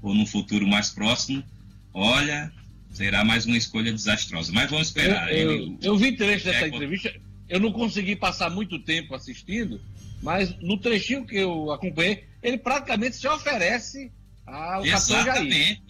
ou 0.00 0.14
no 0.14 0.26
futuro 0.26 0.66
mais 0.66 0.88
próximo, 0.88 1.44
olha, 1.92 2.50
será 2.90 3.22
mais 3.22 3.44
uma 3.44 3.56
escolha 3.58 3.92
desastrosa. 3.92 4.50
Mas 4.50 4.70
vamos 4.70 4.88
esperar. 4.88 5.30
Eu, 5.30 5.50
eu, 5.52 5.78
eu 5.82 5.96
vi 5.98 6.12
trecho 6.12 6.46
dessa 6.46 6.66
entrevista, 6.66 7.12
eu 7.50 7.60
não 7.60 7.70
consegui 7.70 8.16
passar 8.16 8.48
muito 8.48 8.78
tempo 8.78 9.14
assistindo, 9.14 9.78
mas 10.22 10.56
no 10.60 10.78
trechinho 10.78 11.26
que 11.26 11.36
eu 11.36 11.72
acompanhei, 11.72 12.24
ele 12.42 12.56
praticamente 12.56 13.16
se 13.16 13.26
oferece 13.26 14.10
ao 14.46 14.86
Exatamente. 14.86 15.82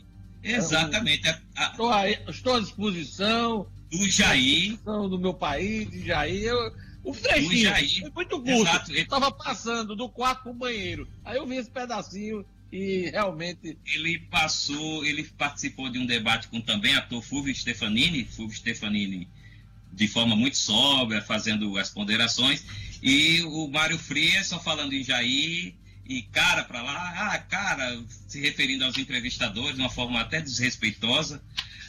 Exatamente. 0.43 1.29
Estou, 1.57 1.93
a, 1.93 2.11
estou 2.11 2.55
à 2.57 2.61
disposição 2.61 3.67
do 3.91 4.09
Jair. 4.09 4.77
Do 4.85 5.19
meu 5.19 5.35
país, 5.35 5.89
de 5.91 6.05
Jair. 6.05 6.45
Eu, 6.45 6.75
o 7.05 7.13
trechinho 7.13 7.63
Jair, 7.63 8.01
foi 8.01 8.11
muito 8.11 8.41
curto. 8.41 8.93
Estava 8.93 9.31
passando 9.31 9.95
do 9.95 10.09
quarto 10.09 10.45
para 10.45 10.53
o 10.53 10.55
banheiro. 10.55 11.07
Aí 11.25 11.37
eu 11.37 11.47
vi 11.47 11.57
esse 11.57 11.71
pedacinho 11.71 12.45
e 12.73 13.11
realmente. 13.11 13.79
Ele 13.95 14.19
passou, 14.31 15.05
ele 15.05 15.25
participou 15.25 15.91
de 15.91 15.99
um 15.99 16.07
debate 16.07 16.49
com 16.49 16.61
também 16.61 16.95
ator 16.95 17.23
Fulvio 17.23 17.55
Stefanini, 17.55 18.25
Fulvio 18.25 18.57
Stefanini 18.57 19.29
de 19.93 20.09
forma 20.09 20.35
muito 20.35 20.57
sóbria, 20.57 21.21
fazendo 21.21 21.77
as 21.77 21.91
ponderações, 21.91 22.65
e 23.03 23.43
o 23.43 23.69
Mário 23.69 23.99
Frias 23.99 24.47
só 24.47 24.61
falando 24.61 24.93
em 24.93 25.03
Jair 25.03 25.75
e 26.07 26.23
cara 26.23 26.65
para 26.65 26.83
lá, 26.83 27.33
ah, 27.33 27.39
cara, 27.39 28.03
se 28.29 28.41
referindo 28.41 28.85
aos 28.85 28.97
entrevistadores 28.97 29.75
de 29.75 29.81
uma 29.81 29.91
forma 29.91 30.21
até 30.21 30.41
desrespeitosa, 30.41 31.43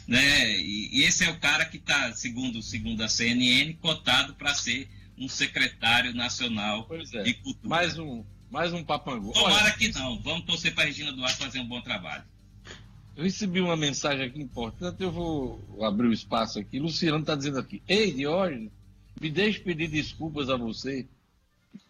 né? 0.08 0.58
E, 0.60 0.90
e 0.92 1.04
esse 1.04 1.24
é 1.24 1.30
o 1.30 1.40
cara 1.40 1.66
que 1.66 1.78
está, 1.78 2.14
segundo, 2.14 2.62
segundo 2.62 3.02
a 3.04 3.08
CNN, 3.08 3.74
cotado 3.76 4.34
para 4.34 4.54
ser 4.54 4.90
um 5.18 5.28
secretário 5.28 6.14
nacional 6.14 6.88
é. 6.92 7.24
de 7.24 7.34
cultura. 7.36 7.70
Mais 7.70 7.98
um, 7.98 8.24
mais 8.50 8.74
um 8.74 8.84
papangu. 8.84 9.34
Tomara 9.34 9.66
Olha, 9.66 9.74
que 9.74 9.92
não. 9.94 10.20
Vamos 10.20 10.46
torcer 10.46 10.74
para 10.74 10.86
Regina 10.86 11.12
Duarte 11.12 11.38
fazer 11.38 11.60
um 11.60 11.68
bom 11.68 11.82
trabalho. 11.82 12.24
Eu 13.16 13.24
recebi 13.24 13.62
uma 13.62 13.76
mensagem 13.76 14.26
aqui 14.26 14.42
importante, 14.42 15.04
eu 15.04 15.12
vou 15.12 15.62
abrir 15.84 16.08
o 16.08 16.14
espaço 16.14 16.60
aqui. 16.60 16.80
Luciano 16.80 17.20
está 17.20 17.36
dizendo 17.36 17.60
aqui: 17.60 17.82
Ei, 17.88 18.12
Diógenes, 18.12 18.72
me 19.24 19.30
deixe 19.30 19.60
pedir 19.60 19.88
desculpas 19.88 20.50
a 20.50 20.58
você. 20.58 21.06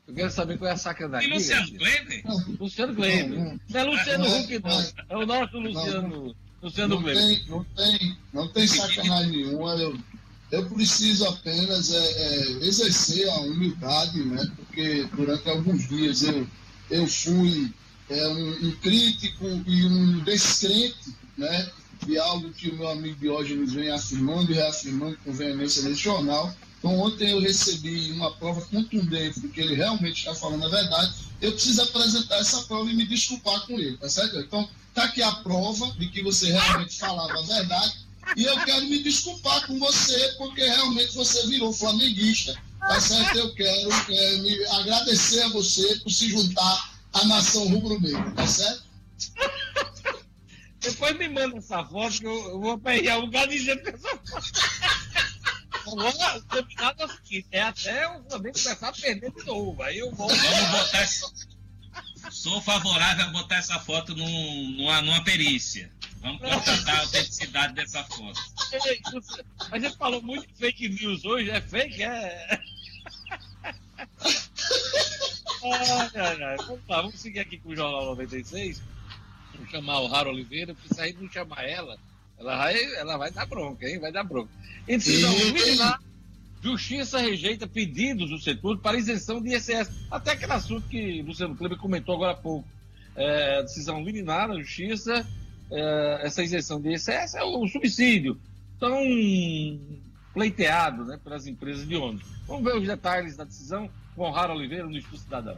Eu 0.08 0.14
quero 0.14 0.30
saber 0.30 0.60
qual 0.60 0.70
é 0.70 0.74
a 0.74 0.78
sacanagem. 0.78 1.32
E 1.32 1.34
Luciano 1.34 1.68
Kleber? 1.72 2.24
Luciano 2.60 2.96
Kleber. 2.96 3.60
Não 3.70 3.80
é 3.80 3.84
Luciano 3.84 4.38
Huck, 4.38 4.60
não. 4.60 4.94
É 5.10 5.18
o 5.18 5.26
nosso 5.26 5.58
Luciano. 5.58 6.36
Luciano 6.62 6.96
não 6.96 7.04
Tem, 7.04 7.46
não, 7.48 7.64
tem, 7.64 8.18
não 8.32 8.48
tem 8.50 8.68
sacanagem 8.68 9.32
nenhuma. 9.32 9.74
Eu, 9.76 9.98
eu 10.52 10.70
preciso 10.70 11.26
apenas 11.26 11.92
é, 11.92 11.98
é, 11.98 12.42
exercer 12.68 13.28
a 13.30 13.40
humildade, 13.40 14.24
né? 14.24 14.48
Porque 14.56 15.08
durante 15.16 15.50
alguns 15.50 15.88
dias 15.90 16.22
eu, 16.22 16.48
eu 16.92 17.08
fui 17.08 17.74
é, 18.10 18.28
um, 18.28 18.68
um 18.68 18.72
crítico 18.74 19.46
e 19.66 19.86
um 19.86 20.20
descrente, 20.24 21.16
né? 21.36 21.72
De 22.06 22.18
algo 22.20 22.52
que 22.52 22.70
o 22.70 22.76
meu 22.76 22.90
amigo 22.90 23.20
Diógenes 23.20 23.74
vem 23.74 23.90
afirmando 23.90 24.52
e 24.52 24.56
reafirmando 24.56 25.18
com 25.26 25.34
veemência 25.34 25.82
nesse 25.82 26.02
jornal. 26.02 26.54
Então, 26.84 27.00
ontem 27.00 27.32
eu 27.32 27.40
recebi 27.40 28.12
uma 28.12 28.30
prova 28.32 28.60
contundente 28.66 29.40
de 29.40 29.48
que 29.48 29.62
ele 29.62 29.74
realmente 29.74 30.18
está 30.18 30.36
falando 30.36 30.66
a 30.66 30.70
verdade. 30.70 31.14
Eu 31.40 31.54
preciso 31.54 31.82
apresentar 31.82 32.40
essa 32.40 32.62
prova 32.64 32.92
e 32.92 32.94
me 32.94 33.06
desculpar 33.06 33.66
com 33.66 33.80
ele, 33.80 33.96
tá 33.96 34.10
certo? 34.10 34.38
Então, 34.38 34.70
está 34.90 35.06
aqui 35.06 35.24
a 35.24 35.32
prova 35.32 35.90
de 35.94 36.10
que 36.10 36.22
você 36.22 36.52
realmente 36.52 37.00
falava 37.00 37.40
a 37.40 37.42
verdade 37.44 38.04
e 38.36 38.44
eu 38.44 38.60
quero 38.66 38.86
me 38.88 39.02
desculpar 39.02 39.66
com 39.66 39.80
você, 39.80 40.36
porque 40.38 40.62
realmente 40.62 41.16
você 41.16 41.48
virou 41.48 41.72
flamenguista. 41.72 42.54
Tá 42.80 43.00
certo? 43.00 43.38
Eu 43.38 43.54
quero 43.54 43.90
é, 44.10 44.38
me 44.40 44.66
agradecer 44.66 45.42
a 45.42 45.50
você 45.50 46.00
por 46.00 46.12
se 46.12 46.28
juntar 46.28 46.98
à 47.14 47.24
nação 47.24 47.66
rubro-negra, 47.70 48.30
tá 48.32 48.46
certo? 48.46 48.84
Depois 50.82 51.18
me 51.18 51.30
manda 51.30 51.58
essa 51.58 51.86
foto 51.86 52.20
que 52.20 52.26
eu, 52.26 52.50
eu 52.50 52.60
vou 52.60 52.78
pegar 52.78 53.20
um 53.20 53.22
lugar 53.22 53.48
de 53.48 53.64
com 53.78 53.90
essa 53.90 54.18
foto. 54.18 54.83
O 55.86 55.96
combinado 56.48 57.02
é 57.02 57.06
o 57.06 57.10
seguinte: 57.10 57.48
é 57.52 57.62
até 57.62 58.08
o 58.08 58.24
Flamengo 58.24 58.60
começar 58.60 58.88
a 58.88 58.94
perder 58.94 59.32
de 59.32 59.46
novo. 59.46 59.82
Aí 59.84 60.00
eu 60.00 60.12
vou. 60.12 60.28
Vamos 60.28 60.72
botar 60.72 61.02
essa... 61.02 61.32
Sou 62.32 62.62
favorável 62.62 63.26
a 63.26 63.30
botar 63.30 63.58
essa 63.58 63.80
foto 63.80 64.16
num, 64.16 64.72
numa, 64.78 65.02
numa 65.02 65.24
perícia. 65.24 65.92
Vamos 66.22 66.40
constatar 66.40 66.96
a 66.96 67.02
autenticidade 67.02 67.74
dessa 67.74 68.04
foto. 68.06 68.40
A 69.72 69.78
gente 69.78 69.98
falou 69.98 70.22
muito 70.22 70.48
de 70.48 70.54
fake 70.54 70.88
news 70.88 71.26
hoje, 71.26 71.52
é 71.52 71.60
fake? 71.62 72.02
É. 72.02 72.60
ai, 75.64 76.12
ai, 76.16 76.44
ai. 76.44 76.58
Vamos 76.58 76.82
lá, 76.88 77.02
vamos 77.02 77.20
seguir 77.20 77.40
aqui 77.40 77.58
com 77.58 77.70
o 77.70 77.76
Jornal 77.76 78.06
96. 78.06 78.82
Vamos 79.54 79.70
chamar 79.70 80.00
o 80.00 80.08
Raro 80.08 80.30
Oliveira, 80.30 80.74
porque 80.74 80.94
se 80.94 81.02
a 81.02 81.06
gente 81.06 81.22
não 81.22 81.30
chamar 81.30 81.68
ela, 81.68 82.00
ela 82.38 82.58
vai, 82.58 82.84
ela 82.96 83.18
vai 83.18 83.32
dar 83.32 83.46
bronca, 83.46 83.88
hein? 83.88 84.00
Vai 84.00 84.12
dar 84.12 84.24
bronca. 84.24 84.50
Indecisão 84.88 85.34
liminar. 85.38 86.00
Justiça 86.62 87.20
rejeita 87.20 87.68
pedidos 87.68 88.30
do 88.30 88.40
setor 88.40 88.80
para 88.80 88.98
isenção 88.98 89.42
de 89.42 89.54
ISS. 89.54 89.90
Até 90.10 90.32
aquele 90.32 90.54
assunto 90.54 90.88
que 90.88 91.22
o 91.22 91.26
Luciano 91.26 91.56
Kleber 91.56 91.78
comentou 91.78 92.16
agora 92.16 92.32
há 92.32 92.36
pouco. 92.36 92.68
É, 93.16 93.62
decisão 93.62 94.04
liminar 94.04 94.48
na 94.48 94.58
Justiça 94.60 95.28
eh, 95.72 96.20
essa 96.22 96.44
isenção 96.44 96.80
de 96.80 96.94
ICS 96.94 97.34
é 97.34 97.44
o 97.44 97.68
subsídio 97.68 98.40
tão 98.80 98.96
pleiteado 100.32 101.04
né, 101.04 101.20
pelas 101.24 101.48
empresas 101.48 101.88
de 101.88 101.96
ônibus. 101.96 102.28
Vamos 102.48 102.64
ver 102.64 102.78
os 102.78 102.88
detalhes 102.88 103.36
da 103.36 103.44
decisão 103.44 103.90
com 104.16 104.30
Rara 104.30 104.54
Oliveira 104.54 104.86
no 104.86 104.96
Estúdio 104.96 105.20
Cidadão. 105.20 105.58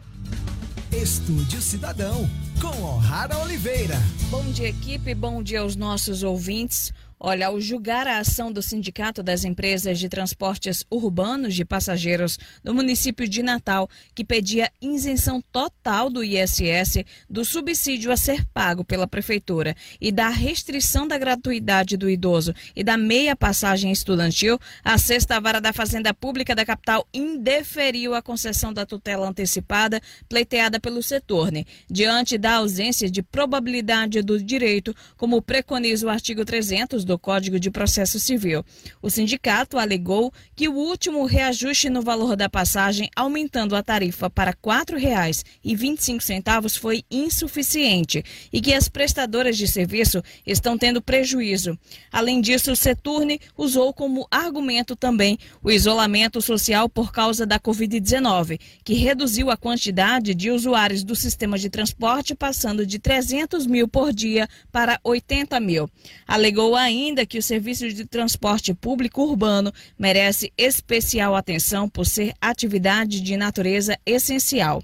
Estúdio 0.96 1.62
Cidadão, 1.62 2.30
com 2.62 2.82
O'Hara 2.82 3.38
Oliveira. 3.40 3.98
Bom 4.30 4.44
dia, 4.52 4.70
equipe. 4.70 5.14
Bom 5.14 5.44
dia 5.44 5.60
aos 5.60 5.76
nossos 5.76 6.24
ouvintes. 6.24 6.94
Olha, 7.18 7.48
ao 7.48 7.62
julgar 7.62 8.08
a 8.08 8.20
ação 8.20 8.52
do 8.52 8.62
Sindicato 8.62 9.24
das 9.24 9.46
Empresas 9.46 9.98
de 9.98 10.10
Transportes 10.10 10.84
Urbanos 10.92 11.56
de 11.56 11.64
Passageiros 11.64 12.38
do 12.62 12.76
município 12.76 13.26
de 13.26 13.42
Natal, 13.42 13.90
que 14.14 14.26
pedia 14.26 14.70
isenção 14.82 15.42
total 15.50 16.10
do 16.10 16.22
ISS, 16.22 17.06
do 17.30 17.46
subsídio 17.46 18.12
a 18.12 18.18
ser 18.18 18.46
pago 18.54 18.84
pela 18.84 19.08
Prefeitura 19.08 19.76
e 20.00 20.12
da 20.12 20.28
restrição 20.28 21.08
da 21.08 21.18
gratuidade 21.18 21.96
do 21.96 22.10
idoso 22.10 22.54
e 22.76 22.84
da 22.84 22.98
meia 22.98 23.34
passagem 23.34 23.94
estudantil, 23.94 24.60
a 24.84 24.98
Sexta 24.98 25.40
Vara 25.40 25.62
da 25.62 25.72
Fazenda 25.72 26.14
Pública 26.14 26.54
da 26.54 26.66
capital 26.66 27.08
indeferiu 27.14 28.14
a 28.14 28.22
concessão 28.22 28.74
da 28.74 28.86
tutela 28.86 29.26
antecipada 29.26 30.02
pleiteada 30.28 30.82
pelo 30.82 31.02
Setorne, 31.02 31.66
diante 31.90 32.38
da 32.38 32.56
ausência 32.56 33.10
de 33.10 33.24
probabilidade 33.24 34.22
do 34.22 34.38
direito, 34.44 34.94
como 35.16 35.42
preconiza 35.42 36.08
o 36.08 36.10
artigo 36.10 36.44
300 36.44 37.05
do 37.06 37.18
Código 37.18 37.60
de 37.60 37.72
Processo 37.72 38.20
Civil. 38.20 38.66
O 39.02 39.10
sindicato 39.10 39.78
alegou 39.78 40.34
que 40.56 40.68
o 40.68 40.74
último 40.74 41.26
reajuste 41.26 41.90
no 41.90 42.02
valor 42.02 42.36
da 42.36 42.50
passagem, 42.50 43.10
aumentando 43.16 43.76
a 43.76 43.84
tarifa 43.84 44.30
para 44.30 44.52
R$ 44.52 44.58
4,25, 44.62 46.78
foi 46.78 47.04
insuficiente 47.10 48.24
e 48.52 48.60
que 48.60 48.74
as 48.74 48.90
prestadoras 48.90 49.58
de 49.58 49.68
serviço 49.68 50.22
estão 50.46 50.78
tendo 50.78 51.02
prejuízo. 51.02 51.78
Além 52.12 52.42
disso, 52.42 52.72
o 52.72 52.76
Seturne 52.76 53.40
usou 53.56 53.94
como 53.94 54.28
argumento 54.32 54.96
também 54.96 55.38
o 55.64 55.72
isolamento 55.72 56.42
social 56.42 56.90
por 56.90 57.12
causa 57.12 57.46
da 57.46 57.60
Covid-19, 57.60 58.60
que 58.84 58.94
reduziu 58.94 59.52
a 59.52 59.58
quantidade 59.58 60.34
de 60.34 60.50
usuários 60.50 61.04
do 61.04 61.16
sistema 61.16 61.58
de 61.58 61.70
transporte, 61.70 62.34
passando 62.34 62.86
de 62.86 62.98
300 62.98 63.68
mil 63.68 63.88
por 63.88 64.12
dia 64.12 64.48
para 64.72 65.00
80 65.04 65.60
mil. 65.60 65.90
Alegou 66.28 66.76
ainda 66.76 66.95
ainda 66.96 67.26
que 67.26 67.38
o 67.38 67.44
serviço 67.44 67.88
de 67.90 68.06
transporte 68.06 68.74
público 68.74 69.22
urbano 69.24 69.74
merece 70.00 70.52
especial 70.58 71.36
atenção 71.36 71.90
por 71.90 72.06
ser 72.06 72.34
atividade 72.40 73.22
de 73.22 73.36
natureza 73.36 73.98
essencial. 74.06 74.82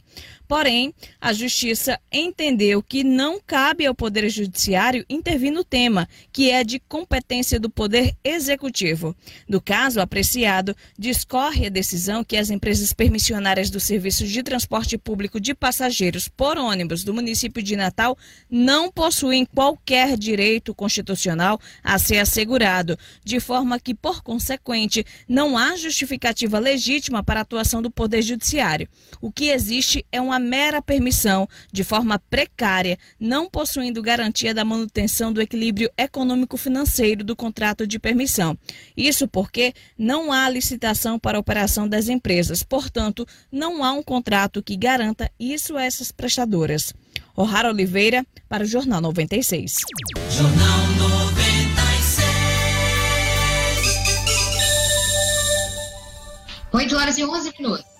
Porém, 0.51 0.93
a 1.21 1.31
Justiça 1.31 1.97
entendeu 2.11 2.83
que 2.83 3.05
não 3.05 3.39
cabe 3.39 3.85
ao 3.85 3.95
Poder 3.95 4.29
Judiciário 4.29 5.05
intervir 5.09 5.49
no 5.49 5.63
tema, 5.63 6.09
que 6.29 6.51
é 6.51 6.61
de 6.61 6.77
competência 6.77 7.57
do 7.57 7.69
Poder 7.69 8.13
Executivo. 8.21 9.15
No 9.47 9.61
caso 9.61 10.01
apreciado, 10.01 10.75
discorre 10.99 11.67
a 11.67 11.69
decisão 11.69 12.21
que 12.21 12.35
as 12.35 12.49
empresas 12.49 12.91
permissionárias 12.91 13.69
do 13.69 13.79
Serviço 13.79 14.27
de 14.27 14.43
Transporte 14.43 14.97
Público 14.97 15.39
de 15.39 15.55
Passageiros 15.55 16.27
por 16.27 16.57
ônibus 16.57 17.05
do 17.05 17.13
município 17.13 17.63
de 17.63 17.77
Natal 17.77 18.17
não 18.49 18.91
possuem 18.91 19.45
qualquer 19.45 20.17
direito 20.17 20.75
constitucional 20.75 21.61
a 21.81 21.97
ser 21.97 22.17
assegurado, 22.17 22.99
de 23.23 23.39
forma 23.39 23.79
que, 23.79 23.95
por 23.95 24.21
consequente, 24.21 25.05
não 25.29 25.57
há 25.57 25.77
justificativa 25.77 26.59
legítima 26.59 27.23
para 27.23 27.39
a 27.39 27.43
atuação 27.43 27.81
do 27.81 27.89
Poder 27.89 28.21
Judiciário. 28.21 28.89
O 29.21 29.31
que 29.31 29.45
existe 29.45 30.05
é 30.11 30.19
uma 30.19 30.40
mera 30.41 30.81
permissão, 30.81 31.47
de 31.71 31.83
forma 31.83 32.19
precária, 32.29 32.97
não 33.19 33.49
possuindo 33.49 34.01
garantia 34.01 34.53
da 34.53 34.65
manutenção 34.65 35.31
do 35.31 35.41
equilíbrio 35.41 35.89
econômico-financeiro 35.97 37.23
do 37.23 37.35
contrato 37.35 37.87
de 37.87 37.99
permissão. 37.99 38.57
Isso 38.97 39.27
porque 39.27 39.73
não 39.97 40.33
há 40.33 40.49
licitação 40.49 41.19
para 41.19 41.37
a 41.37 41.39
operação 41.41 41.87
das 41.87 42.09
empresas, 42.09 42.63
portanto, 42.63 43.25
não 43.51 43.83
há 43.83 43.93
um 43.93 44.03
contrato 44.03 44.61
que 44.61 44.75
garanta 44.75 45.31
isso 45.39 45.77
a 45.77 45.83
essas 45.83 46.11
prestadoras. 46.11 46.93
O'Hara 47.35 47.69
Oliveira, 47.69 48.25
para 48.49 48.63
o 48.63 48.67
Jornal 48.67 48.99
96. 48.99 49.77
Jornal 50.29 50.87
96. 50.97 51.51
8 56.73 56.95
horas 56.95 57.17
e 57.17 57.25
11 57.25 57.53
minutos. 57.59 57.90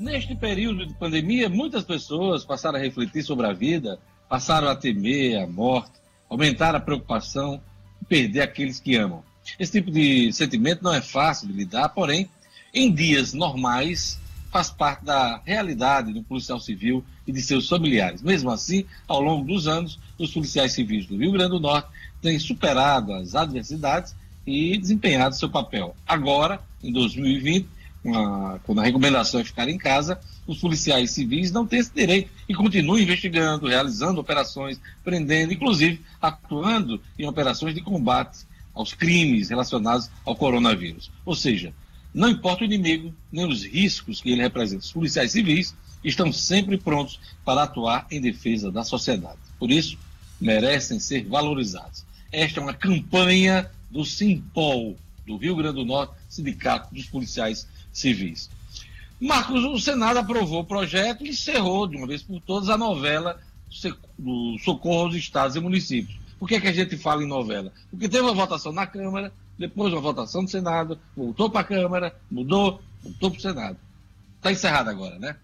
Neste 0.00 0.34
período 0.34 0.86
de 0.86 0.94
pandemia, 0.94 1.46
muitas 1.50 1.84
pessoas 1.84 2.42
passaram 2.42 2.78
a 2.78 2.82
refletir 2.82 3.22
sobre 3.22 3.46
a 3.46 3.52
vida, 3.52 4.00
passaram 4.30 4.66
a 4.66 4.74
temer 4.74 5.38
a 5.38 5.46
morte, 5.46 5.92
aumentar 6.26 6.74
a 6.74 6.80
preocupação 6.80 7.60
e 8.00 8.04
perder 8.06 8.40
aqueles 8.40 8.80
que 8.80 8.96
amam. 8.96 9.22
Esse 9.58 9.72
tipo 9.72 9.90
de 9.90 10.32
sentimento 10.32 10.82
não 10.82 10.94
é 10.94 11.02
fácil 11.02 11.48
de 11.48 11.52
lidar, 11.52 11.90
porém, 11.90 12.30
em 12.72 12.90
dias 12.90 13.34
normais, 13.34 14.18
faz 14.50 14.70
parte 14.70 15.04
da 15.04 15.42
realidade 15.44 16.14
do 16.14 16.22
policial 16.22 16.58
civil 16.58 17.04
e 17.26 17.30
de 17.30 17.42
seus 17.42 17.68
familiares. 17.68 18.22
Mesmo 18.22 18.50
assim, 18.50 18.86
ao 19.06 19.20
longo 19.20 19.46
dos 19.46 19.68
anos, 19.68 19.98
os 20.18 20.32
policiais 20.32 20.72
civis 20.72 21.04
do 21.04 21.18
Rio 21.18 21.32
Grande 21.32 21.50
do 21.50 21.60
Norte 21.60 21.90
têm 22.22 22.38
superado 22.38 23.12
as 23.12 23.34
adversidades 23.34 24.16
e 24.46 24.78
desempenhado 24.78 25.36
seu 25.36 25.50
papel. 25.50 25.94
Agora, 26.08 26.58
em 26.82 26.90
2020, 26.90 27.68
uma, 28.02 28.58
quando 28.64 28.80
a 28.80 28.84
recomendação 28.84 29.40
é 29.40 29.44
ficar 29.44 29.68
em 29.68 29.78
casa, 29.78 30.20
os 30.46 30.58
policiais 30.58 31.10
civis 31.10 31.52
não 31.52 31.66
têm 31.66 31.80
esse 31.80 31.92
direito 31.94 32.30
e 32.48 32.54
continuam 32.54 32.98
investigando, 32.98 33.68
realizando 33.68 34.20
operações, 34.20 34.80
prendendo, 35.04 35.52
inclusive 35.52 36.00
atuando 36.20 37.00
em 37.18 37.26
operações 37.26 37.74
de 37.74 37.80
combate 37.80 38.40
aos 38.74 38.94
crimes 38.94 39.50
relacionados 39.50 40.10
ao 40.24 40.34
coronavírus. 40.34 41.10
Ou 41.24 41.34
seja, 41.34 41.74
não 42.12 42.28
importa 42.28 42.62
o 42.62 42.66
inimigo, 42.66 43.14
nem 43.30 43.46
os 43.46 43.64
riscos 43.64 44.20
que 44.20 44.30
ele 44.30 44.42
representa. 44.42 44.84
Os 44.84 44.92
policiais 44.92 45.32
civis 45.32 45.74
estão 46.02 46.32
sempre 46.32 46.78
prontos 46.78 47.20
para 47.44 47.64
atuar 47.64 48.06
em 48.10 48.20
defesa 48.20 48.70
da 48.70 48.82
sociedade. 48.82 49.38
Por 49.58 49.70
isso, 49.70 49.98
merecem 50.40 50.98
ser 50.98 51.24
valorizados. 51.26 52.04
Esta 52.32 52.60
é 52.60 52.62
uma 52.62 52.74
campanha 52.74 53.70
do 53.90 54.04
Simpol, 54.04 54.96
do 55.26 55.36
Rio 55.36 55.56
Grande 55.56 55.76
do 55.76 55.84
Norte, 55.84 56.14
Sindicato 56.28 56.94
dos 56.94 57.06
Policiais 57.06 57.68
civis. 57.92 58.50
Marcos, 59.20 59.62
o 59.64 59.78
Senado 59.78 60.18
aprovou 60.18 60.60
o 60.60 60.64
projeto 60.64 61.24
e 61.24 61.28
encerrou, 61.28 61.86
de 61.86 61.96
uma 61.96 62.06
vez 62.06 62.22
por 62.22 62.40
todas, 62.40 62.70
a 62.70 62.78
novela 62.78 63.38
do 64.18 64.58
socorro 64.58 65.06
aos 65.06 65.14
estados 65.14 65.56
e 65.56 65.60
municípios. 65.60 66.18
Por 66.38 66.48
que, 66.48 66.54
é 66.54 66.60
que 66.60 66.68
a 66.68 66.72
gente 66.72 66.96
fala 66.96 67.22
em 67.22 67.28
novela? 67.28 67.70
Porque 67.90 68.08
teve 68.08 68.22
uma 68.22 68.32
votação 68.32 68.72
na 68.72 68.86
Câmara, 68.86 69.30
depois 69.58 69.92
uma 69.92 70.00
votação 70.00 70.40
no 70.40 70.48
Senado, 70.48 70.98
voltou 71.14 71.50
para 71.50 71.60
a 71.60 71.64
Câmara, 71.64 72.16
mudou, 72.30 72.82
voltou 73.02 73.30
para 73.30 73.38
o 73.38 73.42
Senado. 73.42 73.76
Está 74.38 74.50
encerrado 74.50 74.88
agora, 74.88 75.18
né? 75.18 75.36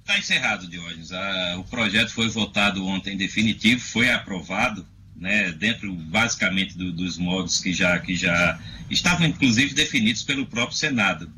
Está 0.00 0.18
encerrado, 0.18 0.66
Diógenes. 0.66 1.12
Ah, 1.12 1.54
o 1.58 1.64
projeto 1.64 2.10
foi 2.10 2.28
votado 2.28 2.84
ontem 2.84 3.16
definitivo, 3.16 3.80
foi 3.80 4.10
aprovado, 4.10 4.84
né, 5.14 5.52
dentro 5.52 5.94
basicamente 5.94 6.76
do, 6.76 6.90
dos 6.90 7.16
modos 7.16 7.60
que 7.60 7.72
já, 7.72 7.96
que 8.00 8.16
já 8.16 8.58
estavam, 8.90 9.24
inclusive, 9.24 9.72
definidos 9.72 10.24
pelo 10.24 10.44
próprio 10.44 10.76
Senado 10.76 11.30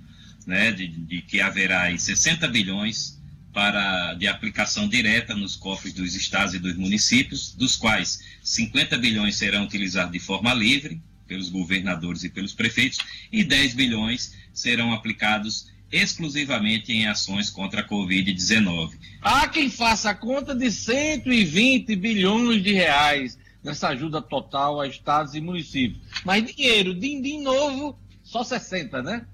né, 0.47 0.73
de, 0.73 0.89
de 0.89 1.23
que 1.23 1.41
haverá 1.41 1.97
60 1.97 2.47
bilhões 2.49 3.21
para, 3.53 4.15
de 4.15 4.27
aplicação 4.27 4.89
direta 4.89 5.35
nos 5.35 5.55
cofres 5.55 5.95
dos 5.95 6.15
estados 6.17 6.55
e 6.55 6.59
dos 6.59 6.77
municípios, 6.77 7.55
dos 7.55 7.77
quais 7.77 8.21
50 8.43 8.99
bilhões 8.99 9.37
serão 9.37 9.65
utilizados 9.65 10.13
de 10.13 10.19
forma 10.19 10.53
livre 10.53 11.01
pelos 11.27 11.49
governadores 11.49 12.25
e 12.25 12.29
pelos 12.29 12.53
prefeitos, 12.53 12.99
e 13.33 13.45
10 13.45 13.75
bilhões 13.75 14.35
serão 14.53 14.93
aplicados 14.93 15.73
exclusivamente 15.91 16.93
em 16.93 17.07
ações 17.07 17.49
contra 17.49 17.81
a 17.81 17.89
Covid-19. 17.89 18.93
Há 19.23 19.47
quem 19.49 19.71
faça 19.71 20.11
a 20.11 20.15
conta 20.15 20.55
de 20.55 20.71
120 20.71 21.95
bilhões 21.95 22.63
de 22.63 22.73
reais 22.73 23.39
nessa 23.63 23.89
ajuda 23.89 24.21
total 24.21 24.81
a 24.81 24.89
estados 24.89 25.35
e 25.35 25.41
municípios. 25.41 26.03
Mas 26.25 26.45
dinheiro, 26.45 26.93
din-din 26.93 27.43
novo, 27.43 27.99
só 28.23 28.43
60, 28.43 29.03
né? 29.03 29.25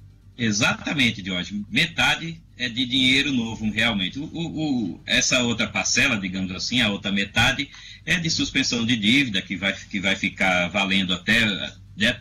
Exatamente, 0.40 1.22
Jorge. 1.22 1.62
Metade 1.70 2.40
é 2.56 2.66
de 2.66 2.86
dinheiro 2.86 3.30
novo, 3.30 3.70
realmente. 3.70 4.18
O, 4.18 4.24
o, 4.32 5.00
essa 5.04 5.42
outra 5.42 5.68
parcela, 5.68 6.18
digamos 6.18 6.50
assim, 6.52 6.80
a 6.80 6.88
outra 6.88 7.12
metade, 7.12 7.68
é 8.06 8.18
de 8.18 8.30
suspensão 8.30 8.86
de 8.86 8.96
dívida, 8.96 9.42
que 9.42 9.54
vai, 9.54 9.74
que 9.74 10.00
vai 10.00 10.16
ficar 10.16 10.68
valendo 10.68 11.12
até 11.12 11.44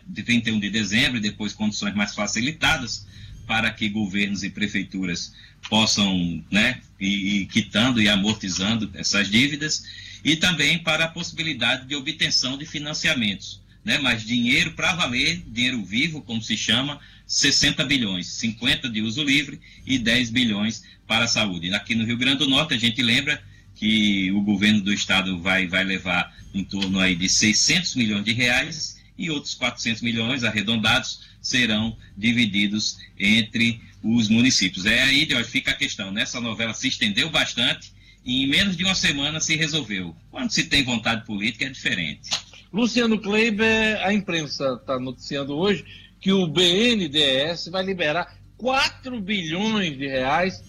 de 0.05 0.23
31 0.23 0.59
de 0.59 0.69
dezembro, 0.69 1.17
e 1.17 1.21
depois 1.21 1.53
condições 1.53 1.95
mais 1.95 2.13
facilitadas 2.13 3.07
para 3.47 3.71
que 3.71 3.87
governos 3.87 4.43
e 4.43 4.49
prefeituras 4.49 5.33
possam 5.69 6.43
né, 6.51 6.81
ir, 6.99 7.43
ir 7.43 7.45
quitando 7.45 8.01
e 8.01 8.09
amortizando 8.09 8.91
essas 8.95 9.29
dívidas, 9.29 9.85
e 10.25 10.35
também 10.35 10.77
para 10.77 11.05
a 11.05 11.09
possibilidade 11.09 11.87
de 11.87 11.95
obtenção 11.95 12.57
de 12.57 12.65
financiamentos. 12.65 13.61
Né, 13.85 13.97
mas 13.97 14.25
dinheiro 14.25 14.73
para 14.73 14.93
valer, 14.93 15.41
dinheiro 15.47 15.81
vivo, 15.85 16.21
como 16.21 16.41
se 16.41 16.57
chama, 16.57 16.99
60 17.29 17.85
bilhões, 17.85 18.25
50 18.25 18.89
de 18.89 19.03
uso 19.03 19.23
livre 19.23 19.61
e 19.85 19.99
10 19.99 20.31
bilhões 20.31 20.83
para 21.05 21.25
a 21.25 21.27
saúde. 21.27 21.71
Aqui 21.75 21.93
no 21.93 22.03
Rio 22.03 22.17
Grande 22.17 22.39
do 22.39 22.49
Norte, 22.49 22.73
a 22.73 22.77
gente 22.77 23.03
lembra 23.03 23.39
que 23.75 24.31
o 24.31 24.41
governo 24.41 24.81
do 24.81 24.91
estado 24.91 25.39
vai, 25.39 25.67
vai 25.67 25.83
levar 25.83 26.35
em 26.53 26.63
torno 26.63 26.99
aí 26.99 27.15
de 27.15 27.29
600 27.29 27.95
milhões 27.95 28.25
de 28.25 28.33
reais 28.33 28.99
e 29.15 29.29
outros 29.29 29.53
400 29.53 30.01
milhões 30.01 30.43
arredondados 30.43 31.21
serão 31.39 31.95
divididos 32.17 32.97
entre 33.17 33.79
os 34.03 34.27
municípios. 34.27 34.87
É 34.87 35.03
aí 35.03 35.25
de 35.25 35.41
fica 35.43 35.69
a 35.71 35.75
questão. 35.75 36.11
Nessa 36.11 36.41
novela 36.41 36.73
se 36.73 36.87
estendeu 36.87 37.29
bastante 37.29 37.93
e 38.25 38.43
em 38.43 38.47
menos 38.47 38.75
de 38.75 38.83
uma 38.83 38.95
semana 38.95 39.39
se 39.39 39.55
resolveu. 39.55 40.15
Quando 40.31 40.49
se 40.49 40.63
tem 40.63 40.83
vontade 40.83 41.25
política 41.25 41.65
é 41.65 41.69
diferente. 41.69 42.31
Luciano 42.73 43.19
Kleiber, 43.19 43.99
a 44.03 44.13
imprensa 44.13 44.77
está 44.79 44.99
noticiando 44.99 45.55
hoje 45.55 45.85
que 46.19 46.31
o 46.31 46.47
BNDES 46.47 47.69
vai 47.69 47.83
liberar 47.83 48.37
4 48.57 49.21
bilhões 49.21 49.97
de 49.97 50.07
reais 50.07 50.59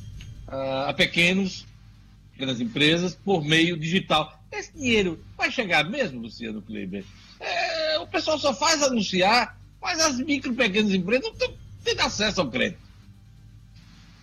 uh, 0.48 0.88
a 0.88 0.94
pequenos, 0.94 1.66
pequenas 2.32 2.60
empresas 2.60 3.14
por 3.14 3.44
meio 3.44 3.76
digital. 3.76 4.40
Esse 4.52 4.72
dinheiro 4.72 5.22
vai 5.36 5.50
chegar 5.50 5.84
mesmo, 5.88 6.20
Luciano 6.20 6.62
Kleiber? 6.62 7.04
É, 7.40 7.98
o 7.98 8.06
pessoal 8.06 8.38
só 8.38 8.54
faz 8.54 8.82
anunciar, 8.82 9.58
mas 9.80 10.00
as 10.00 10.18
micro 10.18 10.52
e 10.52 10.56
pequenas 10.56 10.92
empresas 10.92 11.30
não 11.38 11.54
têm 11.84 12.00
acesso 12.00 12.40
ao 12.40 12.50
crédito. 12.50 12.89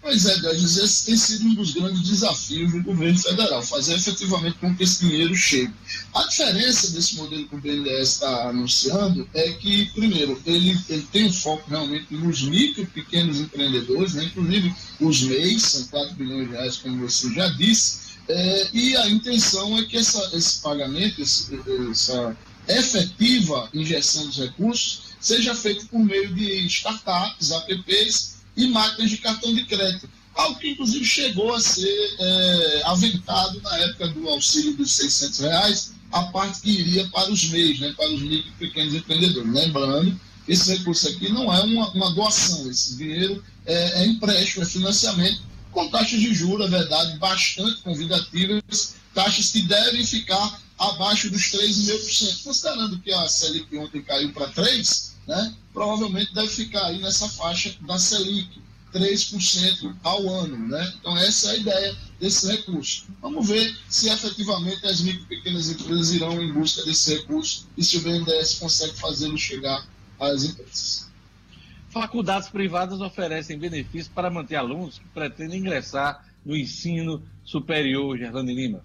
Pois 0.07 0.25
é, 0.25 0.39
Guedes, 0.39 0.77
esse 0.77 1.05
tem 1.05 1.17
sido 1.17 1.49
um 1.49 1.53
dos 1.53 1.73
grandes 1.73 2.01
desafios 2.01 2.71
do 2.71 2.81
governo 2.81 3.19
federal, 3.19 3.61
fazer 3.61 3.95
efetivamente 3.95 4.57
com 4.57 4.73
que 4.73 4.83
esse 4.83 5.05
dinheiro 5.05 5.35
chegue. 5.35 5.73
A 6.15 6.23
diferença 6.23 6.91
desse 6.91 7.17
modelo 7.17 7.45
que 7.45 7.55
o 7.55 7.59
BNDES 7.59 8.13
está 8.13 8.47
anunciando 8.47 9.27
é 9.33 9.51
que, 9.51 9.87
primeiro, 9.87 10.41
ele, 10.45 10.79
ele 10.87 11.05
tem 11.11 11.25
um 11.25 11.33
foco 11.33 11.69
realmente 11.69 12.13
nos 12.13 12.41
micro 12.43 12.83
e 12.83 12.85
pequenos 12.85 13.41
empreendedores, 13.41 14.13
né? 14.13 14.23
inclusive 14.23 14.73
os 15.01 15.23
MEIs, 15.23 15.63
são 15.63 15.83
4 15.87 16.15
bilhões 16.15 16.47
de 16.47 16.53
reais, 16.53 16.77
como 16.77 17.05
você 17.05 17.29
já 17.33 17.49
disse, 17.49 17.99
é, 18.29 18.69
e 18.71 18.95
a 18.95 19.09
intenção 19.09 19.77
é 19.77 19.83
que 19.83 19.97
essa, 19.97 20.29
esse 20.31 20.61
pagamento, 20.61 21.21
esse, 21.21 21.49
essa 21.89 22.37
efetiva 22.65 23.69
injeção 23.73 24.25
dos 24.25 24.37
recursos, 24.37 25.01
seja 25.19 25.53
feito 25.53 25.85
por 25.87 25.99
meio 25.99 26.33
de 26.33 26.65
startups, 26.65 27.51
apps 27.51 28.36
e 28.57 28.67
máquinas 28.67 29.11
de 29.11 29.17
cartão 29.17 29.53
de 29.53 29.63
crédito. 29.65 30.09
Algo 30.35 30.59
que, 30.59 30.71
inclusive, 30.71 31.05
chegou 31.05 31.53
a 31.53 31.61
ser 31.61 32.15
é, 32.19 32.81
aventado 32.85 33.61
na 33.61 33.77
época 33.77 34.09
do 34.09 34.27
auxílio 34.27 34.75
dos 34.75 34.91
600 34.91 35.39
reais, 35.39 35.93
a 36.11 36.23
parte 36.23 36.61
que 36.61 36.69
iria 36.69 37.07
para 37.07 37.31
os 37.31 37.49
MEIs, 37.49 37.79
né, 37.79 37.93
para 37.95 38.11
os 38.11 38.21
micro 38.21 38.49
e 38.49 38.67
pequenos 38.67 38.93
empreendedores. 38.93 39.51
Lembrando, 39.51 40.19
esse 40.47 40.77
recurso 40.77 41.07
aqui 41.09 41.29
não 41.29 41.53
é 41.53 41.61
uma, 41.61 41.89
uma 41.91 42.11
doação, 42.11 42.69
esse 42.69 42.97
dinheiro 42.97 43.43
é, 43.65 44.03
é, 44.03 44.05
empréstimo, 44.05 44.63
é 44.63 44.65
financiamento, 44.65 45.41
com 45.71 45.89
taxas 45.89 46.19
de 46.19 46.33
juros, 46.33 46.67
é 46.67 46.69
verdade, 46.69 47.17
bastante 47.17 47.81
convidativas, 47.81 48.95
taxas 49.13 49.51
que 49.51 49.61
devem 49.63 50.05
ficar 50.05 50.61
abaixo 50.79 51.29
dos 51.29 51.51
3,5%. 51.51 52.43
Considerando 52.43 52.99
que 52.99 53.11
a 53.11 53.27
Selic 53.27 53.75
ontem 53.77 54.01
caiu 54.01 54.31
para 54.31 54.49
3%, 54.49 55.11
né, 55.27 55.53
provavelmente 55.77 56.33
deve 56.33 56.47
ficar 56.47 56.87
aí 56.87 56.99
nessa 56.99 57.29
faixa 57.29 57.75
da 57.81 57.99
Selic, 57.99 58.59
3% 58.91 59.95
ao 60.03 60.27
ano. 60.27 60.57
Né? 60.69 60.93
Então, 60.99 61.15
essa 61.19 61.49
é 61.49 61.51
a 61.51 61.57
ideia 61.57 61.97
desse 62.19 62.51
recurso. 62.51 63.05
Vamos 63.21 63.47
ver 63.47 63.77
se 63.87 64.09
efetivamente 64.09 64.83
as 64.87 65.01
micro 65.01 65.21
e 65.25 65.27
pequenas 65.27 65.69
empresas 65.69 66.11
irão 66.13 66.41
em 66.41 66.51
busca 66.51 66.83
desse 66.83 67.15
recurso 67.15 67.67
e 67.77 67.83
se 67.83 67.97
o 67.97 68.01
BNDES 68.01 68.55
consegue 68.55 68.97
fazê-lo 68.97 69.37
chegar 69.37 69.85
às 70.19 70.45
empresas. 70.45 71.11
Faculdades 71.91 72.49
privadas 72.49 72.99
oferecem 72.99 73.59
benefícios 73.59 74.07
para 74.07 74.31
manter 74.31 74.55
alunos 74.55 74.97
que 74.97 75.07
pretendem 75.09 75.59
ingressar 75.59 76.25
no 76.43 76.57
ensino 76.57 77.21
superior, 77.43 78.17
Gerlane 78.17 78.53
Lima. 78.53 78.81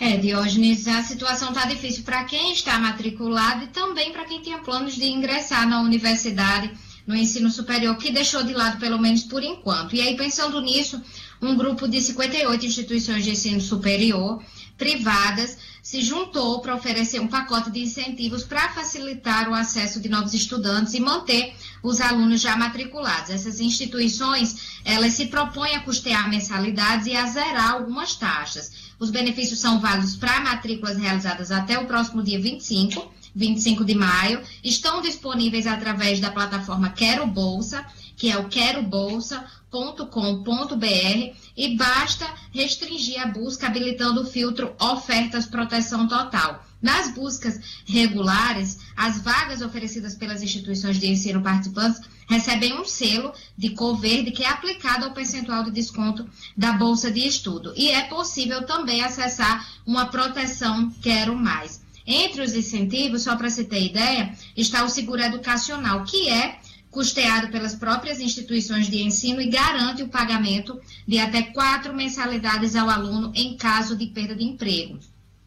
É, 0.00 0.16
Diógenes, 0.16 0.88
a 0.88 1.02
situação 1.02 1.50
está 1.50 1.66
difícil 1.66 2.04
para 2.04 2.24
quem 2.24 2.54
está 2.54 2.78
matriculado 2.78 3.64
e 3.64 3.66
também 3.66 4.10
para 4.10 4.24
quem 4.24 4.40
tinha 4.40 4.56
planos 4.56 4.94
de 4.94 5.04
ingressar 5.04 5.68
na 5.68 5.82
universidade, 5.82 6.72
no 7.06 7.14
ensino 7.14 7.50
superior, 7.50 7.94
que 7.98 8.10
deixou 8.10 8.42
de 8.42 8.54
lado 8.54 8.78
pelo 8.78 8.98
menos 8.98 9.24
por 9.24 9.42
enquanto. 9.42 9.94
E 9.94 10.00
aí, 10.00 10.16
pensando 10.16 10.58
nisso, 10.62 11.02
um 11.42 11.54
grupo 11.54 11.86
de 11.86 12.00
58 12.00 12.64
instituições 12.64 13.24
de 13.24 13.32
ensino 13.32 13.60
superior 13.60 14.42
privadas 14.78 15.58
se 15.82 16.02
juntou 16.02 16.60
para 16.60 16.74
oferecer 16.74 17.20
um 17.20 17.28
pacote 17.28 17.70
de 17.70 17.80
incentivos 17.80 18.44
para 18.44 18.68
facilitar 18.70 19.48
o 19.48 19.54
acesso 19.54 20.00
de 20.00 20.08
novos 20.08 20.34
estudantes 20.34 20.94
e 20.94 21.00
manter 21.00 21.54
os 21.82 22.00
alunos 22.00 22.40
já 22.40 22.56
matriculados. 22.56 23.30
Essas 23.30 23.60
instituições, 23.60 24.80
elas 24.84 25.14
se 25.14 25.26
propõem 25.26 25.74
a 25.74 25.80
custear 25.80 26.28
mensalidades 26.28 27.06
e 27.06 27.16
a 27.16 27.26
zerar 27.26 27.72
algumas 27.72 28.14
taxas. 28.14 28.90
Os 28.98 29.10
benefícios 29.10 29.60
são 29.60 29.80
válidos 29.80 30.16
para 30.16 30.40
matrículas 30.40 30.98
realizadas 30.98 31.50
até 31.50 31.78
o 31.78 31.86
próximo 31.86 32.22
dia 32.22 32.38
25, 32.38 33.10
25 33.34 33.84
de 33.84 33.94
maio. 33.94 34.42
Estão 34.62 35.00
disponíveis 35.00 35.66
através 35.66 36.20
da 36.20 36.30
plataforma 36.30 36.90
Quero 36.90 37.26
Bolsa, 37.26 37.84
que 38.16 38.30
é 38.30 38.36
o 38.36 38.48
querobolsa.com.br 38.48 41.34
e 41.60 41.76
basta 41.76 42.26
restringir 42.52 43.20
a 43.20 43.26
busca 43.26 43.66
habilitando 43.66 44.22
o 44.22 44.26
filtro 44.26 44.74
Ofertas 44.80 45.44
Proteção 45.44 46.08
Total. 46.08 46.64
Nas 46.80 47.12
buscas 47.12 47.60
regulares, 47.84 48.78
as 48.96 49.20
vagas 49.20 49.60
oferecidas 49.60 50.14
pelas 50.14 50.42
instituições 50.42 50.98
de 50.98 51.06
ensino 51.06 51.42
participantes 51.42 52.00
recebem 52.26 52.80
um 52.80 52.86
selo 52.86 53.34
de 53.58 53.70
cor 53.70 54.00
verde 54.00 54.30
que 54.30 54.42
é 54.42 54.48
aplicado 54.48 55.04
ao 55.04 55.12
percentual 55.12 55.62
de 55.62 55.70
desconto 55.70 56.26
da 56.56 56.72
bolsa 56.72 57.10
de 57.10 57.26
estudo. 57.26 57.74
E 57.76 57.90
é 57.90 58.04
possível 58.04 58.64
também 58.64 59.04
acessar 59.04 59.68
uma 59.84 60.06
proteção 60.06 60.90
Quero 61.02 61.36
Mais. 61.36 61.82
Entre 62.06 62.40
os 62.40 62.54
incentivos, 62.54 63.22
só 63.22 63.36
para 63.36 63.50
se 63.50 63.64
ter 63.64 63.84
ideia, 63.84 64.34
está 64.56 64.82
o 64.82 64.88
seguro 64.88 65.20
educacional, 65.20 66.04
que 66.04 66.30
é 66.30 66.58
custeado 66.90 67.48
pelas 67.48 67.74
próprias 67.74 68.20
instituições 68.20 68.88
de 68.88 69.02
ensino 69.02 69.40
e 69.40 69.48
garante 69.48 70.02
o 70.02 70.08
pagamento 70.08 70.80
de 71.06 71.18
até 71.18 71.42
quatro 71.42 71.94
mensalidades 71.94 72.74
ao 72.74 72.90
aluno 72.90 73.32
em 73.34 73.56
caso 73.56 73.96
de 73.96 74.06
perda 74.06 74.34
de 74.34 74.44
emprego, 74.44 74.98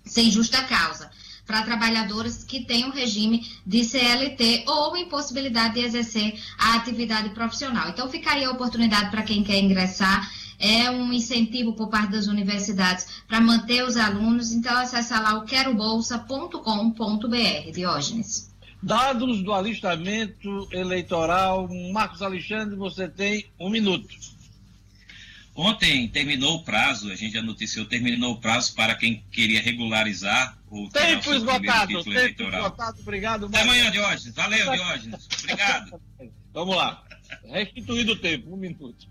sem 0.05 0.31
justa 0.31 0.63
causa 0.63 1.11
para 1.45 1.63
trabalhadores 1.63 2.43
que 2.43 2.65
têm 2.65 2.85
um 2.85 2.91
regime 2.91 3.45
de 3.65 3.83
CLT 3.83 4.63
ou 4.65 4.95
impossibilidade 4.95 5.73
de 5.75 5.81
exercer 5.81 6.39
a 6.57 6.75
atividade 6.75 7.29
profissional. 7.31 7.89
Então, 7.89 8.09
fica 8.09 8.31
aí 8.31 8.45
a 8.45 8.51
oportunidade 8.51 9.11
para 9.11 9.23
quem 9.23 9.43
quer 9.43 9.59
ingressar. 9.59 10.31
É 10.57 10.89
um 10.89 11.11
incentivo 11.11 11.73
por 11.73 11.89
parte 11.89 12.11
das 12.11 12.27
universidades 12.27 13.07
para 13.27 13.41
manter 13.41 13.83
os 13.83 13.97
alunos. 13.97 14.53
Então, 14.53 14.77
acessa 14.77 15.19
lá 15.19 15.37
o 15.37 15.43
querobolsa.com.br, 15.43 17.71
Diógenes. 17.73 18.52
Dados 18.84 19.41
do 19.41 19.53
alistamento 19.53 20.68
eleitoral. 20.72 21.69
Marcos 21.91 22.22
Alexandre, 22.22 22.76
você 22.76 23.07
tem 23.07 23.45
um 23.57 23.69
minuto. 23.69 24.14
Ontem 25.55 26.07
terminou 26.10 26.55
o 26.55 26.64
prazo, 26.64 27.11
a 27.11 27.15
gente 27.15 27.34
já 27.34 27.41
noticiou, 27.41 27.85
terminou 27.85 28.34
o 28.34 28.41
prazo 28.41 28.76
para 28.76 28.95
quem 28.95 29.23
queria 29.31 29.61
regularizar 29.61 30.57
o 30.69 30.89
tempo 30.89 31.34
esgotado, 31.34 31.93
tempo 31.93 32.10
eleitoral. 32.11 32.61
esgotado, 32.61 32.99
obrigado. 32.99 33.45
Até 33.45 33.61
amanhã, 33.61 33.91
Diógenes. 33.91 34.35
Valeu, 34.35 34.72
Diógenes. 34.72 35.27
Obrigado. 35.39 36.01
Vamos 36.51 36.76
lá. 36.76 37.03
Restituído 37.45 38.14
o 38.14 38.15
tempo, 38.15 38.53
um 38.53 38.57
minuto. 38.57 39.07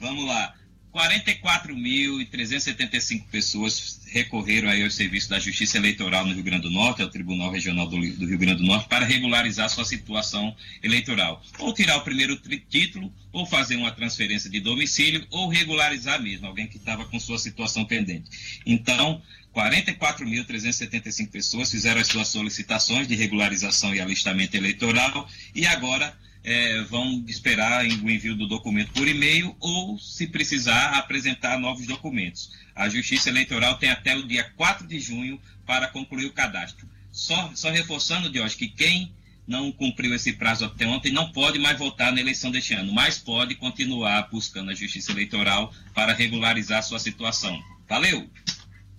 Vamos 0.00 0.26
lá. 0.26 0.54
44.375 0.94 3.24
pessoas 3.30 4.00
recorreram 4.06 4.68
aí 4.68 4.82
ao 4.82 4.90
serviço 4.90 5.30
da 5.30 5.38
Justiça 5.38 5.78
Eleitoral 5.78 6.26
no 6.26 6.34
Rio 6.34 6.42
Grande 6.42 6.64
do 6.64 6.70
Norte, 6.70 7.00
ao 7.00 7.08
Tribunal 7.08 7.52
Regional 7.52 7.86
do, 7.86 7.96
do, 7.96 8.26
Rio 8.26 8.38
Grande 8.38 8.62
do 8.62 8.66
Norte, 8.66 8.88
para 8.88 9.06
regularizar 9.06 9.70
sua 9.70 9.84
situação 9.84 10.52
eleitoral. 10.82 11.40
Ou 11.60 11.72
tirar 11.72 11.98
o 11.98 12.00
primeiro 12.00 12.36
título, 12.68 13.14
ou 13.32 13.46
fazer 13.46 13.76
uma 13.76 13.92
transferência 13.92 14.50
de 14.50 14.58
domicílio, 14.58 15.24
ou 15.30 15.48
regularizar 15.48 16.20
mesmo, 16.20 16.48
alguém 16.48 16.66
que 16.66 16.76
estava 16.76 17.04
com 17.04 17.20
sua 17.20 17.38
situação 17.38 17.84
pendente. 17.84 18.28
Então, 18.66 19.22
44.375 19.54 21.30
pessoas 21.30 21.70
fizeram 21.70 22.00
as 22.00 22.08
suas 22.08 22.26
solicitações 22.28 23.06
de 23.06 23.14
regularização 23.14 23.94
e 23.94 24.00
alistamento 24.00 24.56
eleitoral, 24.56 25.28
e 25.54 25.64
agora 25.66 26.18
é, 26.42 26.80
vão 26.82 27.24
esperar 27.28 27.84
o 27.84 28.10
envio 28.10 28.34
do 28.34 28.46
documento 28.46 28.92
por 28.92 29.06
e-mail 29.06 29.54
ou, 29.60 29.98
se 29.98 30.26
precisar, 30.26 30.96
apresentar 30.96 31.58
novos 31.58 31.86
documentos. 31.86 32.52
A 32.74 32.88
Justiça 32.88 33.28
Eleitoral 33.28 33.76
tem 33.78 33.90
até 33.90 34.16
o 34.16 34.26
dia 34.26 34.44
4 34.56 34.86
de 34.86 34.98
junho 34.98 35.40
para 35.66 35.88
concluir 35.88 36.26
o 36.26 36.32
cadastro. 36.32 36.88
Só, 37.12 37.52
só 37.54 37.70
reforçando, 37.70 38.30
Dios, 38.30 38.54
que 38.54 38.68
quem 38.68 39.12
não 39.46 39.72
cumpriu 39.72 40.14
esse 40.14 40.32
prazo 40.32 40.64
até 40.64 40.86
ontem 40.86 41.12
não 41.12 41.32
pode 41.32 41.58
mais 41.58 41.76
votar 41.76 42.12
na 42.12 42.20
eleição 42.20 42.50
deste 42.50 42.72
ano, 42.72 42.92
mas 42.92 43.18
pode 43.18 43.56
continuar 43.56 44.28
buscando 44.30 44.70
a 44.70 44.74
Justiça 44.74 45.10
Eleitoral 45.12 45.72
para 45.92 46.12
regularizar 46.12 46.82
sua 46.82 46.98
situação. 46.98 47.60
Valeu! 47.88 48.30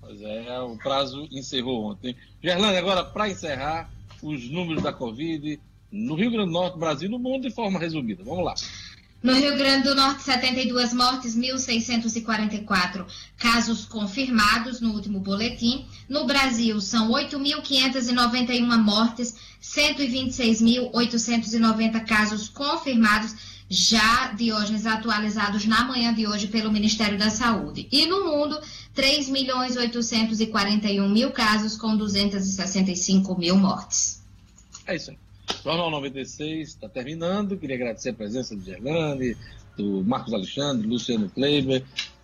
Pois 0.02 0.22
é, 0.22 0.60
o 0.60 0.78
prazo 0.78 1.28
encerrou 1.32 1.92
ontem. 1.92 2.16
Gerlane, 2.44 2.76
agora, 2.76 3.04
para 3.04 3.30
encerrar, 3.30 3.90
os 4.22 4.50
números 4.50 4.84
da 4.84 4.92
Covid, 4.92 5.58
no 5.92 6.16
Rio 6.16 6.32
Grande 6.32 6.48
do 6.48 6.54
Norte, 6.54 6.80
Brasil, 6.80 7.10
no 7.10 7.20
mundo 7.20 7.48
de 7.48 7.54
forma 7.54 7.78
resumida. 7.78 8.24
Vamos 8.24 8.46
lá. 8.46 8.56
No 9.22 9.34
Rio 9.34 9.56
Grande 9.56 9.84
do 9.84 9.94
Norte, 9.94 10.24
72 10.24 10.94
mortes, 10.94 11.38
1.644 11.38 13.06
casos 13.38 13.86
confirmados 13.86 14.82
no 14.82 14.94
último 14.94 15.20
boletim. 15.20 15.86
No 16.10 16.26
Brasil, 16.26 16.82
são 16.82 17.12
8.591 17.12 18.82
mortes, 18.82 19.36
126.890 19.62 22.04
casos 22.04 22.50
confirmados, 22.50 23.36
já 23.70 24.34
Diógenes 24.34 24.88
atualizados 24.88 25.66
na 25.66 25.84
manhã 25.84 26.12
de 26.14 26.26
hoje 26.26 26.48
pelo 26.48 26.72
Ministério 26.72 27.20
da 27.20 27.30
Saúde. 27.30 27.88
E 27.92 28.08
no 28.08 28.26
mundo, 28.26 28.60
3.841 28.96 31.08
mil 31.08 31.30
casos, 31.32 31.78
com 31.78 31.96
265 31.96 33.38
mil 33.38 33.56
mortes. 33.56 34.24
É 34.88 34.96
isso 34.96 35.12
aí. 35.12 35.18
Jornal 35.64 35.92
96 35.92 36.70
está 36.70 36.90
terminando. 36.90 37.58
Queria 37.58 37.76
agradecer 37.76 38.10
a 38.10 38.14
presença 38.14 38.56
do 38.56 38.64
Gerlane, 38.64 39.36
do 39.78 40.04
Marcos 40.04 40.34
Alexandre, 40.34 40.88
Luciano 40.88 41.30
Kleiber. 41.30 41.84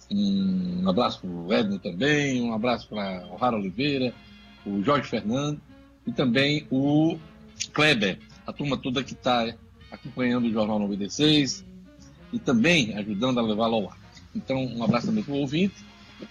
Um 0.09 0.87
abraço 0.87 1.19
para 1.19 1.29
o 1.29 1.53
Edno 1.53 1.79
também, 1.79 2.41
um 2.41 2.53
abraço 2.53 2.87
para 2.87 3.27
o 3.27 3.35
Rara 3.35 3.57
Oliveira, 3.57 4.13
o 4.65 4.81
Jorge 4.81 5.09
Fernando 5.09 5.59
e 6.05 6.11
também 6.11 6.65
o 6.71 7.17
Kleber, 7.73 8.19
a 8.45 8.53
turma 8.53 8.77
toda 8.77 9.03
que 9.03 9.13
está 9.13 9.53
acompanhando 9.91 10.45
o 10.45 10.51
Jornal 10.51 10.79
96 10.79 11.65
e 12.31 12.39
também 12.39 12.95
ajudando 12.95 13.39
a 13.39 13.43
levá-lo 13.43 13.75
ao 13.75 13.89
ar. 13.89 13.97
Então, 14.35 14.65
um 14.65 14.83
abraço 14.83 15.07
também 15.07 15.23
para 15.23 15.33
o 15.33 15.39
ouvinte. 15.39 15.75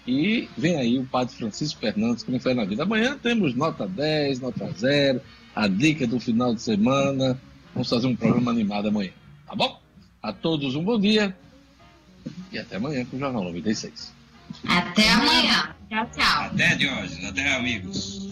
E 0.06 0.48
vem 0.56 0.77
aí 0.77 0.98
o 0.98 1.06
Padre 1.06 1.35
Francisco 1.36 1.81
Fernandes, 1.81 2.24
como 2.24 2.40
foi 2.40 2.55
na 2.55 2.64
vida. 2.64 2.82
Amanhã 2.82 3.16
temos 3.16 3.55
nota 3.55 3.86
10, 3.86 4.40
nota 4.40 4.68
0, 4.73 5.20
a 5.57 5.66
dica 5.66 6.07
do 6.07 6.20
final 6.20 6.55
de 6.55 6.61
semana. 6.61 7.41
Vamos 7.73 7.89
fazer 7.89 8.07
um 8.07 8.15
programa 8.15 8.51
animado 8.51 8.89
amanhã, 8.89 9.11
tá 9.47 9.57
bom? 9.57 9.81
A 10.23 10.33
todos 10.33 10.77
um 10.77 10.85
bom 10.85 11.01
dia 11.01 11.35
e 12.53 12.59
até 12.59 12.77
amanhã 12.77 13.05
com 13.05 13.16
o 13.16 13.20
Jornal 13.20 13.45
96. 13.45 14.12
Até 14.66 15.11
amanhã. 15.11 15.74
Tchau, 15.89 16.11
tchau. 16.16 16.43
Até, 16.43 16.74
Diógenes. 16.77 17.24
Até, 17.24 17.55
amigos. 17.55 18.26